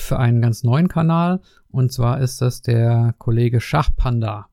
für 0.00 0.18
einen 0.18 0.42
ganz 0.42 0.64
neuen 0.64 0.88
Kanal. 0.88 1.40
Und 1.70 1.92
zwar 1.92 2.20
ist 2.20 2.40
das 2.40 2.62
der 2.62 3.14
Kollege 3.18 3.60
Schachpanda. 3.60 4.48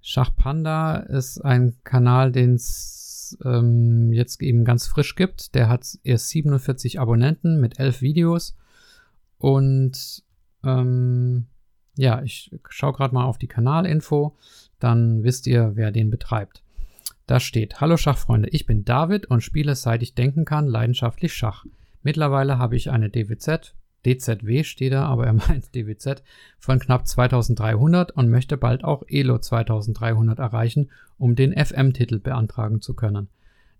Schachpanda 0.00 0.96
ist 0.96 1.38
ein 1.44 1.76
Kanal, 1.84 2.32
den 2.32 2.54
es 2.54 3.38
ähm, 3.44 4.12
jetzt 4.12 4.42
eben 4.42 4.64
ganz 4.64 4.86
frisch 4.86 5.14
gibt. 5.14 5.54
Der 5.54 5.68
hat 5.68 5.98
erst 6.02 6.28
47 6.30 6.98
Abonnenten 7.00 7.60
mit 7.60 7.78
11 7.78 8.02
Videos. 8.02 8.56
Und 9.38 10.24
ähm, 10.64 11.46
ja, 11.96 12.22
ich 12.22 12.50
schaue 12.68 12.92
gerade 12.92 13.14
mal 13.14 13.24
auf 13.24 13.38
die 13.38 13.48
Kanalinfo 13.48 14.36
dann 14.82 15.22
wisst 15.22 15.46
ihr, 15.46 15.72
wer 15.74 15.92
den 15.92 16.10
betreibt. 16.10 16.62
Da 17.26 17.38
steht, 17.38 17.80
Hallo 17.80 17.96
Schachfreunde, 17.96 18.48
ich 18.48 18.66
bin 18.66 18.84
David 18.84 19.26
und 19.26 19.42
spiele 19.42 19.76
seit 19.76 20.02
ich 20.02 20.14
denken 20.14 20.44
kann 20.44 20.66
leidenschaftlich 20.66 21.34
Schach. 21.34 21.64
Mittlerweile 22.02 22.58
habe 22.58 22.74
ich 22.74 22.90
eine 22.90 23.08
DWZ, 23.08 23.74
DZW 24.04 24.64
steht 24.64 24.92
da, 24.92 25.06
aber 25.06 25.26
er 25.26 25.32
meint 25.48 25.72
DWZ, 25.74 26.24
von 26.58 26.80
knapp 26.80 27.06
2300 27.06 28.10
und 28.10 28.28
möchte 28.28 28.56
bald 28.56 28.82
auch 28.82 29.04
ELO 29.06 29.38
2300 29.38 30.40
erreichen, 30.40 30.90
um 31.16 31.36
den 31.36 31.52
FM-Titel 31.52 32.18
beantragen 32.18 32.80
zu 32.80 32.94
können. 32.94 33.28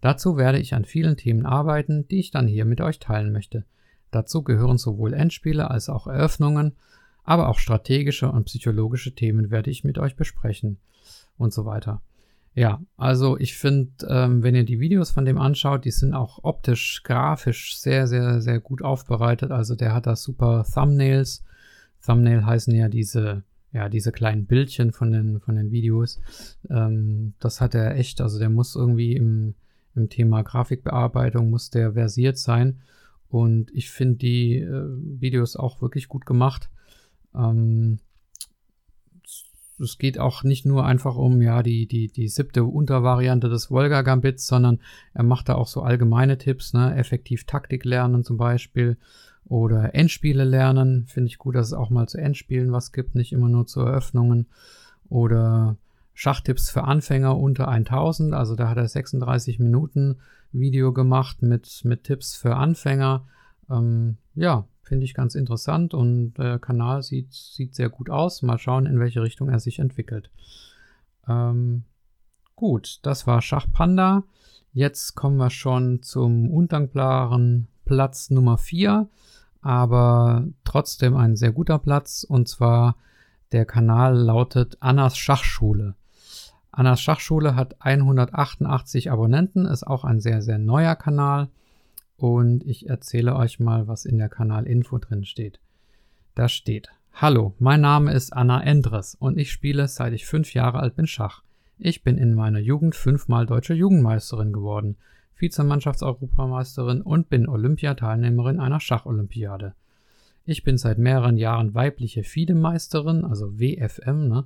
Dazu 0.01 0.37
werde 0.37 0.61
ich 0.61 0.75
an 0.75 0.85
vielen 0.85 1.17
Themen 1.17 1.47
arbeiten, 1.47 2.07
die 2.09 2.21
ich 2.21 2.31
dann 2.31 2.47
hier 2.47 2.65
mit 2.65 2.81
euch 2.81 3.01
teilen 3.01 3.33
möchte. 3.33 3.65
Dazu 4.13 4.43
gehören 4.43 4.79
sowohl 4.79 5.15
Endspiele 5.15 5.69
als 5.69 5.89
auch 5.89 6.07
Eröffnungen, 6.07 6.77
aber 7.25 7.49
auch 7.49 7.59
strategische 7.59 8.31
und 8.31 8.45
psychologische 8.45 9.15
Themen 9.15 9.51
werde 9.51 9.71
ich 9.71 9.85
mit 9.85 9.99
euch 9.99 10.17
besprechen 10.17 10.79
und 11.39 11.53
so 11.53 11.65
weiter. 11.65 12.03
Ja, 12.55 12.83
also 12.99 13.39
ich 13.39 13.55
finde, 13.57 13.93
ähm, 14.09 14.43
wenn 14.43 14.55
ihr 14.55 14.65
die 14.65 14.79
Videos 14.79 15.11
von 15.11 15.25
dem 15.25 15.39
anschaut, 15.39 15.87
die 15.87 15.91
sind 15.91 16.13
auch 16.13 16.41
optisch, 16.43 17.03
grafisch 17.03 17.79
sehr, 17.79 18.07
sehr, 18.07 18.43
sehr 18.43 18.61
gut 18.61 18.83
aufbereitet. 18.83 19.51
Also 19.51 19.75
der 19.75 19.95
hat 19.95 20.07
da 20.07 20.17
super 20.17 20.67
Thumbnails. 20.71 21.45
Thumbnail 22.05 22.45
heißen 22.45 22.75
ja 22.75 22.89
diese, 22.89 23.43
ja, 23.73 23.89
diese 23.89 24.13
kleinen 24.13 24.45
Bildchen 24.45 24.93
von 24.93 25.13
den, 25.13 25.41
von 25.41 25.57
den 25.57 25.71
Videos. 25.71 26.21
Ähm, 26.69 27.33
das 27.41 27.63
hat 27.63 27.75
er 27.75 27.97
echt, 27.97 28.21
also 28.21 28.39
der 28.39 28.51
muss 28.51 28.77
irgendwie 28.77 29.17
im, 29.17 29.55
im 29.95 30.11
Thema 30.11 30.43
Grafikbearbeitung, 30.43 31.49
muss 31.49 31.71
der 31.71 31.95
versiert 31.95 32.37
sein. 32.37 32.81
Und 33.31 33.71
ich 33.73 33.91
finde 33.91 34.17
die 34.17 34.59
äh, 34.59 34.85
Videos 35.21 35.57
auch 35.57 35.81
wirklich 35.81 36.09
gut 36.09 36.27
gemacht. 36.27 36.69
Ähm, 37.35 37.99
es 39.79 39.99
geht 39.99 40.19
auch 40.19 40.45
nicht 40.45 40.65
nur 40.65 40.85
einfach 40.85 41.17
um 41.17 41.43
ja 41.43 41.63
die, 41.63 41.87
die, 41.87 42.09
die 42.09 42.29
siebte 42.29 42.65
Untervariante 42.65 43.49
des 43.49 43.71
Volga-Gambits, 43.71 44.47
sondern 44.47 44.81
er 45.13 45.25
macht 45.25 45.49
da 45.49 45.55
auch 45.55 45.67
so 45.67 45.83
allgemeine 45.83 46.39
Tipps, 46.39 46.73
ne? 46.73 46.95
effektiv 46.97 47.45
Taktik 47.45 47.85
lernen 47.85 48.23
zum 48.23 48.37
Beispiel 48.37 48.97
oder 49.45 49.95
Endspiele 49.95 50.45
lernen. 50.45 51.07
Finde 51.07 51.29
ich 51.29 51.39
gut, 51.39 51.57
dass 51.57 51.69
es 51.69 51.73
auch 51.73 51.91
mal 51.91 52.09
zu 52.09 52.19
Endspielen 52.19 52.73
was 52.73 52.93
gibt, 52.93 53.15
nicht 53.15 53.33
immer 53.33 53.49
nur 53.49 53.67
zu 53.67 53.81
Eröffnungen 53.81 54.47
oder 55.09 55.77
Schachtipps 56.15 56.71
für 56.71 56.85
Anfänger 56.85 57.37
unter 57.37 57.69
1000. 57.69 58.35
Also 58.35 58.55
da 58.55 58.69
hat 58.69 58.77
er 58.77 58.89
36 58.89 59.59
Minuten 59.59 60.19
Video 60.53 60.93
gemacht 60.93 61.43
mit, 61.43 61.83
mit 61.85 62.05
Tipps 62.05 62.37
für 62.37 62.57
Anfänger. 62.57 63.27
Ähm, 63.71 64.19
ja, 64.35 64.67
finde 64.83 65.05
ich 65.05 65.15
ganz 65.15 65.35
interessant 65.35 65.95
und 65.95 66.35
der 66.35 66.59
Kanal 66.59 67.03
sieht, 67.03 67.33
sieht 67.33 67.75
sehr 67.75 67.89
gut 67.89 68.11
aus. 68.11 68.43
Mal 68.43 68.59
schauen, 68.59 68.87
in 68.87 69.01
welche 69.01 69.23
Richtung 69.23 69.49
er 69.49 69.61
sich 69.61 69.79
entwickelt. 69.79 70.31
Ähm, 71.29 71.85
gut, 72.57 72.99
das 73.03 73.27
war 73.27 73.41
Schachpanda. 73.43 74.25
Jetzt 74.73 75.15
kommen 75.15 75.37
wir 75.37 75.51
schon 75.51 76.03
zum 76.03 76.51
undankbaren 76.51 77.69
Platz 77.85 78.31
Nummer 78.31 78.59
4, 78.59 79.09
aber 79.61 80.47
trotzdem 80.65 81.15
ein 81.15 81.37
sehr 81.37 81.53
guter 81.53 81.79
Platz 81.79 82.25
und 82.25 82.49
zwar 82.49 82.97
der 83.53 83.67
Kanal 83.67 84.17
lautet 84.17 84.79
Annas 84.81 85.17
Schachschule. 85.17 85.95
Annas 86.71 87.03
Schachschule 87.03 87.55
hat 87.55 87.77
188 87.81 89.11
Abonnenten, 89.11 89.67
ist 89.67 89.87
auch 89.87 90.05
ein 90.05 90.21
sehr, 90.21 90.41
sehr 90.41 90.59
neuer 90.59 90.97
Kanal 90.97 91.49
und 92.23 92.65
ich 92.65 92.89
erzähle 92.89 93.35
euch 93.35 93.59
mal, 93.59 93.89
was 93.89 94.05
in 94.05 94.17
der 94.17 94.29
Kanalinfo 94.29 94.99
drin 94.99 95.25
steht. 95.25 95.59
Da 96.37 96.49
steht: 96.49 96.89
Hallo, 97.13 97.57
mein 97.59 97.81
Name 97.81 98.13
ist 98.13 98.33
Anna 98.33 98.63
Endres 98.63 99.17
und 99.17 99.37
ich 99.39 99.51
spiele 99.51 99.89
seit 99.89 100.13
ich 100.13 100.25
fünf 100.25 100.55
Jahre 100.55 100.79
alt 100.79 100.95
bin 100.95 101.09
Schach. 101.09 101.43
Ich 101.79 102.05
bin 102.05 102.19
in 102.19 102.35
meiner 102.35 102.61
Jugend 102.61 102.95
fünfmal 102.95 103.45
deutsche 103.45 103.75
Jugendmeisterin 103.75 104.53
geworden, 104.53 104.99
Vizemannschaftseuropameisterin 105.35 107.03
und 107.03 107.29
bin 107.29 107.49
Olympiateilnehmerin 107.49 108.61
einer 108.61 108.79
Schacholympiade. 108.79 109.75
Ich 110.45 110.63
bin 110.63 110.79
seit 110.79 110.99
mehreren 110.99 111.39
Jahren 111.39 111.75
weibliche 111.75 112.23
FIDE-Meisterin, 112.23 113.25
also 113.25 113.59
WFM, 113.59 114.29
ne, 114.29 114.45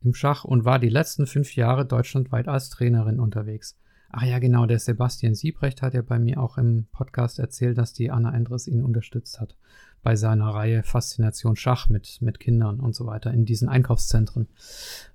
im 0.00 0.14
Schach 0.14 0.44
und 0.44 0.64
war 0.64 0.78
die 0.78 0.88
letzten 0.88 1.26
fünf 1.26 1.56
Jahre 1.56 1.84
deutschlandweit 1.84 2.48
als 2.48 2.70
Trainerin 2.70 3.20
unterwegs. 3.20 3.76
Ach 4.10 4.22
ja, 4.22 4.38
genau, 4.38 4.64
der 4.64 4.78
Sebastian 4.78 5.34
Siebrecht 5.34 5.82
hat 5.82 5.94
ja 5.94 6.02
bei 6.02 6.18
mir 6.18 6.40
auch 6.40 6.56
im 6.56 6.86
Podcast 6.92 7.38
erzählt, 7.38 7.76
dass 7.76 7.92
die 7.92 8.10
Anna 8.10 8.34
Endres 8.34 8.66
ihn 8.66 8.82
unterstützt 8.82 9.40
hat 9.40 9.56
bei 10.02 10.16
seiner 10.16 10.54
Reihe 10.54 10.82
Faszination 10.82 11.56
Schach 11.56 11.88
mit, 11.88 12.22
mit 12.22 12.40
Kindern 12.40 12.80
und 12.80 12.94
so 12.94 13.06
weiter 13.06 13.32
in 13.32 13.44
diesen 13.44 13.68
Einkaufszentren. 13.68 14.48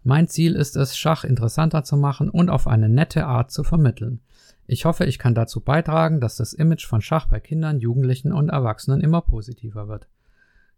Mein 0.04 0.28
Ziel 0.28 0.56
ist 0.56 0.76
es, 0.76 0.98
Schach 0.98 1.24
interessanter 1.24 1.84
zu 1.84 1.98
machen 1.98 2.30
und 2.30 2.50
auf 2.50 2.68
eine 2.68 2.90
nette 2.90 3.26
Art 3.26 3.52
zu 3.52 3.64
vermitteln. 3.64 4.20
Ich 4.66 4.86
hoffe, 4.86 5.06
ich 5.06 5.20
kann 5.20 5.36
dazu 5.36 5.62
beitragen, 5.62 6.22
dass 6.22 6.36
das 6.36 6.54
Image 6.54 6.86
von 6.86 7.02
Schach 7.02 7.28
bei 7.28 7.40
Kindern, 7.40 7.80
Jugendlichen 7.80 8.32
und 8.32 8.50
Erwachsenen 8.50 9.02
immer 9.02 9.22
positiver 9.22 9.88
wird. 9.88 10.08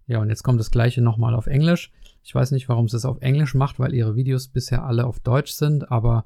Ja, 0.07 0.19
und 0.19 0.29
jetzt 0.29 0.43
kommt 0.43 0.59
das 0.59 0.71
gleiche 0.71 1.01
nochmal 1.01 1.33
auf 1.35 1.47
Englisch. 1.47 1.91
Ich 2.23 2.33
weiß 2.33 2.51
nicht, 2.51 2.69
warum 2.69 2.87
sie 2.87 2.97
es 2.97 3.05
auf 3.05 3.21
Englisch 3.21 3.55
macht, 3.55 3.79
weil 3.79 3.93
ihre 3.93 4.15
Videos 4.15 4.47
bisher 4.47 4.83
alle 4.83 5.05
auf 5.05 5.19
Deutsch 5.19 5.51
sind, 5.51 5.91
aber 5.91 6.25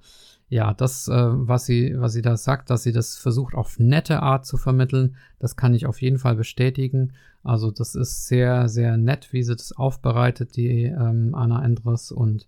ja, 0.49 0.73
das, 0.73 1.07
äh, 1.07 1.13
was 1.13 1.65
sie, 1.65 1.93
was 1.99 2.13
sie 2.13 2.23
da 2.23 2.35
sagt, 2.35 2.71
dass 2.71 2.83
sie 2.83 2.91
das 2.91 3.17
versucht 3.17 3.53
auf 3.53 3.77
nette 3.77 4.21
Art 4.21 4.45
zu 4.45 4.57
vermitteln, 4.57 5.15
das 5.37 5.55
kann 5.55 5.75
ich 5.75 5.85
auf 5.85 6.01
jeden 6.01 6.17
Fall 6.17 6.35
bestätigen. 6.35 7.13
Also 7.43 7.69
das 7.69 7.95
ist 7.95 8.27
sehr, 8.27 8.67
sehr 8.67 8.97
nett, 8.97 9.31
wie 9.31 9.43
sie 9.43 9.55
das 9.55 9.71
aufbereitet, 9.73 10.55
die 10.55 10.85
ähm, 10.85 11.35
Anna 11.35 11.63
Endres 11.63 12.11
und 12.11 12.47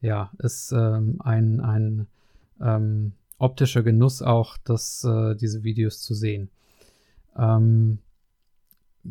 ja, 0.00 0.30
ist 0.38 0.72
ähm, 0.72 1.20
ein, 1.20 1.60
ein 1.60 2.06
ähm, 2.60 3.12
optischer 3.38 3.82
Genuss 3.82 4.22
auch, 4.22 4.56
das, 4.64 5.04
äh, 5.04 5.36
diese 5.36 5.62
Videos 5.62 6.00
zu 6.00 6.14
sehen. 6.14 6.48
Ähm, 7.36 7.98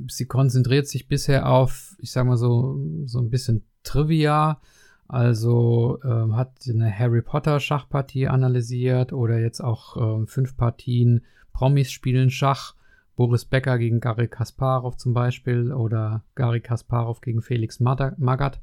sie 0.07 0.25
konzentriert 0.25 0.87
sich 0.87 1.07
bisher 1.07 1.49
auf, 1.49 1.95
ich 1.99 2.11
sag 2.11 2.25
mal 2.25 2.37
so, 2.37 2.79
so 3.05 3.19
ein 3.19 3.29
bisschen 3.29 3.63
Trivia, 3.83 4.59
also 5.07 5.99
ähm, 6.03 6.35
hat 6.35 6.51
eine 6.69 6.97
Harry 6.97 7.21
Potter 7.21 7.59
Schachpartie 7.59 8.27
analysiert 8.27 9.11
oder 9.11 9.39
jetzt 9.39 9.59
auch 9.59 9.97
ähm, 9.97 10.27
fünf 10.27 10.55
Partien 10.55 11.25
Promis 11.51 11.91
spielen 11.91 12.29
Schach. 12.29 12.75
Boris 13.17 13.45
Becker 13.45 13.77
gegen 13.77 13.99
Gary 13.99 14.27
Kasparov 14.27 14.97
zum 14.97 15.13
Beispiel 15.13 15.73
oder 15.73 16.23
Gary 16.35 16.61
Kasparov 16.61 17.21
gegen 17.21 17.41
Felix 17.41 17.79
Magath. 17.79 18.61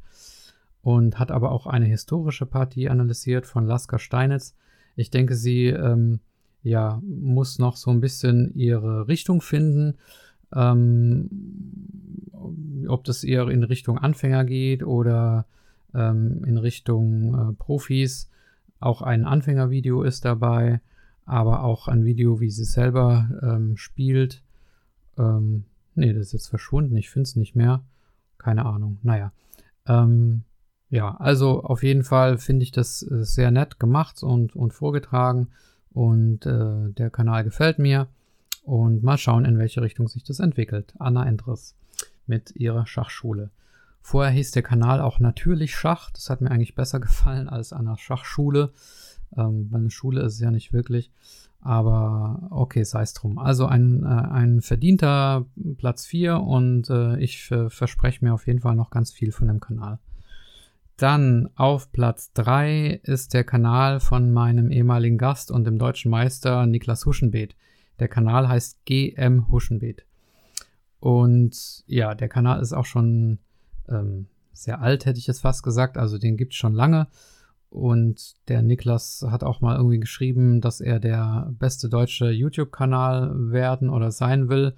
Und 0.83 1.19
hat 1.19 1.31
aber 1.31 1.53
auch 1.53 1.67
eine 1.67 1.85
historische 1.85 2.47
Partie 2.47 2.89
analysiert 2.89 3.47
von 3.47 3.67
Lasker 3.67 3.99
Steinitz. 3.99 4.57
Ich 4.97 5.11
denke, 5.11 5.35
sie 5.35 5.67
ähm, 5.67 6.21
ja, 6.63 7.01
muss 7.05 7.59
noch 7.59 7.77
so 7.77 7.91
ein 7.91 8.01
bisschen 8.01 8.53
ihre 8.55 9.07
Richtung 9.07 9.43
finden. 9.43 9.99
Ähm, 10.55 11.29
ob 12.89 13.05
das 13.05 13.25
eher 13.25 13.49
in 13.49 13.65
Richtung 13.65 13.99
Anfänger 13.99 14.45
geht 14.45 14.83
oder 14.83 15.47
ähm, 15.95 16.45
in 16.45 16.59
Richtung 16.59 17.35
äh, 17.35 17.53
Profis. 17.53 18.31
Auch 18.81 19.03
ein 19.03 19.25
Anfängervideo 19.25 20.03
ist 20.03 20.25
dabei, 20.25 20.81
aber 21.27 21.65
auch 21.65 21.89
ein 21.89 22.05
Video, 22.05 22.41
wie 22.41 22.51
sie 22.51 22.65
selber 22.65 23.29
ähm, 23.43 23.77
spielt. 23.77 24.43
Ähm, 25.19 25.65
nee, 25.95 26.13
das 26.13 26.27
ist 26.27 26.33
jetzt 26.33 26.49
verschwunden. 26.49 26.97
Ich 26.97 27.11
finde 27.11 27.25
es 27.25 27.37
nicht 27.37 27.57
mehr. 27.57 27.83
Keine 28.39 28.65
Ahnung. 28.67 28.99
Naja. 29.03 29.33
Ähm, 29.87 30.43
ja, 30.91 31.17
also 31.17 31.63
auf 31.65 31.83
jeden 31.83 32.05
Fall 32.05 32.39
finde 32.39 32.63
ich 32.63 32.73
das 32.73 33.03
äh, 33.03 33.25
sehr 33.25 33.51
nett 33.51 33.79
gemacht 33.79 34.23
und, 34.23 34.55
und 34.57 34.73
vorgetragen. 34.73 35.49
Und 35.93 36.47
äh, 36.47 36.93
der 36.93 37.11
Kanal 37.11 37.45
gefällt 37.45 37.79
mir. 37.79 38.07
Und 38.69 39.03
mal 39.03 39.17
schauen, 39.17 39.47
in 39.47 39.57
welche 39.57 39.81
Richtung 39.81 40.09
sich 40.09 40.25
das 40.25 40.41
entwickelt. 40.41 40.93
Anna 40.99 41.25
Endres 41.25 41.75
mit 42.27 42.55
ihrer 42.55 42.87
Schachschule. 42.87 43.49
Vorher 44.03 44.31
hieß 44.31 44.51
der 44.51 44.63
Kanal 44.63 45.01
auch 45.01 45.21
natürlich 45.21 45.75
Schach. 45.75 46.11
Das 46.11 46.29
hat 46.29 46.43
mir 46.43 46.51
eigentlich 46.51 46.75
besser 46.75 47.01
gefallen 47.01 47.49
als 47.49 47.73
an 47.73 47.89
einer 47.89 47.97
Schachschule. 47.97 48.73
Ähm, 49.35 49.69
weil 49.71 49.81
eine 49.81 49.91
Schule 49.91 50.21
ist 50.21 50.35
es 50.35 50.41
ja 50.41 50.51
nicht 50.51 50.75
wirklich. 50.75 51.11
Aber 51.63 52.47
okay, 52.51 52.85
sei 52.85 53.01
es 53.01 53.15
drum. 53.15 53.39
Also 53.39 53.65
ein, 53.65 54.03
äh, 54.03 54.07
ein 54.07 54.61
verdienter 54.61 55.47
Platz 55.79 56.05
4 56.05 56.39
und 56.39 56.91
äh, 56.91 57.19
ich 57.21 57.51
äh, 57.51 57.71
verspreche 57.71 58.23
mir 58.23 58.35
auf 58.35 58.47
jeden 58.47 58.61
Fall 58.61 58.77
noch 58.77 58.91
ganz 58.91 59.13
viel 59.13 59.33
von 59.33 59.49
dem 59.49 59.61
Kanal. 59.61 59.99
Dann 60.99 61.49
auf 61.55 61.91
Platz 61.91 62.35
3 62.35 63.01
ist 63.03 63.33
der 63.33 63.45
Kanal 63.45 63.99
von 63.99 64.31
meinem 64.31 64.71
ehemaligen 64.71 65.17
Gast 65.17 65.51
und 65.51 65.65
dem 65.65 65.79
deutschen 65.79 66.11
Meister 66.11 66.67
Niklas 66.67 67.07
Huschenbeet. 67.07 67.57
Der 68.01 68.09
Kanal 68.09 68.49
heißt 68.49 68.85
GM 68.85 69.51
Huschenbeet. 69.51 70.05
Und 71.01 71.85
ja, 71.87 72.15
der 72.15 72.29
Kanal 72.29 72.61
ist 72.61 72.73
auch 72.73 72.85
schon 72.85 73.39
ähm, 73.89 74.27
sehr 74.53 74.81
alt, 74.81 75.07
hätte 75.07 75.19
ich 75.19 75.27
jetzt 75.27 75.41
fast 75.41 75.63
gesagt. 75.63 75.97
Also 75.97 76.19
den 76.19 76.37
gibt 76.37 76.53
es 76.53 76.59
schon 76.59 76.75
lange. 76.75 77.09
Und 77.71 78.37
der 78.49 78.63
Niklas 78.63 79.25
hat 79.31 79.45
auch 79.45 79.61
mal 79.61 79.77
irgendwie 79.77 80.01
geschrieben, 80.01 80.61
dass 80.61 80.81
er 80.81 81.01
der 81.01 81.53
beste 81.59 81.89
deutsche 81.89 82.31
YouTube-Kanal 82.31 83.51
werden 83.53 83.91
oder 83.91 84.11
sein 84.11 84.49
will. 84.49 84.75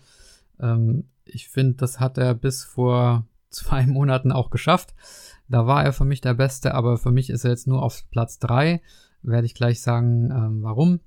Ähm, 0.59 1.05
ich 1.25 1.49
finde, 1.49 1.75
das 1.75 2.01
hat 2.01 2.19
er 2.19 2.35
bis 2.35 2.65
vor 2.65 3.27
zwei 3.51 3.87
Monaten 3.87 4.33
auch 4.33 4.51
geschafft. 4.51 4.95
Da 5.49 5.67
war 5.67 5.85
er 5.85 5.93
für 5.93 6.05
mich 6.05 6.21
der 6.21 6.35
Beste, 6.35 6.75
aber 6.75 6.99
für 6.99 7.11
mich 7.11 7.31
ist 7.31 7.45
er 7.45 7.51
jetzt 7.51 7.67
nur 7.67 7.83
auf 7.83 8.05
Platz 8.11 8.39
3. 8.39 8.81
Werde 9.23 9.47
ich 9.47 9.55
gleich 9.55 9.83
sagen, 9.83 10.31
ähm, 10.31 10.63
warum. 10.63 11.01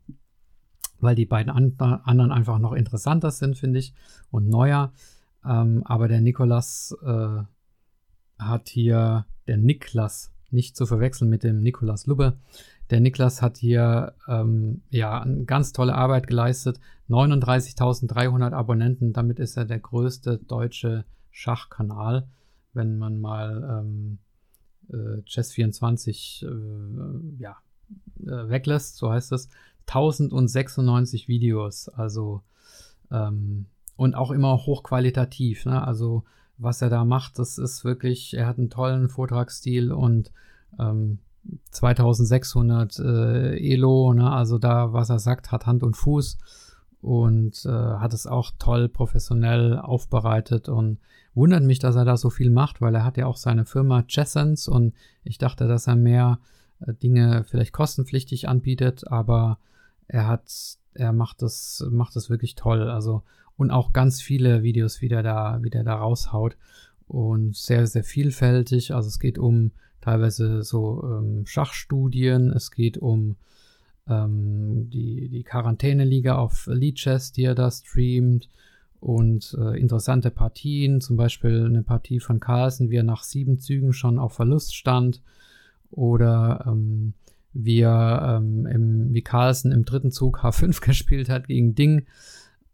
Weil 1.03 1.15
die 1.15 1.25
beiden 1.25 1.51
an 1.51 1.75
anderen 1.77 2.31
einfach 2.31 2.59
noch 2.59 2.73
interessanter 2.73 3.31
sind, 3.31 3.57
finde 3.57 3.79
ich, 3.79 3.93
und 4.31 4.49
neuer. 4.49 4.91
Ähm, 5.45 5.83
aber 5.85 6.07
der 6.07 6.21
Nikolas 6.21 6.95
äh, 7.03 7.43
hat 8.39 8.69
hier 8.69 9.25
der 9.47 9.57
Niklas, 9.57 10.31
nicht 10.51 10.75
zu 10.77 10.85
verwechseln 10.85 11.29
mit 11.29 11.43
dem 11.43 11.61
Nikolaus 11.61 12.05
Lubbe. 12.05 12.37
Der 12.89 12.99
Niklas 12.99 13.41
hat 13.41 13.57
hier 13.57 14.13
ähm, 14.27 14.81
ja 14.89 15.21
eine 15.21 15.45
ganz 15.45 15.73
tolle 15.73 15.95
Arbeit 15.95 16.27
geleistet. 16.27 16.79
39.300 17.09 18.51
Abonnenten, 18.51 19.13
damit 19.13 19.39
ist 19.39 19.57
er 19.57 19.65
der 19.65 19.79
größte 19.79 20.37
deutsche 20.37 21.05
Schachkanal, 21.31 22.27
wenn 22.73 22.97
man 22.97 23.19
mal 23.19 23.83
ähm, 23.83 24.19
äh, 24.89 25.21
Chess24 25.27 26.45
äh, 26.45 27.41
ja, 27.41 27.57
äh, 28.21 28.49
weglässt, 28.49 28.97
so 28.97 29.11
heißt 29.11 29.31
es. 29.31 29.49
1096 29.87 31.27
Videos, 31.27 31.89
also 31.89 32.41
ähm, 33.11 33.65
und 33.95 34.15
auch 34.15 34.31
immer 34.31 34.57
hochqualitativ. 34.65 35.65
Ne? 35.65 35.85
Also 35.85 36.23
was 36.57 36.81
er 36.81 36.89
da 36.89 37.05
macht, 37.05 37.39
das 37.39 37.57
ist 37.57 37.83
wirklich, 37.83 38.33
er 38.35 38.47
hat 38.47 38.57
einen 38.57 38.69
tollen 38.69 39.09
Vortragsstil 39.09 39.91
und 39.91 40.31
ähm, 40.79 41.19
2600 41.71 42.99
äh, 42.99 43.73
Elo, 43.73 44.13
ne? 44.13 44.31
also 44.31 44.57
da, 44.57 44.93
was 44.93 45.09
er 45.09 45.19
sagt, 45.19 45.51
hat 45.51 45.65
Hand 45.65 45.83
und 45.83 45.95
Fuß 45.95 46.37
und 47.01 47.65
äh, 47.65 47.69
hat 47.69 48.13
es 48.13 48.27
auch 48.27 48.51
toll 48.59 48.87
professionell 48.87 49.77
aufbereitet 49.77 50.69
und 50.69 50.99
wundert 51.33 51.63
mich, 51.63 51.79
dass 51.79 51.95
er 51.95 52.05
da 52.05 52.15
so 52.15 52.29
viel 52.29 52.49
macht, 52.49 52.79
weil 52.81 52.95
er 52.95 53.03
hat 53.03 53.17
ja 53.17 53.25
auch 53.25 53.37
seine 53.37 53.65
Firma 53.65 54.03
Chessens 54.03 54.67
und 54.67 54.93
ich 55.23 55.37
dachte, 55.37 55.67
dass 55.67 55.87
er 55.87 55.95
mehr 55.95 56.39
äh, 56.79 56.93
Dinge 56.93 57.43
vielleicht 57.43 57.73
kostenpflichtig 57.73 58.47
anbietet, 58.47 59.07
aber 59.11 59.59
er 60.13 60.27
hat, 60.27 60.77
er 60.93 61.11
macht 61.11 61.41
das, 61.41 61.83
macht 61.89 62.15
das 62.15 62.29
wirklich 62.29 62.53
toll. 62.53 62.89
Also 62.89 63.23
und 63.57 63.71
auch 63.71 63.93
ganz 63.93 64.21
viele 64.21 64.61
Videos, 64.61 65.01
wie 65.01 65.09
der 65.09 65.23
da, 65.23 65.59
wie 65.61 65.71
der 65.71 65.83
da 65.83 65.95
raushaut. 65.95 66.55
Und 67.07 67.55
sehr, 67.55 67.85
sehr 67.87 68.03
vielfältig. 68.03 68.93
Also 68.93 69.07
es 69.07 69.19
geht 69.19 69.37
um 69.37 69.71
teilweise 70.01 70.63
so 70.63 71.03
ähm, 71.03 71.45
Schachstudien, 71.45 72.51
es 72.51 72.71
geht 72.71 72.97
um 72.97 73.35
ähm, 74.07 74.89
die, 74.89 75.29
die 75.29 75.43
Quarantäneliga 75.43 76.35
auf 76.35 76.67
Leadchess, 76.67 77.31
die 77.31 77.43
er 77.43 77.55
da 77.55 77.71
streamt. 77.71 78.49
Und 78.99 79.57
äh, 79.59 79.79
interessante 79.79 80.29
Partien, 80.29 81.01
zum 81.01 81.17
Beispiel 81.17 81.65
eine 81.65 81.83
Partie 81.83 82.19
von 82.19 82.39
Carlsen, 82.39 82.91
wie 82.91 82.97
er 82.97 83.03
nach 83.03 83.23
sieben 83.23 83.59
Zügen 83.59 83.93
schon 83.93 84.19
auf 84.19 84.33
Verlust 84.33 84.75
stand 84.75 85.21
oder 85.91 86.65
ähm, 86.67 87.13
wie 87.53 87.81
er 87.81 88.37
ähm, 88.37 88.65
im, 88.65 89.13
wie 89.13 89.21
Carlsen 89.21 89.71
im 89.71 89.85
dritten 89.85 90.11
Zug 90.11 90.39
H5 90.39 90.81
gespielt 90.85 91.29
hat 91.29 91.47
gegen 91.47 91.75
Ding 91.75 92.05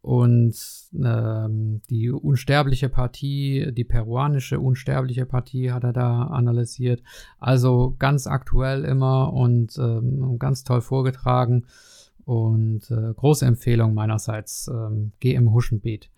und 0.02 0.56
ähm, 0.94 1.82
die 1.89 2.10
unsterbliche 2.10 2.88
Partie, 2.88 3.72
die 3.74 3.84
peruanische 3.84 4.60
unsterbliche 4.60 5.26
Partie 5.26 5.72
hat 5.72 5.84
er 5.84 5.94
da 5.94 6.24
analysiert. 6.24 7.04
Also 7.38 7.96
ganz 8.00 8.26
aktuell 8.26 8.86
immer 8.86 9.34
und 9.34 9.78
ähm, 9.78 10.39
ganz 10.39 10.63
toll 10.63 10.82
vorgetragen. 10.82 11.65
Und 12.24 12.92
äh, 12.92 13.13
große 13.13 13.46
Empfehlung 13.46 13.94
meinerseits. 13.94 14.70
Ähm, 14.70 15.12
geh 15.20 15.34
im 15.34 15.52
Huschenbeet. 15.52 16.10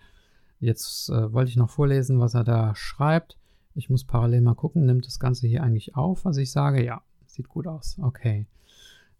Jetzt 0.60 1.10
äh, 1.10 1.34
wollte 1.34 1.50
ich 1.50 1.58
noch 1.58 1.70
vorlesen, 1.70 2.20
was 2.20 2.36
er 2.36 2.44
da 2.44 2.76
schreibt. 2.76 3.38
Ich 3.74 3.90
muss 3.90 4.04
parallel 4.04 4.42
mal 4.42 4.54
gucken, 4.54 4.86
nimmt 4.86 5.08
das 5.08 5.20
Ganze 5.20 5.48
hier 5.48 5.64
eigentlich 5.64 5.96
auf, 5.96 6.26
was 6.26 6.38
ich 6.38 6.52
sage? 6.52 6.84
Ja, 6.84 7.02
sieht 7.34 7.50
gut 7.50 7.68
aus. 7.68 7.98
Okay. 8.02 8.48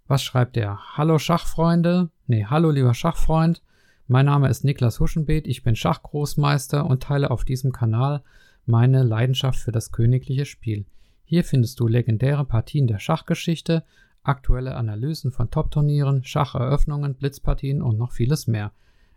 Was 0.08 0.24
schreibt 0.24 0.58
er? 0.58 0.80
Hallo 0.98 1.20
Schachfreunde. 1.20 2.10
Nee, 2.28 2.46
hallo 2.46 2.70
lieber 2.70 2.94
Schachfreund. 2.94 3.62
Mein 4.08 4.26
Name 4.26 4.50
ist 4.50 4.66
Niklas 4.66 5.00
Huschenbeet, 5.00 5.48
ich 5.48 5.64
bin 5.64 5.78
Schachgroßmeister 5.78 6.86
und 6.86 7.02
teile 7.02 7.32
auf 7.32 7.46
diesem 7.46 7.72
Kanal 7.72 8.24
meine 8.66 9.04
Leidenschaft 9.04 9.60
für 9.60 9.72
das 9.72 9.94
königliche 9.94 10.46
Spiel. 10.46 10.86
Hier 11.24 11.46
findest 11.46 11.80
du 11.80 11.88
legendäre 11.88 12.44
Partien 12.44 12.88
der 12.88 13.00
Schachgeschichte, 13.00 13.86
aktuelle 14.22 14.76
Analysen 14.76 15.32
von 15.32 15.50
Top-Turnieren, 15.50 16.26
Schacheröffnungen, 16.26 17.16
Blitzpartien 17.16 17.82
und 17.82 17.98
noch 17.98 18.12
vieles 18.12 18.48
mehr. 18.48 18.74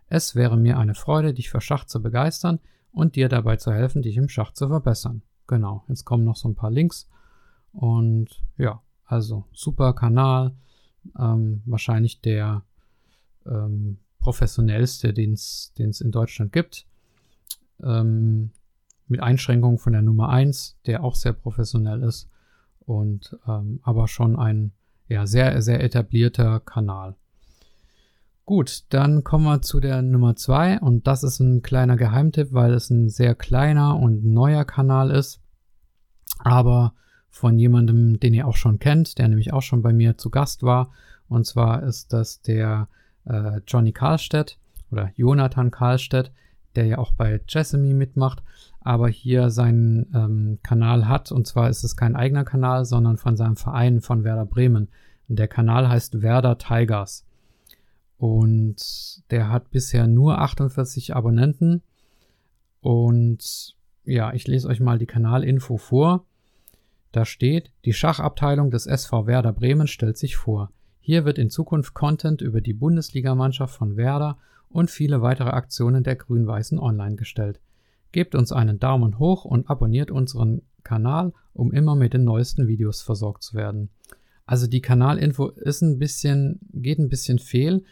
Es 0.07 0.33
wäre 0.33 0.55
mir 0.55 0.77
eine 0.77 0.95
Freude, 0.95 1.33
dich 1.33 1.49
für 1.49 1.59
Schach 1.59 1.83
zu 1.83 2.01
begeistern 2.01 2.59
und 2.93 3.17
dir 3.17 3.27
dabei 3.27 3.57
zu 3.57 3.73
helfen, 3.73 4.01
dich 4.01 4.15
im 4.15 4.29
Schach 4.29 4.53
zu 4.53 4.69
verbessern. 4.69 5.23
Genau, 5.47 5.83
jetzt 5.89 6.05
kommen 6.05 6.23
noch 6.23 6.37
so 6.37 6.47
ein 6.47 6.55
paar 6.55 6.71
Links. 6.71 7.09
Und 7.73 8.41
ja, 8.57 8.81
also 9.05 9.45
super 9.53 9.93
Kanal. 9.93 10.55
Ähm, 11.19 11.61
wahrscheinlich 11.65 12.21
der 12.21 12.63
ähm, 13.45 13.97
professionellste, 14.19 15.13
den 15.13 15.33
es 15.33 15.71
in 15.77 16.11
Deutschland 16.11 16.51
gibt. 16.51 16.87
Ähm, 17.83 18.51
mit 19.07 19.21
Einschränkungen 19.21 19.77
von 19.77 19.93
der 19.93 20.01
Nummer 20.01 20.29
1, 20.29 20.79
der 20.87 21.03
auch 21.03 21.15
sehr 21.15 21.33
professionell 21.33 22.01
ist. 22.01 22.29
Und 22.79 23.37
ähm, 23.47 23.79
aber 23.83 24.07
schon 24.07 24.35
ein 24.35 24.71
ja, 25.07 25.27
sehr, 25.27 25.61
sehr 25.61 25.83
etablierter 25.83 26.59
Kanal. 26.59 27.15
Gut, 28.45 28.85
dann 28.89 29.23
kommen 29.23 29.45
wir 29.45 29.61
zu 29.63 29.79
der 29.79 30.03
Nummer 30.03 30.35
2 30.35 30.79
und 30.79 31.07
das 31.07 31.23
ist 31.23 31.39
ein 31.39 31.63
kleiner 31.63 31.95
Geheimtipp, 31.95 32.53
weil 32.53 32.73
es 32.73 32.91
ein 32.91 33.09
sehr 33.09 33.33
kleiner 33.33 33.97
und 33.97 34.23
neuer 34.23 34.65
Kanal 34.65 35.09
ist, 35.09 35.41
aber 36.37 36.93
von 37.35 37.59
jemandem, 37.59 38.17
den 38.17 38.33
ihr 38.33 38.47
auch 38.47 38.55
schon 38.55 38.79
kennt, 38.79 39.17
der 39.17 39.27
nämlich 39.27 39.51
auch 39.51 39.61
schon 39.61 39.81
bei 39.81 39.91
mir 39.91 40.17
zu 40.17 40.29
Gast 40.29 40.63
war. 40.63 40.91
Und 41.27 41.45
zwar 41.45 41.83
ist 41.83 42.13
das 42.13 42.41
der 42.41 42.87
äh, 43.25 43.59
Johnny 43.67 43.91
Karlstedt 43.91 44.57
oder 44.89 45.11
Jonathan 45.17 45.69
Karlstedt, 45.69 46.31
der 46.77 46.85
ja 46.85 46.97
auch 46.97 47.11
bei 47.11 47.41
Jessamy 47.45 47.93
mitmacht, 47.93 48.41
aber 48.79 49.09
hier 49.09 49.49
seinen 49.49 50.09
ähm, 50.15 50.59
Kanal 50.63 51.09
hat. 51.09 51.29
Und 51.33 51.45
zwar 51.45 51.69
ist 51.69 51.83
es 51.83 51.97
kein 51.97 52.15
eigener 52.15 52.45
Kanal, 52.45 52.85
sondern 52.85 53.17
von 53.17 53.35
seinem 53.35 53.57
Verein 53.57 53.99
von 53.99 54.23
Werder 54.23 54.45
Bremen. 54.45 54.87
Und 55.27 55.37
der 55.37 55.49
Kanal 55.49 55.89
heißt 55.89 56.21
Werder 56.21 56.57
Tigers. 56.57 57.25
Und 58.17 58.77
der 59.29 59.49
hat 59.49 59.71
bisher 59.71 60.07
nur 60.07 60.39
48 60.39 61.13
Abonnenten. 61.13 61.81
Und 62.79 63.75
ja, 64.05 64.31
ich 64.31 64.47
lese 64.47 64.69
euch 64.69 64.79
mal 64.79 64.99
die 64.99 65.05
Kanalinfo 65.05 65.75
vor. 65.75 66.25
Da 67.15 67.23
steht, 67.23 67.71
die 67.85 67.93
Schachabteilung 67.93 68.71
des 68.71 68.87
SV 68.87 69.25
Werder 69.25 69.53
Bremen 69.53 69.87
stellt 69.87 70.17
sich 70.17 70.35
vor. 70.35 70.69
Hier 70.99 71.23
wird 71.23 71.37
in 71.37 71.49
Zukunft 71.49 71.93
Content 71.93 72.41
über 72.41 72.59
die 72.59 72.73
Bundesligamannschaft 72.73 73.73
von 73.73 73.95
Werder 73.95 74.37
und 74.67 74.91
viele 74.91 75.21
weitere 75.21 75.51
Aktionen 75.51 76.03
der 76.03 76.17
Grün-Weißen 76.17 76.77
online 76.77 77.15
gestellt. 77.15 77.61
Gebt 78.11 78.35
uns 78.35 78.51
einen 78.51 78.79
Daumen 78.79 79.17
hoch 79.17 79.45
und 79.45 79.69
abonniert 79.69 80.11
unseren 80.11 80.63
Kanal, 80.83 81.31
um 81.53 81.71
immer 81.71 81.95
mit 81.95 82.13
den 82.13 82.25
neuesten 82.25 82.67
Videos 82.67 83.01
versorgt 83.01 83.43
zu 83.43 83.55
werden. 83.55 83.91
Also 84.45 84.67
die 84.67 84.81
Kanalinfo 84.81 85.47
ist 85.51 85.83
ein 85.83 85.97
bisschen, 85.97 86.59
geht 86.73 86.99
ein 86.99 87.07
bisschen 87.07 87.39
fehl, 87.39 87.85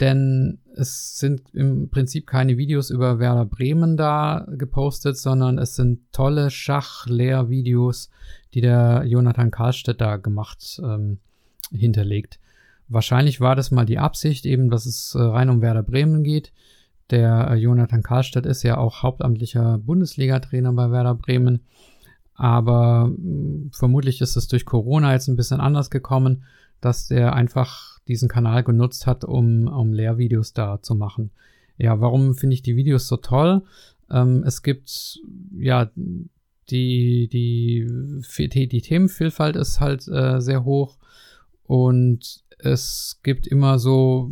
denn 0.00 0.58
es 0.74 1.18
sind 1.18 1.42
im 1.54 1.88
Prinzip 1.90 2.26
keine 2.26 2.56
Videos 2.56 2.90
über 2.90 3.18
Werder 3.18 3.44
Bremen 3.44 3.96
da 3.96 4.46
gepostet, 4.50 5.16
sondern 5.16 5.58
es 5.58 5.76
sind 5.76 6.00
tolle 6.12 6.50
Schachlehrvideos, 6.50 8.10
die 8.54 8.60
der 8.60 9.04
Jonathan 9.06 9.50
Karlstedt 9.50 10.00
da 10.00 10.16
gemacht 10.16 10.80
ähm, 10.82 11.18
hinterlegt. 11.70 12.38
Wahrscheinlich 12.88 13.40
war 13.40 13.54
das 13.54 13.70
mal 13.70 13.84
die 13.84 13.98
Absicht, 13.98 14.46
eben, 14.46 14.70
dass 14.70 14.86
es 14.86 15.14
äh, 15.14 15.20
rein 15.20 15.50
um 15.50 15.60
Werder 15.60 15.82
Bremen 15.82 16.24
geht. 16.24 16.52
Der 17.10 17.50
äh, 17.50 17.54
Jonathan 17.54 18.02
Karlstedt 18.02 18.46
ist 18.46 18.62
ja 18.62 18.78
auch 18.78 19.02
hauptamtlicher 19.02 19.78
Bundesliga-Trainer 19.78 20.72
bei 20.72 20.90
Werder 20.90 21.14
Bremen. 21.14 21.60
Aber 22.34 23.08
mh, 23.08 23.70
vermutlich 23.72 24.20
ist 24.20 24.36
es 24.36 24.48
durch 24.48 24.64
Corona 24.64 25.12
jetzt 25.12 25.28
ein 25.28 25.36
bisschen 25.36 25.60
anders 25.60 25.90
gekommen, 25.90 26.44
dass 26.80 27.08
der 27.08 27.34
einfach 27.34 27.87
diesen 28.08 28.28
Kanal 28.28 28.64
genutzt 28.64 29.06
hat, 29.06 29.24
um, 29.24 29.68
um 29.68 29.92
Lehrvideos 29.92 30.52
da 30.52 30.82
zu 30.82 30.94
machen. 30.94 31.30
Ja, 31.76 32.00
warum 32.00 32.34
finde 32.34 32.54
ich 32.54 32.62
die 32.62 32.76
Videos 32.76 33.06
so 33.06 33.16
toll? 33.16 33.62
Ähm, 34.10 34.42
es 34.44 34.62
gibt 34.62 35.20
ja 35.56 35.90
die, 36.70 37.28
die, 37.28 37.86
die, 38.48 38.68
die 38.68 38.82
Themenvielfalt 38.82 39.56
ist 39.56 39.80
halt 39.80 40.06
äh, 40.08 40.40
sehr 40.40 40.64
hoch 40.64 40.98
und 41.64 42.42
es 42.58 43.20
gibt 43.22 43.46
immer 43.46 43.78
so, 43.78 44.30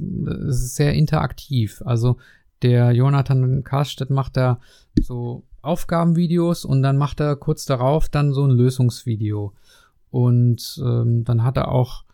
es 0.49 0.63
ist 0.63 0.77
sehr 0.77 0.95
interaktiv. 0.95 1.83
Also 1.85 2.17
der 2.63 2.93
Jonathan 2.93 3.63
Karstedt 3.63 4.11
macht 4.11 4.37
da 4.37 4.61
so 5.01 5.45
Aufgabenvideos 5.63 6.65
und 6.65 6.83
dann 6.83 6.97
macht 6.97 7.21
er 7.21 7.37
kurz 7.37 7.67
darauf 7.67 8.09
dann 8.09 8.33
so 8.33 8.45
ein 8.45 8.51
Lösungsvideo. 8.51 9.53
Und 10.11 10.81
ähm, 10.83 11.25
dann 11.25 11.43
hat 11.43 11.57
er 11.57 11.69
auch, 11.69 12.05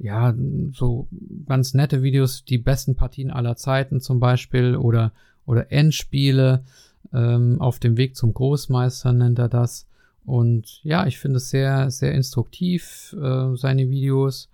ja, 0.00 0.34
so 0.72 1.08
ganz 1.46 1.74
nette 1.74 2.02
Videos, 2.02 2.44
die 2.44 2.58
besten 2.58 2.94
Partien 2.94 3.30
aller 3.30 3.56
Zeiten 3.56 4.00
zum 4.00 4.20
Beispiel 4.20 4.76
oder, 4.76 5.12
oder 5.46 5.72
Endspiele 5.72 6.64
ähm, 7.12 7.60
auf 7.60 7.78
dem 7.78 7.96
Weg 7.96 8.16
zum 8.16 8.34
Großmeister 8.34 9.12
nennt 9.12 9.38
er 9.38 9.48
das. 9.48 9.86
Und 10.24 10.84
ja, 10.84 11.06
ich 11.06 11.18
finde 11.18 11.38
es 11.38 11.50
sehr, 11.50 11.90
sehr 11.90 12.12
instruktiv, 12.12 13.16
äh, 13.20 13.56
seine 13.56 13.88
Videos. 13.88 14.50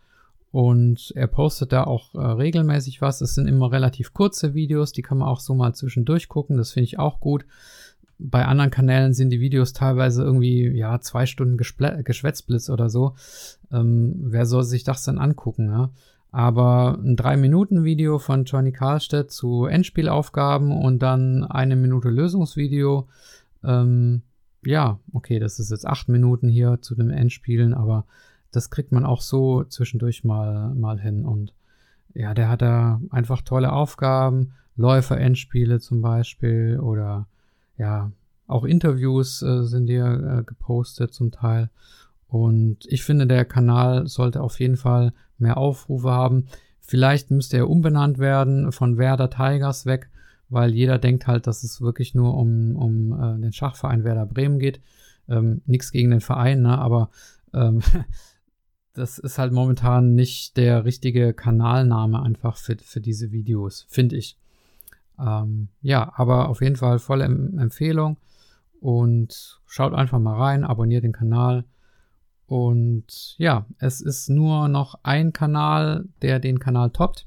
Und 0.52 1.12
er 1.16 1.26
postet 1.26 1.72
da 1.72 1.82
auch 1.82 2.14
äh, 2.14 2.18
regelmäßig 2.20 3.02
was. 3.02 3.20
Es 3.20 3.34
sind 3.34 3.48
immer 3.48 3.72
relativ 3.72 4.14
kurze 4.14 4.54
Videos, 4.54 4.92
die 4.92 5.02
kann 5.02 5.18
man 5.18 5.28
auch 5.28 5.40
so 5.40 5.52
mal 5.52 5.74
zwischendurch 5.74 6.28
gucken. 6.28 6.56
Das 6.56 6.70
finde 6.70 6.84
ich 6.84 7.00
auch 7.00 7.18
gut. 7.18 7.44
Bei 8.30 8.46
anderen 8.46 8.70
Kanälen 8.70 9.12
sind 9.12 9.30
die 9.30 9.40
Videos 9.40 9.72
teilweise 9.74 10.22
irgendwie, 10.22 10.68
ja, 10.68 11.00
zwei 11.00 11.26
Stunden 11.26 11.58
Geschwätzblitz 11.58 12.70
oder 12.70 12.88
so. 12.88 13.14
Ähm, 13.70 14.14
wer 14.18 14.46
soll 14.46 14.62
sich 14.64 14.82
das 14.82 15.04
dann 15.04 15.18
angucken, 15.18 15.68
ja? 15.68 15.90
Aber 16.30 16.98
ein 16.98 17.16
3-Minuten-Video 17.16 18.18
von 18.18 18.44
Johnny 18.44 18.72
Karlstedt 18.72 19.30
zu 19.30 19.66
Endspielaufgaben 19.66 20.72
und 20.72 21.00
dann 21.00 21.44
eine 21.44 21.76
Minute 21.76 22.08
Lösungsvideo. 22.08 23.06
Ähm, 23.62 24.22
ja, 24.64 24.98
okay, 25.12 25.38
das 25.38 25.60
ist 25.60 25.70
jetzt 25.70 25.86
8 25.86 26.08
Minuten 26.08 26.48
hier 26.48 26.80
zu 26.80 26.96
den 26.96 27.10
Endspielen, 27.10 27.72
aber 27.72 28.04
das 28.50 28.70
kriegt 28.70 28.90
man 28.90 29.04
auch 29.04 29.20
so 29.20 29.64
zwischendurch 29.64 30.24
mal, 30.24 30.74
mal 30.74 30.98
hin. 30.98 31.24
Und 31.24 31.52
ja, 32.14 32.34
der 32.34 32.48
hat 32.48 32.62
da 32.62 33.00
einfach 33.10 33.42
tolle 33.42 33.72
Aufgaben, 33.72 34.54
Läufer-Endspiele 34.76 35.78
zum 35.78 36.02
Beispiel 36.02 36.80
oder 36.80 37.28
ja, 37.76 38.12
auch 38.46 38.64
Interviews 38.64 39.42
äh, 39.42 39.62
sind 39.64 39.86
hier 39.86 40.38
äh, 40.40 40.44
gepostet 40.44 41.14
zum 41.14 41.30
Teil. 41.30 41.70
Und 42.28 42.86
ich 42.88 43.04
finde, 43.04 43.26
der 43.26 43.44
Kanal 43.44 44.06
sollte 44.06 44.42
auf 44.42 44.60
jeden 44.60 44.76
Fall 44.76 45.12
mehr 45.38 45.56
Aufrufe 45.56 46.10
haben. 46.10 46.46
Vielleicht 46.80 47.30
müsste 47.30 47.56
er 47.56 47.70
umbenannt 47.70 48.18
werden 48.18 48.72
von 48.72 48.98
Werder 48.98 49.30
Tigers 49.30 49.86
weg, 49.86 50.10
weil 50.48 50.74
jeder 50.74 50.98
denkt 50.98 51.26
halt, 51.26 51.46
dass 51.46 51.64
es 51.64 51.80
wirklich 51.80 52.14
nur 52.14 52.36
um, 52.36 52.76
um 52.76 53.12
äh, 53.12 53.40
den 53.40 53.52
Schachverein 53.52 54.04
Werder 54.04 54.26
Bremen 54.26 54.58
geht. 54.58 54.80
Ähm, 55.28 55.62
Nichts 55.64 55.92
gegen 55.92 56.10
den 56.10 56.20
Verein, 56.20 56.62
ne? 56.62 56.78
aber 56.78 57.10
ähm, 57.54 57.80
das 58.92 59.18
ist 59.18 59.38
halt 59.38 59.52
momentan 59.52 60.14
nicht 60.14 60.56
der 60.56 60.84
richtige 60.84 61.32
Kanalname 61.32 62.22
einfach 62.22 62.56
für, 62.56 62.76
für 62.76 63.00
diese 63.00 63.32
Videos, 63.32 63.86
finde 63.88 64.16
ich. 64.16 64.36
Ähm, 65.18 65.68
ja, 65.80 66.12
aber 66.16 66.48
auf 66.48 66.60
jeden 66.60 66.76
Fall 66.76 66.98
volle 66.98 67.24
Empfehlung 67.24 68.16
und 68.80 69.60
schaut 69.66 69.94
einfach 69.94 70.18
mal 70.18 70.36
rein, 70.36 70.64
abonniert 70.64 71.04
den 71.04 71.12
Kanal 71.12 71.64
und 72.46 73.36
ja, 73.38 73.66
es 73.78 74.00
ist 74.00 74.28
nur 74.28 74.68
noch 74.68 74.98
ein 75.02 75.32
Kanal, 75.32 76.04
der 76.22 76.40
den 76.40 76.58
Kanal 76.58 76.90
toppt. 76.90 77.26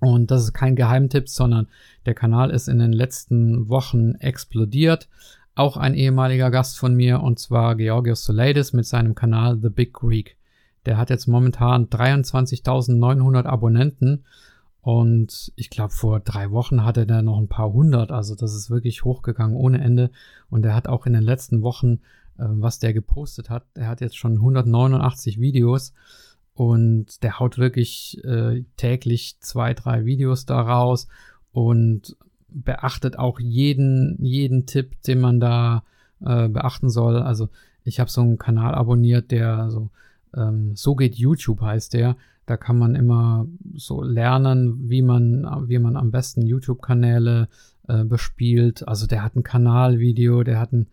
Und 0.00 0.30
das 0.30 0.42
ist 0.42 0.52
kein 0.52 0.76
Geheimtipp, 0.76 1.28
sondern 1.28 1.68
der 2.04 2.14
Kanal 2.14 2.50
ist 2.50 2.68
in 2.68 2.78
den 2.78 2.92
letzten 2.92 3.68
Wochen 3.68 4.14
explodiert. 4.16 5.08
Auch 5.54 5.76
ein 5.76 5.94
ehemaliger 5.94 6.50
Gast 6.50 6.78
von 6.78 6.94
mir, 6.94 7.22
und 7.22 7.38
zwar 7.38 7.76
Georgios 7.76 8.24
Soleidis 8.24 8.72
mit 8.72 8.86
seinem 8.86 9.14
Kanal 9.14 9.58
The 9.60 9.70
Big 9.70 9.94
Greek. 9.94 10.36
Der 10.84 10.98
hat 10.98 11.10
jetzt 11.10 11.26
momentan 11.26 11.88
23.900 11.88 13.44
Abonnenten. 13.44 14.24
Und 14.86 15.52
ich 15.56 15.68
glaube, 15.68 15.92
vor 15.92 16.20
drei 16.20 16.52
Wochen 16.52 16.84
hatte 16.84 17.08
der 17.08 17.20
noch 17.20 17.38
ein 17.38 17.48
paar 17.48 17.72
hundert. 17.72 18.12
Also 18.12 18.36
das 18.36 18.54
ist 18.54 18.70
wirklich 18.70 19.04
hochgegangen 19.04 19.56
ohne 19.56 19.80
Ende. 19.80 20.12
Und 20.48 20.64
er 20.64 20.76
hat 20.76 20.86
auch 20.86 21.06
in 21.06 21.12
den 21.12 21.24
letzten 21.24 21.62
Wochen 21.62 21.98
ähm, 22.38 22.62
was 22.62 22.78
der 22.78 22.92
gepostet 22.92 23.50
hat. 23.50 23.64
Der 23.74 23.88
hat 23.88 24.00
jetzt 24.00 24.16
schon 24.16 24.34
189 24.34 25.40
Videos 25.40 25.92
und 26.54 27.24
der 27.24 27.40
haut 27.40 27.58
wirklich 27.58 28.22
äh, 28.22 28.62
täglich 28.76 29.40
zwei, 29.40 29.74
drei 29.74 30.04
Videos 30.04 30.46
daraus 30.46 31.08
und 31.50 32.16
beachtet 32.46 33.18
auch 33.18 33.40
jeden, 33.40 34.16
jeden 34.24 34.66
Tipp, 34.66 35.02
den 35.02 35.18
man 35.18 35.40
da 35.40 35.82
äh, 36.24 36.46
beachten 36.46 36.90
soll. 36.90 37.16
Also 37.16 37.48
ich 37.82 37.98
habe 37.98 38.08
so 38.08 38.20
einen 38.20 38.38
Kanal 38.38 38.76
abonniert, 38.76 39.32
der 39.32 39.68
so 39.68 39.90
ähm, 40.32 40.76
so 40.76 40.94
geht 40.94 41.16
YouTube 41.16 41.60
heißt 41.60 41.92
der. 41.94 42.16
Da 42.46 42.56
kann 42.56 42.78
man 42.78 42.94
immer 42.94 43.46
so 43.74 44.02
lernen, 44.02 44.88
wie 44.88 45.02
man, 45.02 45.46
wie 45.68 45.78
man 45.78 45.96
am 45.96 46.10
besten 46.10 46.46
YouTube-Kanäle 46.46 47.48
äh, 47.88 48.04
bespielt. 48.04 48.86
Also 48.86 49.06
der 49.06 49.22
hat 49.22 49.36
ein 49.36 49.42
Kanalvideo, 49.42 50.42
der 50.42 50.60
hat 50.60 50.72
ein 50.72 50.86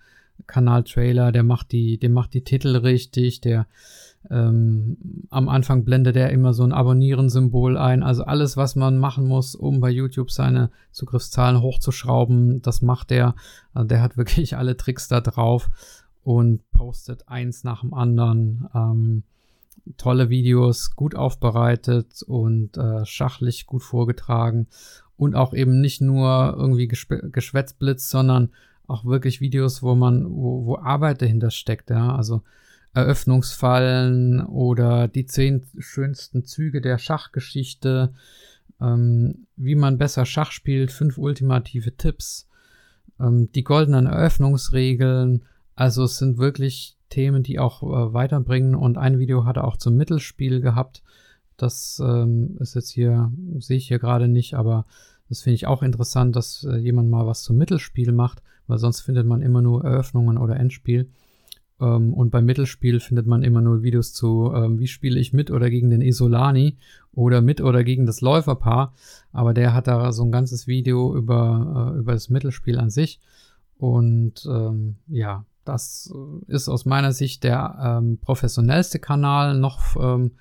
Kanal-Trailer, 0.47 1.31
der 1.31 1.43
macht 1.43 1.71
die, 1.71 1.97
der 1.97 2.09
macht 2.09 2.33
die 2.33 2.43
Titel 2.43 2.75
richtig, 2.75 3.41
der 3.41 3.67
ähm, 4.29 4.97
am 5.29 5.49
Anfang 5.49 5.83
blendet 5.83 6.15
er 6.15 6.29
immer 6.31 6.53
so 6.53 6.63
ein 6.63 6.71
Abonnieren-Symbol 6.71 7.77
ein. 7.77 8.03
Also 8.03 8.23
alles, 8.23 8.55
was 8.57 8.75
man 8.75 8.97
machen 8.97 9.27
muss, 9.27 9.55
um 9.55 9.79
bei 9.79 9.89
YouTube 9.89 10.31
seine 10.31 10.69
Zugriffszahlen 10.91 11.61
hochzuschrauben, 11.61 12.61
das 12.61 12.81
macht 12.81 13.11
er. 13.11 13.35
Also 13.73 13.87
der 13.87 14.01
hat 14.01 14.17
wirklich 14.17 14.55
alle 14.57 14.77
Tricks 14.77 15.07
da 15.07 15.21
drauf 15.21 15.69
und 16.23 16.69
postet 16.71 17.27
eins 17.27 17.63
nach 17.63 17.81
dem 17.81 17.93
anderen. 17.93 18.69
Ähm, 18.73 19.23
tolle 19.97 20.29
Videos, 20.29 20.95
gut 20.95 21.15
aufbereitet 21.15 22.23
und 22.23 22.77
äh, 22.77 23.05
schachlich 23.05 23.65
gut 23.65 23.83
vorgetragen. 23.83 24.67
Und 25.15 25.35
auch 25.35 25.53
eben 25.53 25.79
nicht 25.79 26.01
nur 26.01 26.55
irgendwie 26.57 26.87
Geschwätzblitz, 26.87 28.09
sondern 28.09 28.49
auch 28.87 29.05
wirklich 29.05 29.41
Videos, 29.41 29.83
wo 29.83 29.95
man, 29.95 30.25
wo, 30.25 30.65
wo 30.65 30.77
Arbeit 30.77 31.21
dahinter 31.21 31.51
steckt, 31.51 31.89
ja. 31.89 32.15
Also 32.15 32.41
Eröffnungsfallen 32.93 34.45
oder 34.45 35.07
die 35.07 35.25
zehn 35.25 35.65
schönsten 35.79 36.45
Züge 36.45 36.81
der 36.81 36.97
Schachgeschichte, 36.97 38.13
ähm, 38.79 39.47
wie 39.55 39.75
man 39.75 39.97
besser 39.97 40.25
Schach 40.25 40.51
spielt, 40.51 40.91
fünf 40.91 41.17
ultimative 41.17 41.95
Tipps, 41.95 42.47
ähm, 43.19 43.51
die 43.53 43.63
goldenen 43.63 44.05
Eröffnungsregeln. 44.05 45.43
Also 45.75 46.03
es 46.03 46.17
sind 46.17 46.37
wirklich 46.37 46.97
Themen, 47.09 47.43
die 47.43 47.59
auch 47.59 47.83
äh, 47.83 48.13
weiterbringen. 48.13 48.75
Und 48.75 48.97
ein 48.97 49.19
Video 49.19 49.45
hat 49.45 49.57
er 49.57 49.65
auch 49.65 49.77
zum 49.77 49.95
Mittelspiel 49.95 50.61
gehabt. 50.61 51.03
Das 51.57 52.01
ähm, 52.03 52.57
ist 52.59 52.75
jetzt 52.75 52.89
hier, 52.89 53.31
sehe 53.59 53.77
ich 53.77 53.87
hier 53.87 53.99
gerade 53.99 54.27
nicht, 54.27 54.55
aber 54.55 54.85
das 55.29 55.41
finde 55.41 55.55
ich 55.55 55.67
auch 55.67 55.83
interessant, 55.83 56.35
dass 56.35 56.63
äh, 56.63 56.77
jemand 56.77 57.09
mal 57.09 57.27
was 57.27 57.43
zum 57.43 57.57
Mittelspiel 57.57 58.11
macht 58.11 58.41
weil 58.67 58.77
sonst 58.77 59.01
findet 59.01 59.27
man 59.27 59.41
immer 59.41 59.61
nur 59.61 59.83
Eröffnungen 59.83 60.37
oder 60.37 60.57
Endspiel. 60.57 61.09
Ähm, 61.79 62.13
und 62.13 62.31
beim 62.31 62.45
Mittelspiel 62.45 62.99
findet 62.99 63.27
man 63.27 63.43
immer 63.43 63.61
nur 63.61 63.83
Videos 63.83 64.13
zu, 64.13 64.51
ähm, 64.53 64.79
wie 64.79 64.87
spiele 64.87 65.19
ich 65.19 65.33
mit 65.33 65.51
oder 65.51 65.69
gegen 65.69 65.89
den 65.89 66.01
Isolani 66.01 66.77
oder 67.11 67.41
mit 67.41 67.61
oder 67.61 67.83
gegen 67.83 68.05
das 68.05 68.21
Läuferpaar. 68.21 68.93
Aber 69.31 69.53
der 69.53 69.73
hat 69.73 69.87
da 69.87 70.11
so 70.11 70.23
ein 70.23 70.31
ganzes 70.31 70.67
Video 70.67 71.15
über, 71.15 71.93
äh, 71.93 71.99
über 71.99 72.13
das 72.13 72.29
Mittelspiel 72.29 72.79
an 72.79 72.89
sich. 72.89 73.19
Und 73.77 74.45
ähm, 74.49 74.97
ja, 75.07 75.45
das 75.65 76.13
ist 76.47 76.69
aus 76.69 76.85
meiner 76.85 77.11
Sicht 77.11 77.43
der 77.43 77.77
ähm, 77.81 78.17
professionellste 78.19 78.99
Kanal 78.99 79.57
noch 79.57 79.95
ähm, 79.95 80.31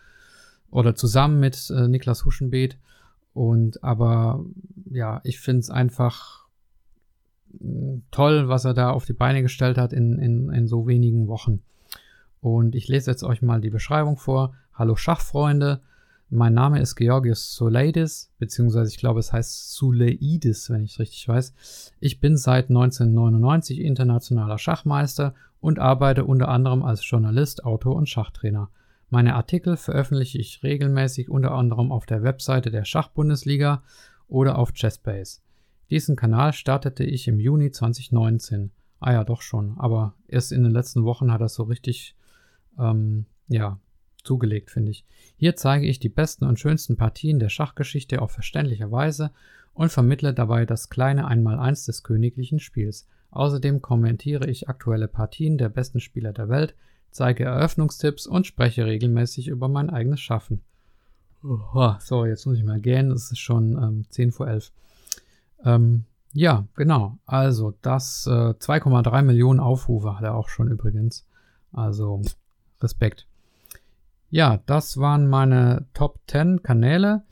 oder 0.71 0.95
zusammen 0.95 1.41
mit 1.41 1.71
äh, 1.71 1.89
Niklas 1.89 2.25
Huschenbeet. 2.25 2.77
Und 3.35 3.83
aber 3.83 4.45
ja, 4.91 5.21
ich 5.25 5.41
finde 5.41 5.61
es 5.61 5.71
einfach 5.71 6.43
toll, 8.11 8.49
was 8.49 8.65
er 8.65 8.75
da 8.75 8.91
auf 8.91 9.05
die 9.05 9.13
Beine 9.13 9.43
gestellt 9.43 9.79
hat 9.79 9.93
in, 9.93 10.19
in, 10.19 10.51
in 10.51 10.67
so 10.67 10.87
wenigen 10.87 11.29
Wochen. 11.29 11.63
Und 12.41 12.75
ich 12.75 12.89
lese 12.89 13.11
jetzt 13.11 13.23
euch 13.23 13.43
mal 13.43 13.61
die 13.61 13.71
Beschreibung 13.71 14.17
vor. 14.17 14.55
Hallo 14.75 14.97
Schachfreunde, 14.97 15.81
mein 16.33 16.55
Name 16.55 16.81
ist 16.81 16.97
Georgios 16.97 17.55
Soleidis, 17.55 18.33
beziehungsweise 18.39 18.91
ich 18.91 18.97
glaube, 18.97 19.21
es 19.21 19.35
heißt 19.35 19.75
Suleidis, 19.75 20.71
wenn 20.71 20.83
ich 20.83 20.93
es 20.93 20.99
richtig 20.99 21.29
weiß. 21.29 21.93
Ich 22.01 22.21
bin 22.21 22.39
seit 22.39 22.71
1999 22.71 23.81
internationaler 23.81 24.57
Schachmeister 24.57 25.35
und 25.61 25.79
arbeite 25.79 26.25
unter 26.25 26.49
anderem 26.49 26.83
als 26.83 27.09
Journalist, 27.09 27.65
Autor 27.67 27.97
und 27.97 28.09
Schachtrainer. 28.09 28.71
Meine 29.11 29.35
Artikel 29.35 29.77
veröffentliche 29.77 30.39
ich 30.39 30.63
regelmäßig 30.63 31.29
unter 31.29 31.53
anderem 31.53 31.93
auf 31.93 32.07
der 32.07 32.23
Webseite 32.23 32.71
der 32.71 32.87
Schachbundesliga 32.87 33.83
oder 34.27 34.57
auf 34.57 34.73
Chessbase. 34.73 35.41
Diesen 35.91 36.17
Kanal 36.17 36.55
startete 36.55 37.05
ich 37.05 37.29
im 37.29 37.41
Juni 37.41 37.73
2019. 37.73 38.71
Ah 39.01 39.13
ja, 39.13 39.25
doch 39.25 39.43
schon. 39.43 39.75
Aber 39.77 40.15
erst 40.29 40.51
in 40.51 40.63
den 40.63 40.73
letzten 40.73 41.05
Wochen 41.05 41.31
hat 41.31 41.43
er 41.43 41.51
so 41.51 41.65
richtig, 41.65 42.17
ähm, 42.79 43.27
ja, 43.49 43.79
zugelegt, 44.25 44.71
finde 44.71 44.91
ich. 44.91 45.05
Hier 45.37 45.57
zeige 45.57 45.87
ich 45.87 45.99
die 45.99 46.09
besten 46.09 46.45
und 46.45 46.61
schönsten 46.61 46.97
Partien 46.97 47.39
der 47.39 47.49
Schachgeschichte 47.49 48.23
auf 48.23 48.33
verständliche 48.33 48.91
Weise 48.91 49.31
und 49.75 49.91
vermittle 49.91 50.35
dabei 50.35 50.67
das 50.67 50.91
kleine 50.91 51.27
Einmaleins 51.27 51.85
des 51.87 52.03
königlichen 52.03 52.61
Spiels. 52.61 53.07
Außerdem 53.31 53.81
kommentiere 53.81 54.49
ich 54.49 54.69
aktuelle 54.69 55.09
Partien 55.09 55.57
der 55.59 55.71
besten 55.71 56.01
Spieler 56.01 56.33
der 56.33 56.49
Welt, 56.49 56.75
zeige 57.11 57.45
Eröffnungstipps 57.45 58.27
und 58.27 58.47
spreche 58.47 58.85
regelmäßig 58.85 59.49
über 59.49 59.69
mein 59.69 59.91
eigenes 59.91 60.21
Schaffen. 60.21 60.63
So, 62.01 62.25
jetzt 62.25 62.47
muss 62.47 62.59
ich 62.59 62.65
mal 62.65 62.81
gehen. 62.81 63.11
Es 63.11 63.33
ist 63.33 63.39
schon 63.39 63.77
ähm, 63.77 64.05
10 64.09 64.33
vor 64.33 64.49
11. 64.49 64.71
Ähm, 65.65 66.05
ja, 66.33 66.67
genau. 66.77 67.19
Also 67.27 67.75
das 67.83 68.27
äh, 68.27 68.31
2,3 68.31 69.23
Millionen 69.23 69.61
Aufrufe 69.61 70.17
hat 70.17 70.23
er 70.23 70.35
auch 70.35 70.49
schon 70.49 70.71
übrigens. 70.71 71.27
Also 71.73 72.23
Respekt. 72.81 73.27
Ja, 74.33 74.63
das 74.65 74.97
waren 74.97 75.27
meine 75.27 75.85
Top 75.93 76.19
10 76.27 76.63
Kanäle. 76.63 77.23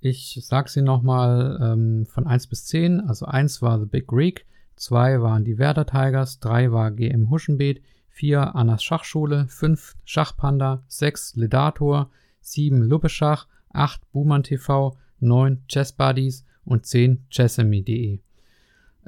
Ich 0.00 0.40
sag 0.42 0.70
sie 0.70 0.80
nochmal 0.80 1.60
ähm, 1.62 2.06
von 2.06 2.26
1 2.26 2.46
bis 2.46 2.64
10. 2.64 3.02
Also 3.02 3.26
1 3.26 3.60
war 3.60 3.78
The 3.78 3.84
Big 3.84 4.06
Greek, 4.06 4.46
2 4.76 5.20
waren 5.20 5.44
die 5.44 5.58
Werder 5.58 5.84
Tigers, 5.84 6.40
3 6.40 6.72
war 6.72 6.92
GM 6.92 7.28
Huschenbeet, 7.28 7.82
4 8.08 8.56
Annas 8.56 8.82
Schachschule, 8.82 9.46
5 9.48 9.96
Schachpanda, 10.06 10.82
6 10.88 11.36
Ledator, 11.36 12.08
7 12.40 12.80
Luppeschach, 12.84 13.48
8 13.74 14.10
Buhmann 14.12 14.42
TV, 14.42 14.96
9 15.20 15.62
Chess 15.68 15.92
Buddies 15.92 16.46
und 16.64 16.86
10 16.86 17.26
chessemy.de. 17.28 18.20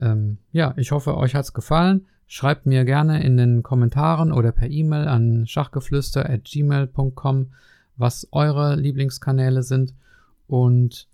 Ähm, 0.03 0.37
ja, 0.53 0.75
ich 0.77 0.93
hoffe, 0.93 1.17
euch 1.17 1.35
hat's 1.35 1.55
gefallen. 1.55 2.09
Schreibt 2.31 2.67
mir 2.67 2.85
gerne 2.85 3.25
in 3.25 3.39
den 3.39 3.63
Kommentaren 3.63 4.33
oder 4.33 4.53
per 4.53 4.69
E-Mail 4.69 5.09
an 5.09 5.47
schachgeflüster@gmail.com, 5.47 7.53
was 7.97 8.29
eure 8.33 8.77
Lieblingskanäle 8.77 9.63
sind. 9.63 9.95
Und 10.47 11.09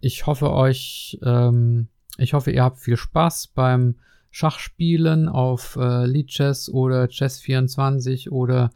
ich 0.00 0.26
hoffe 0.26 0.52
euch, 0.52 1.16
ähm, 1.22 1.86
ich 2.18 2.34
hoffe, 2.34 2.50
ihr 2.50 2.64
habt 2.64 2.80
viel 2.80 2.96
Spaß 2.96 3.52
beim 3.54 4.00
Schachspielen 4.32 5.28
auf 5.28 5.76
äh, 5.76 6.06
Lead 6.06 6.26
Chess 6.26 6.68
oder 6.68 7.04
Chess24 7.04 8.30
oder 8.30 8.72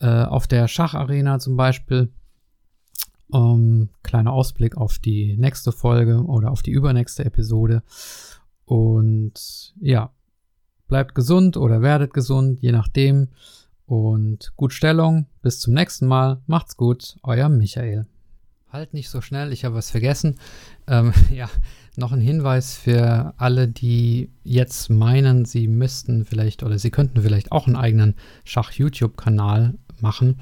äh, 0.00 0.24
auf 0.24 0.46
der 0.46 0.68
Schacharena 0.68 1.38
zum 1.38 1.58
Beispiel. 1.58 2.08
Um, 3.30 3.90
kleiner 4.02 4.32
Ausblick 4.32 4.78
auf 4.78 4.98
die 4.98 5.36
nächste 5.36 5.70
Folge 5.70 6.24
oder 6.24 6.50
auf 6.50 6.62
die 6.62 6.70
übernächste 6.70 7.26
Episode. 7.26 7.82
Und 8.64 9.74
ja, 9.80 10.12
bleibt 10.88 11.14
gesund 11.14 11.56
oder 11.56 11.82
werdet 11.82 12.12
gesund, 12.12 12.60
je 12.60 12.72
nachdem. 12.72 13.28
Und 13.86 14.52
gut 14.56 14.72
Stellung. 14.72 15.26
Bis 15.40 15.60
zum 15.60 15.74
nächsten 15.74 16.06
Mal. 16.06 16.42
Macht's 16.46 16.76
gut. 16.76 17.16
Euer 17.22 17.48
Michael. 17.48 18.06
Halt 18.70 18.92
nicht 18.92 19.08
so 19.08 19.22
schnell, 19.22 19.50
ich 19.52 19.64
habe 19.64 19.76
was 19.76 19.90
vergessen. 19.90 20.38
Ähm, 20.86 21.12
ja, 21.30 21.48
noch 21.96 22.12
ein 22.12 22.20
Hinweis 22.20 22.76
für 22.76 23.32
alle, 23.38 23.66
die 23.66 24.30
jetzt 24.44 24.90
meinen, 24.90 25.46
sie 25.46 25.68
müssten 25.68 26.26
vielleicht 26.26 26.62
oder 26.62 26.78
sie 26.78 26.90
könnten 26.90 27.22
vielleicht 27.22 27.50
auch 27.50 27.66
einen 27.66 27.76
eigenen 27.76 28.14
Schach-YouTube-Kanal 28.44 29.74
machen. 30.00 30.38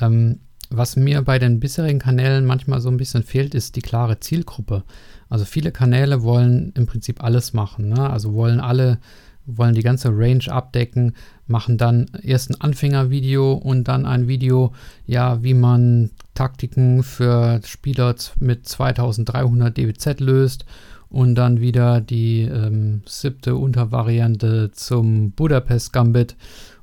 Ähm, 0.00 0.40
was 0.68 0.96
mir 0.96 1.22
bei 1.22 1.38
den 1.38 1.58
bisherigen 1.58 1.98
Kanälen 1.98 2.44
manchmal 2.44 2.80
so 2.80 2.88
ein 2.88 2.96
bisschen 2.96 3.22
fehlt, 3.22 3.54
ist 3.54 3.76
die 3.76 3.82
klare 3.82 4.20
Zielgruppe. 4.20 4.84
Also 5.28 5.44
viele 5.44 5.72
Kanäle 5.72 6.22
wollen 6.22 6.72
im 6.76 6.86
Prinzip 6.86 7.22
alles 7.22 7.52
machen. 7.52 7.88
Ne? 7.88 8.08
Also 8.10 8.34
wollen 8.34 8.60
alle, 8.60 8.98
wollen 9.46 9.74
die 9.74 9.82
ganze 9.82 10.10
Range 10.10 10.44
abdecken, 10.48 11.14
machen 11.46 11.78
dann 11.78 12.06
erst 12.22 12.50
ein 12.50 12.60
Anfängervideo 12.60 13.54
und 13.54 13.88
dann 13.88 14.06
ein 14.06 14.28
Video, 14.28 14.72
ja, 15.06 15.42
wie 15.42 15.54
man 15.54 16.10
Taktiken 16.34 17.02
für 17.02 17.60
Spieler 17.64 18.14
mit 18.38 18.66
2300 18.66 19.76
DWZ 19.76 20.20
löst 20.20 20.64
und 21.10 21.34
dann 21.34 21.60
wieder 21.60 22.00
die 22.00 22.42
ähm, 22.42 23.02
siebte 23.06 23.56
Untervariante 23.56 24.70
zum 24.72 25.32
Budapest 25.32 25.92
Gambit 25.92 26.36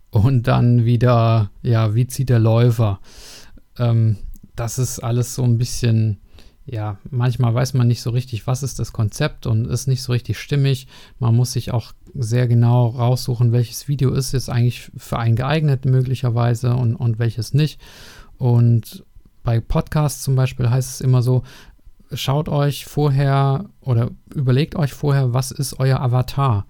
und 0.09 0.47
dann 0.47 0.85
wieder, 0.85 1.49
ja, 1.63 1.95
wie 1.95 2.07
zieht 2.07 2.29
der 2.29 2.39
Läufer? 2.39 2.99
Ähm, 3.77 4.17
das 4.55 4.79
ist 4.79 4.99
alles 4.99 5.33
so 5.35 5.43
ein 5.43 5.57
bisschen, 5.57 6.19
ja, 6.65 6.97
manchmal 7.09 7.53
weiß 7.53 7.73
man 7.73 7.87
nicht 7.87 8.01
so 8.01 8.09
richtig, 8.09 8.47
was 8.47 8.63
ist 8.63 8.79
das 8.79 8.91
Konzept 8.91 9.45
und 9.45 9.65
ist 9.65 9.87
nicht 9.87 10.01
so 10.01 10.11
richtig 10.11 10.37
stimmig. 10.37 10.87
Man 11.19 11.35
muss 11.35 11.53
sich 11.53 11.71
auch 11.71 11.93
sehr 12.17 12.47
genau 12.47 12.87
raussuchen, 12.87 13.51
welches 13.51 13.87
Video 13.87 14.11
ist 14.11 14.31
jetzt 14.31 14.49
eigentlich 14.49 14.91
für 14.97 15.19
einen 15.19 15.35
geeignet 15.35 15.85
möglicherweise 15.85 16.75
und, 16.75 16.95
und 16.95 17.19
welches 17.19 17.53
nicht. 17.53 17.79
Und 18.37 19.03
bei 19.43 19.59
Podcasts 19.59 20.23
zum 20.23 20.35
Beispiel 20.35 20.69
heißt 20.69 20.95
es 20.95 21.01
immer 21.01 21.21
so, 21.21 21.43
schaut 22.11 22.49
euch 22.49 22.85
vorher 22.85 23.65
oder 23.81 24.11
überlegt 24.33 24.75
euch 24.75 24.93
vorher, 24.93 25.33
was 25.33 25.51
ist 25.51 25.79
euer 25.79 25.99
Avatar. 25.99 26.65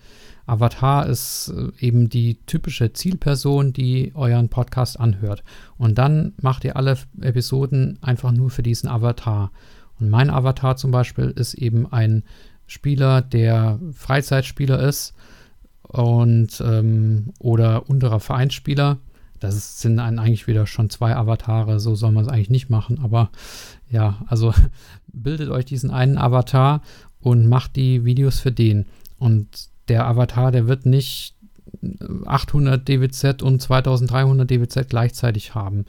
Avatar 0.46 1.06
ist 1.06 1.54
äh, 1.56 1.86
eben 1.86 2.10
die 2.10 2.40
typische 2.46 2.94
Zielperson, 2.94 3.74
die 3.74 4.14
euren 4.16 4.50
Podcast 4.50 5.00
anhört. 5.00 5.44
Und 5.78 5.98
dann 5.98 6.34
macht 6.42 6.64
ihr 6.64 6.78
alle 6.78 6.98
Episoden 7.22 8.00
einfach 8.02 8.32
nur 8.32 8.50
für 8.50 8.64
diesen 8.64 8.90
Avatar. 8.90 9.52
Und 10.00 10.10
mein 10.10 10.30
Avatar 10.30 10.78
zum 10.78 10.92
Beispiel 10.92 11.32
ist 11.36 11.54
eben 11.54 11.92
ein 11.92 12.24
Spieler, 12.66 13.22
der 13.22 13.80
Freizeitspieler 13.94 14.80
ist 14.80 15.14
und 15.88 16.62
ähm, 16.62 17.34
oder 17.40 17.90
unterer 17.90 18.20
Vereinsspieler. 18.20 18.98
Das 19.40 19.80
sind 19.80 20.00
eigentlich 20.00 20.48
wieder 20.48 20.66
schon 20.66 20.90
zwei 20.90 21.16
Avatare, 21.16 21.80
so 21.80 21.94
soll 21.94 22.12
man 22.12 22.26
es 22.26 22.30
eigentlich 22.30 22.50
nicht 22.50 22.70
machen. 22.70 23.00
Aber 23.04 23.30
ja, 23.90 24.18
also 24.28 24.54
bildet 25.08 25.50
euch 25.50 25.66
diesen 25.66 25.92
einen 25.92 26.18
Avatar 26.18 26.82
und 27.20 27.48
macht 27.48 27.76
die 27.76 28.04
Videos 28.04 28.40
für 28.40 28.52
den. 28.52 28.86
Und 29.20 29.70
der 29.88 30.06
Avatar, 30.06 30.52
der 30.52 30.68
wird 30.68 30.86
nicht 30.86 31.36
800 32.26 32.88
DWZ 32.88 33.42
und 33.44 33.62
2300 33.62 34.50
DWZ 34.50 34.90
gleichzeitig 34.90 35.56
haben. 35.56 35.86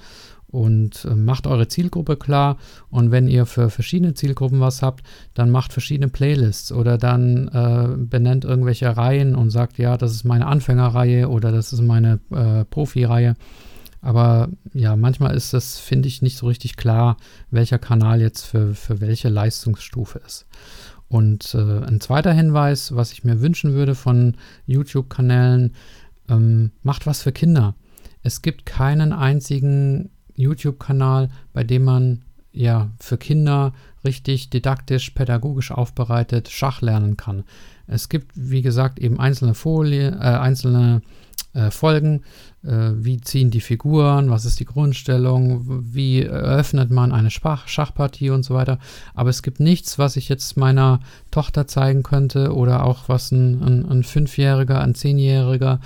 Und 0.51 1.05
äh, 1.05 1.15
macht 1.15 1.47
eure 1.47 1.69
Zielgruppe 1.69 2.17
klar. 2.17 2.57
Und 2.91 3.11
wenn 3.11 3.29
ihr 3.29 3.45
für 3.45 3.69
verschiedene 3.69 4.15
Zielgruppen 4.15 4.61
was 4.61 4.83
habt, 4.83 5.05
dann 5.35 5.51
macht 5.51 5.73
verschiedene 5.73 6.09
Playlists 6.09 6.73
oder 6.73 6.97
dann 6.97 7.49
äh, 7.49 7.97
benennt 7.97 8.45
irgendwelche 8.45 8.97
Reihen 8.97 9.35
und 9.35 9.51
sagt, 9.51 9.79
ja, 9.79 9.97
das 9.99 10.13
ist 10.13 10.25
meine 10.25 10.47
Anfängerreihe 10.47 11.29
oder 11.29 11.53
das 11.53 11.73
ist 11.73 11.83
meine 11.83 12.21
äh, 12.31 12.65
Profi-Reihe. 12.65 13.37
Aber 14.01 14.49
ja, 14.75 14.97
manchmal 14.97 15.35
ist 15.35 15.53
das, 15.53 15.79
finde 15.79 16.09
ich, 16.09 16.23
nicht 16.23 16.39
so 16.39 16.47
richtig 16.47 16.77
klar, 16.77 17.17
welcher 17.51 17.79
Kanal 17.79 18.21
jetzt 18.21 18.47
für, 18.47 18.75
für 18.75 19.01
welche 19.01 19.29
Leistungsstufe 19.29 20.21
ist. 20.25 20.47
Und 21.09 21.55
äh, 21.55 21.85
ein 21.85 22.01
zweiter 22.01 22.33
Hinweis, 22.33 22.95
was 22.95 23.13
ich 23.13 23.25
mir 23.25 23.41
wünschen 23.41 23.73
würde 23.73 23.95
von 23.95 24.37
YouTube-Kanälen, 24.67 25.75
ähm, 26.29 26.71
macht 26.83 27.07
was 27.07 27.23
für 27.23 27.33
Kinder. 27.33 27.75
Es 28.23 28.43
gibt 28.43 28.67
keinen 28.67 29.13
einzigen 29.13 30.11
YouTube-Kanal, 30.39 31.31
bei 31.53 31.65
dem 31.65 31.85
man 31.85 32.23
ja 32.53 32.91
für 32.99 33.19
Kinder 33.19 33.73
richtig 34.05 34.51
didaktisch, 34.51 35.11
pädagogisch 35.11 35.71
aufbereitet 35.71 36.49
Schach 36.49 36.81
lernen 36.81 37.17
kann. 37.17 37.45
Es 37.87 38.09
gibt, 38.09 38.33
wie 38.35 38.63
gesagt, 38.63 38.99
eben 38.99 39.19
einzelne 39.19 39.55
Folien, 39.55 40.15
äh, 40.15 40.19
einzelne 40.19 41.03
äh, 41.55 41.71
Folgen. 41.71 42.23
Äh, 42.63 42.91
wie 42.95 43.21
ziehen 43.21 43.51
die 43.51 43.61
Figuren? 43.61 44.31
Was 44.31 44.45
ist 44.45 44.61
die 44.61 44.65
Grundstellung? 44.65 45.65
Wie 45.93 46.23
eröffnet 46.23 46.91
man 46.91 47.13
eine 47.13 47.31
Schach 47.31 47.69
Schachpartie 47.69 48.31
und 48.31 48.45
so 48.45 48.55
weiter? 48.55 48.79
Aber 49.15 49.31
es 49.31 49.43
gibt 49.43 49.59
nichts, 49.59 49.99
was 49.99 50.17
ich 50.17 50.29
jetzt 50.29 50.57
meiner 50.57 51.01
Tochter 51.31 51.67
zeigen 51.67 52.03
könnte 52.03 52.55
oder 52.55 52.85
auch 52.85 53.09
was 53.09 53.33
ein, 53.33 53.63
ein, 53.63 53.87
ein 53.87 54.03
Fünfjähriger, 54.05 54.81
ein 54.81 54.95
Zehnjähriger 54.95 55.81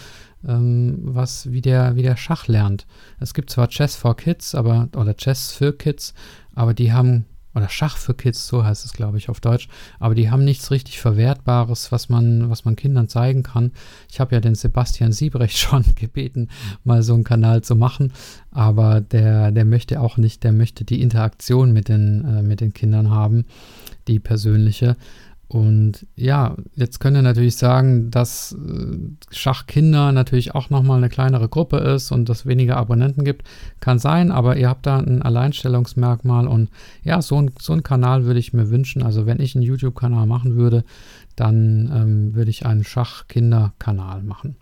ähm, 0.47 0.99
was 1.03 1.51
wie 1.51 1.61
der, 1.61 1.97
wie 1.97 2.03
der 2.03 2.17
Schach 2.17 2.49
lernt. 2.49 2.87
Es 3.21 3.35
gibt 3.35 3.51
zwar 3.51 3.69
Chess 3.69 3.97
for 3.97 4.17
Kids, 4.17 4.55
aber 4.55 4.89
oder 4.97 5.15
Chess 5.15 5.53
für 5.53 5.73
Kids, 5.73 6.15
aber 6.55 6.75
die 6.75 6.93
haben 6.93 7.27
oder 7.55 7.69
Schach 7.69 7.97
für 7.97 8.15
Kids, 8.15 8.47
so 8.47 8.65
heißt 8.65 8.85
es, 8.85 8.93
glaube 8.93 9.19
ich, 9.19 9.29
auf 9.29 9.41
Deutsch. 9.41 9.69
Aber 9.99 10.15
die 10.15 10.31
haben 10.31 10.45
nichts 10.45 10.71
richtig 10.71 11.01
Verwertbares, 11.01 11.93
was 11.93 12.09
man, 12.09 12.49
was 12.49 12.65
man 12.65 12.77
Kindern 12.77 13.09
zeigen 13.09 13.43
kann. 13.43 13.73
Ich 14.11 14.21
habe 14.21 14.35
ja 14.35 14.41
den 14.41 14.55
Sebastian 14.55 15.13
Siebrecht 15.13 15.59
schon 15.59 15.85
gebeten, 15.95 16.49
mal 16.85 17.03
so 17.03 17.15
einen 17.15 17.25
Kanal 17.25 17.63
zu 17.63 17.77
machen. 17.77 18.13
Aber 18.51 19.01
der, 19.01 19.53
der 19.53 19.65
möchte 19.65 20.01
auch 20.01 20.17
nicht, 20.17 20.45
der 20.45 20.53
möchte 20.53 20.85
die 20.85 21.03
Interaktion 21.03 21.73
mit 21.73 21.89
den, 21.89 22.25
äh, 22.25 22.43
mit 22.43 22.61
den 22.61 22.73
Kindern 22.73 23.11
haben, 23.11 23.45
die 24.09 24.19
persönliche. 24.19 24.97
Und 25.53 26.07
ja, 26.17 26.57
jetzt 26.77 26.99
könnt 26.99 27.15
ihr 27.15 27.21
natürlich 27.21 27.57
sagen, 27.57 28.11
dass 28.11 28.53
äh, 28.53 28.97
Schachkinder 29.31 30.11
natürlich 30.11 30.55
auch 30.55 30.71
nochmal 30.71 30.97
eine 30.97 31.11
kleinere 31.11 31.47
Gruppe 31.47 31.77
ist 31.77 32.11
und 32.11 32.31
es 32.31 32.47
weniger 32.47 32.79
Abonnenten 32.79 33.23
gibt. 33.23 33.47
Kann 33.79 33.99
sein, 33.99 34.31
aber 34.31 34.57
ihr 34.57 34.71
habt 34.71 34.87
da 34.87 34.97
ein 34.97 35.21
Alleinstellungsmerkmal 35.21 36.49
und 36.49 36.71
ja, 37.03 37.21
so 37.21 37.37
ein, 37.37 37.51
so 37.61 37.75
ein 37.75 37.83
Kanal 37.83 38.25
würde 38.25 38.41
ich 38.41 38.55
mir 38.55 38.71
wünschen. 38.71 39.03
Also 39.03 39.27
wenn 39.27 39.41
ich 39.41 39.55
einen 39.55 39.63
YouTube-Kanal 39.63 40.25
machen 40.25 40.57
würde, 40.57 40.85
dann 41.37 41.93
ähm, 41.95 42.35
würde 42.35 42.51
ich 42.51 42.65
einen 42.65 42.83
Schachkinder-Kanal 42.83 44.23
machen. 44.23 44.57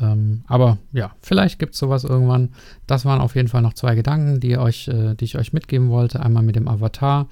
Ähm, 0.00 0.42
aber 0.48 0.78
ja, 0.92 1.12
vielleicht 1.22 1.60
gibt 1.60 1.74
es 1.74 1.78
sowas 1.78 2.02
irgendwann. 2.02 2.48
Das 2.88 3.04
waren 3.04 3.20
auf 3.20 3.36
jeden 3.36 3.46
Fall 3.46 3.62
noch 3.62 3.74
zwei 3.74 3.94
Gedanken, 3.94 4.40
die, 4.40 4.58
euch, 4.58 4.88
äh, 4.88 5.14
die 5.14 5.26
ich 5.26 5.38
euch 5.38 5.52
mitgeben 5.52 5.90
wollte. 5.90 6.18
Einmal 6.18 6.42
mit 6.42 6.56
dem 6.56 6.66
Avatar 6.66 7.28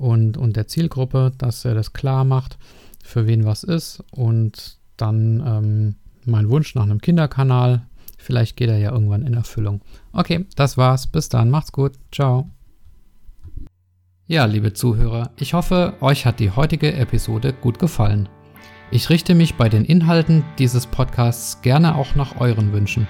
und, 0.00 0.36
und 0.38 0.56
der 0.56 0.66
Zielgruppe, 0.66 1.32
dass 1.36 1.64
er 1.64 1.74
das 1.74 1.92
klar 1.92 2.24
macht, 2.24 2.58
für 3.04 3.26
wen 3.26 3.44
was 3.44 3.64
ist. 3.64 4.02
Und 4.10 4.78
dann 4.96 5.42
ähm, 5.46 5.94
mein 6.24 6.48
Wunsch 6.48 6.74
nach 6.74 6.84
einem 6.84 7.00
Kinderkanal. 7.00 7.86
Vielleicht 8.16 8.56
geht 8.56 8.70
er 8.70 8.78
ja 8.78 8.92
irgendwann 8.92 9.26
in 9.26 9.34
Erfüllung. 9.34 9.82
Okay, 10.12 10.46
das 10.56 10.76
war's. 10.76 11.06
Bis 11.06 11.28
dann. 11.28 11.50
Macht's 11.50 11.72
gut. 11.72 11.92
Ciao. 12.12 12.50
Ja, 14.26 14.44
liebe 14.44 14.72
Zuhörer, 14.72 15.32
ich 15.36 15.54
hoffe, 15.54 15.94
euch 16.00 16.24
hat 16.24 16.38
die 16.38 16.52
heutige 16.52 16.92
Episode 16.94 17.52
gut 17.52 17.80
gefallen. 17.80 18.28
Ich 18.92 19.10
richte 19.10 19.34
mich 19.34 19.56
bei 19.56 19.68
den 19.68 19.84
Inhalten 19.84 20.44
dieses 20.58 20.86
Podcasts 20.86 21.62
gerne 21.62 21.96
auch 21.96 22.14
nach 22.14 22.40
euren 22.40 22.72
Wünschen. 22.72 23.08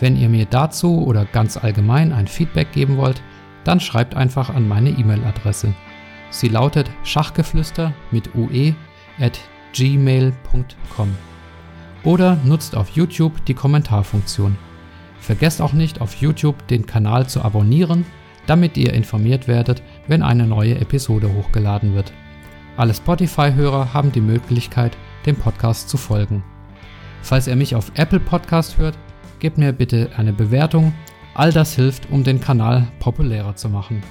Wenn 0.00 0.16
ihr 0.16 0.30
mir 0.30 0.46
dazu 0.46 1.04
oder 1.04 1.24
ganz 1.26 1.56
allgemein 1.56 2.12
ein 2.12 2.26
Feedback 2.26 2.72
geben 2.72 2.96
wollt, 2.96 3.22
dann 3.64 3.80
schreibt 3.80 4.14
einfach 4.14 4.48
an 4.48 4.66
meine 4.66 4.90
E-Mail-Adresse 4.90 5.74
Sie 6.30 6.48
lautet 6.48 6.90
Schachgeflüster 7.04 7.92
mit 8.10 8.34
ue 8.34 8.74
at 9.18 9.38
gmail.com 9.72 11.14
oder 12.04 12.36
nutzt 12.44 12.76
auf 12.76 12.90
YouTube 12.90 13.44
die 13.46 13.54
Kommentarfunktion. 13.54 14.56
Vergesst 15.20 15.60
auch 15.60 15.72
nicht 15.72 16.00
auf 16.00 16.14
YouTube 16.16 16.66
den 16.68 16.86
Kanal 16.86 17.28
zu 17.28 17.42
abonnieren, 17.42 18.04
damit 18.46 18.76
ihr 18.76 18.92
informiert 18.92 19.48
werdet, 19.48 19.82
wenn 20.06 20.22
eine 20.22 20.46
neue 20.46 20.78
Episode 20.78 21.32
hochgeladen 21.32 21.94
wird. 21.94 22.12
Alle 22.76 22.94
Spotify-Hörer 22.94 23.92
haben 23.92 24.12
die 24.12 24.20
Möglichkeit, 24.20 24.96
dem 25.24 25.36
Podcast 25.36 25.88
zu 25.88 25.96
folgen. 25.96 26.44
Falls 27.22 27.48
ihr 27.48 27.56
mich 27.56 27.74
auf 27.74 27.90
Apple 27.96 28.20
Podcast 28.20 28.78
hört, 28.78 28.96
gebt 29.40 29.58
mir 29.58 29.72
bitte 29.72 30.10
eine 30.16 30.32
Bewertung. 30.32 30.94
All 31.34 31.52
das 31.52 31.74
hilft, 31.74 32.10
um 32.10 32.22
den 32.22 32.40
Kanal 32.40 32.86
populärer 33.00 33.56
zu 33.56 33.68
machen. 33.68 34.02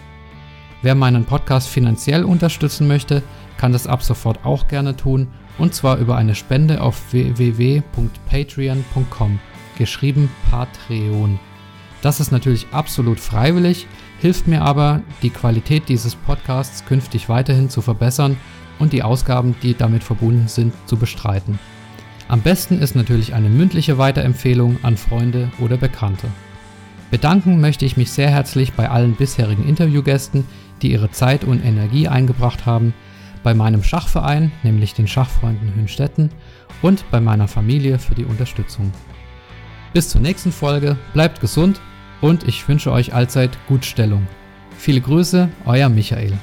Wer 0.85 0.93
meinen 0.93 1.25
Podcast 1.25 1.67
finanziell 1.67 2.23
unterstützen 2.23 2.87
möchte, 2.87 3.23
kann 3.57 3.71
das 3.71 3.87
ab 3.87 4.03
sofort 4.03 4.45
auch 4.45 4.67
gerne 4.67 4.95
tun 4.95 5.29
und 5.57 5.73
zwar 5.73 5.97
über 5.97 6.15
eine 6.15 6.35
Spende 6.35 6.79
auf 6.79 7.11
www.patreon.com, 7.11 9.39
geschrieben 9.79 10.29
Patreon. 10.51 11.39
Das 12.03 12.19
ist 12.19 12.31
natürlich 12.31 12.67
absolut 12.71 13.19
freiwillig, 13.19 13.87
hilft 14.19 14.47
mir 14.47 14.61
aber, 14.61 15.01
die 15.23 15.31
Qualität 15.31 15.89
dieses 15.89 16.15
Podcasts 16.15 16.85
künftig 16.85 17.29
weiterhin 17.29 17.71
zu 17.71 17.81
verbessern 17.81 18.37
und 18.77 18.93
die 18.93 19.01
Ausgaben, 19.01 19.55
die 19.63 19.73
damit 19.73 20.03
verbunden 20.03 20.47
sind, 20.47 20.71
zu 20.85 20.97
bestreiten. 20.97 21.57
Am 22.27 22.41
besten 22.41 22.79
ist 22.79 22.95
natürlich 22.95 23.33
eine 23.33 23.49
mündliche 23.49 23.97
Weiterempfehlung 23.97 24.77
an 24.83 24.97
Freunde 24.97 25.49
oder 25.59 25.77
Bekannte. 25.77 26.27
Bedanken 27.11 27.61
möchte 27.61 27.85
ich 27.85 27.97
mich 27.97 28.11
sehr 28.11 28.29
herzlich 28.29 28.73
bei 28.73 28.89
allen 28.89 29.15
bisherigen 29.15 29.67
Interviewgästen, 29.67 30.45
die 30.81 30.91
ihre 30.91 31.11
Zeit 31.11 31.43
und 31.43 31.63
Energie 31.63 32.07
eingebracht 32.07 32.65
haben, 32.65 32.93
bei 33.43 33.53
meinem 33.53 33.83
Schachverein, 33.83 34.51
nämlich 34.63 34.93
den 34.93 35.07
Schachfreunden 35.07 35.75
Hünstetten, 35.75 36.31
und 36.81 37.09
bei 37.11 37.21
meiner 37.21 37.47
Familie 37.47 37.99
für 37.99 38.15
die 38.15 38.25
Unterstützung. 38.25 38.91
Bis 39.93 40.09
zur 40.09 40.21
nächsten 40.21 40.51
Folge, 40.51 40.97
bleibt 41.13 41.39
gesund 41.39 41.79
und 42.21 42.47
ich 42.47 42.67
wünsche 42.67 42.91
euch 42.91 43.13
allzeit 43.13 43.57
Gutstellung. 43.67 44.27
Viele 44.77 44.99
Grüße, 44.99 45.49
euer 45.65 45.89
Michael. 45.89 46.33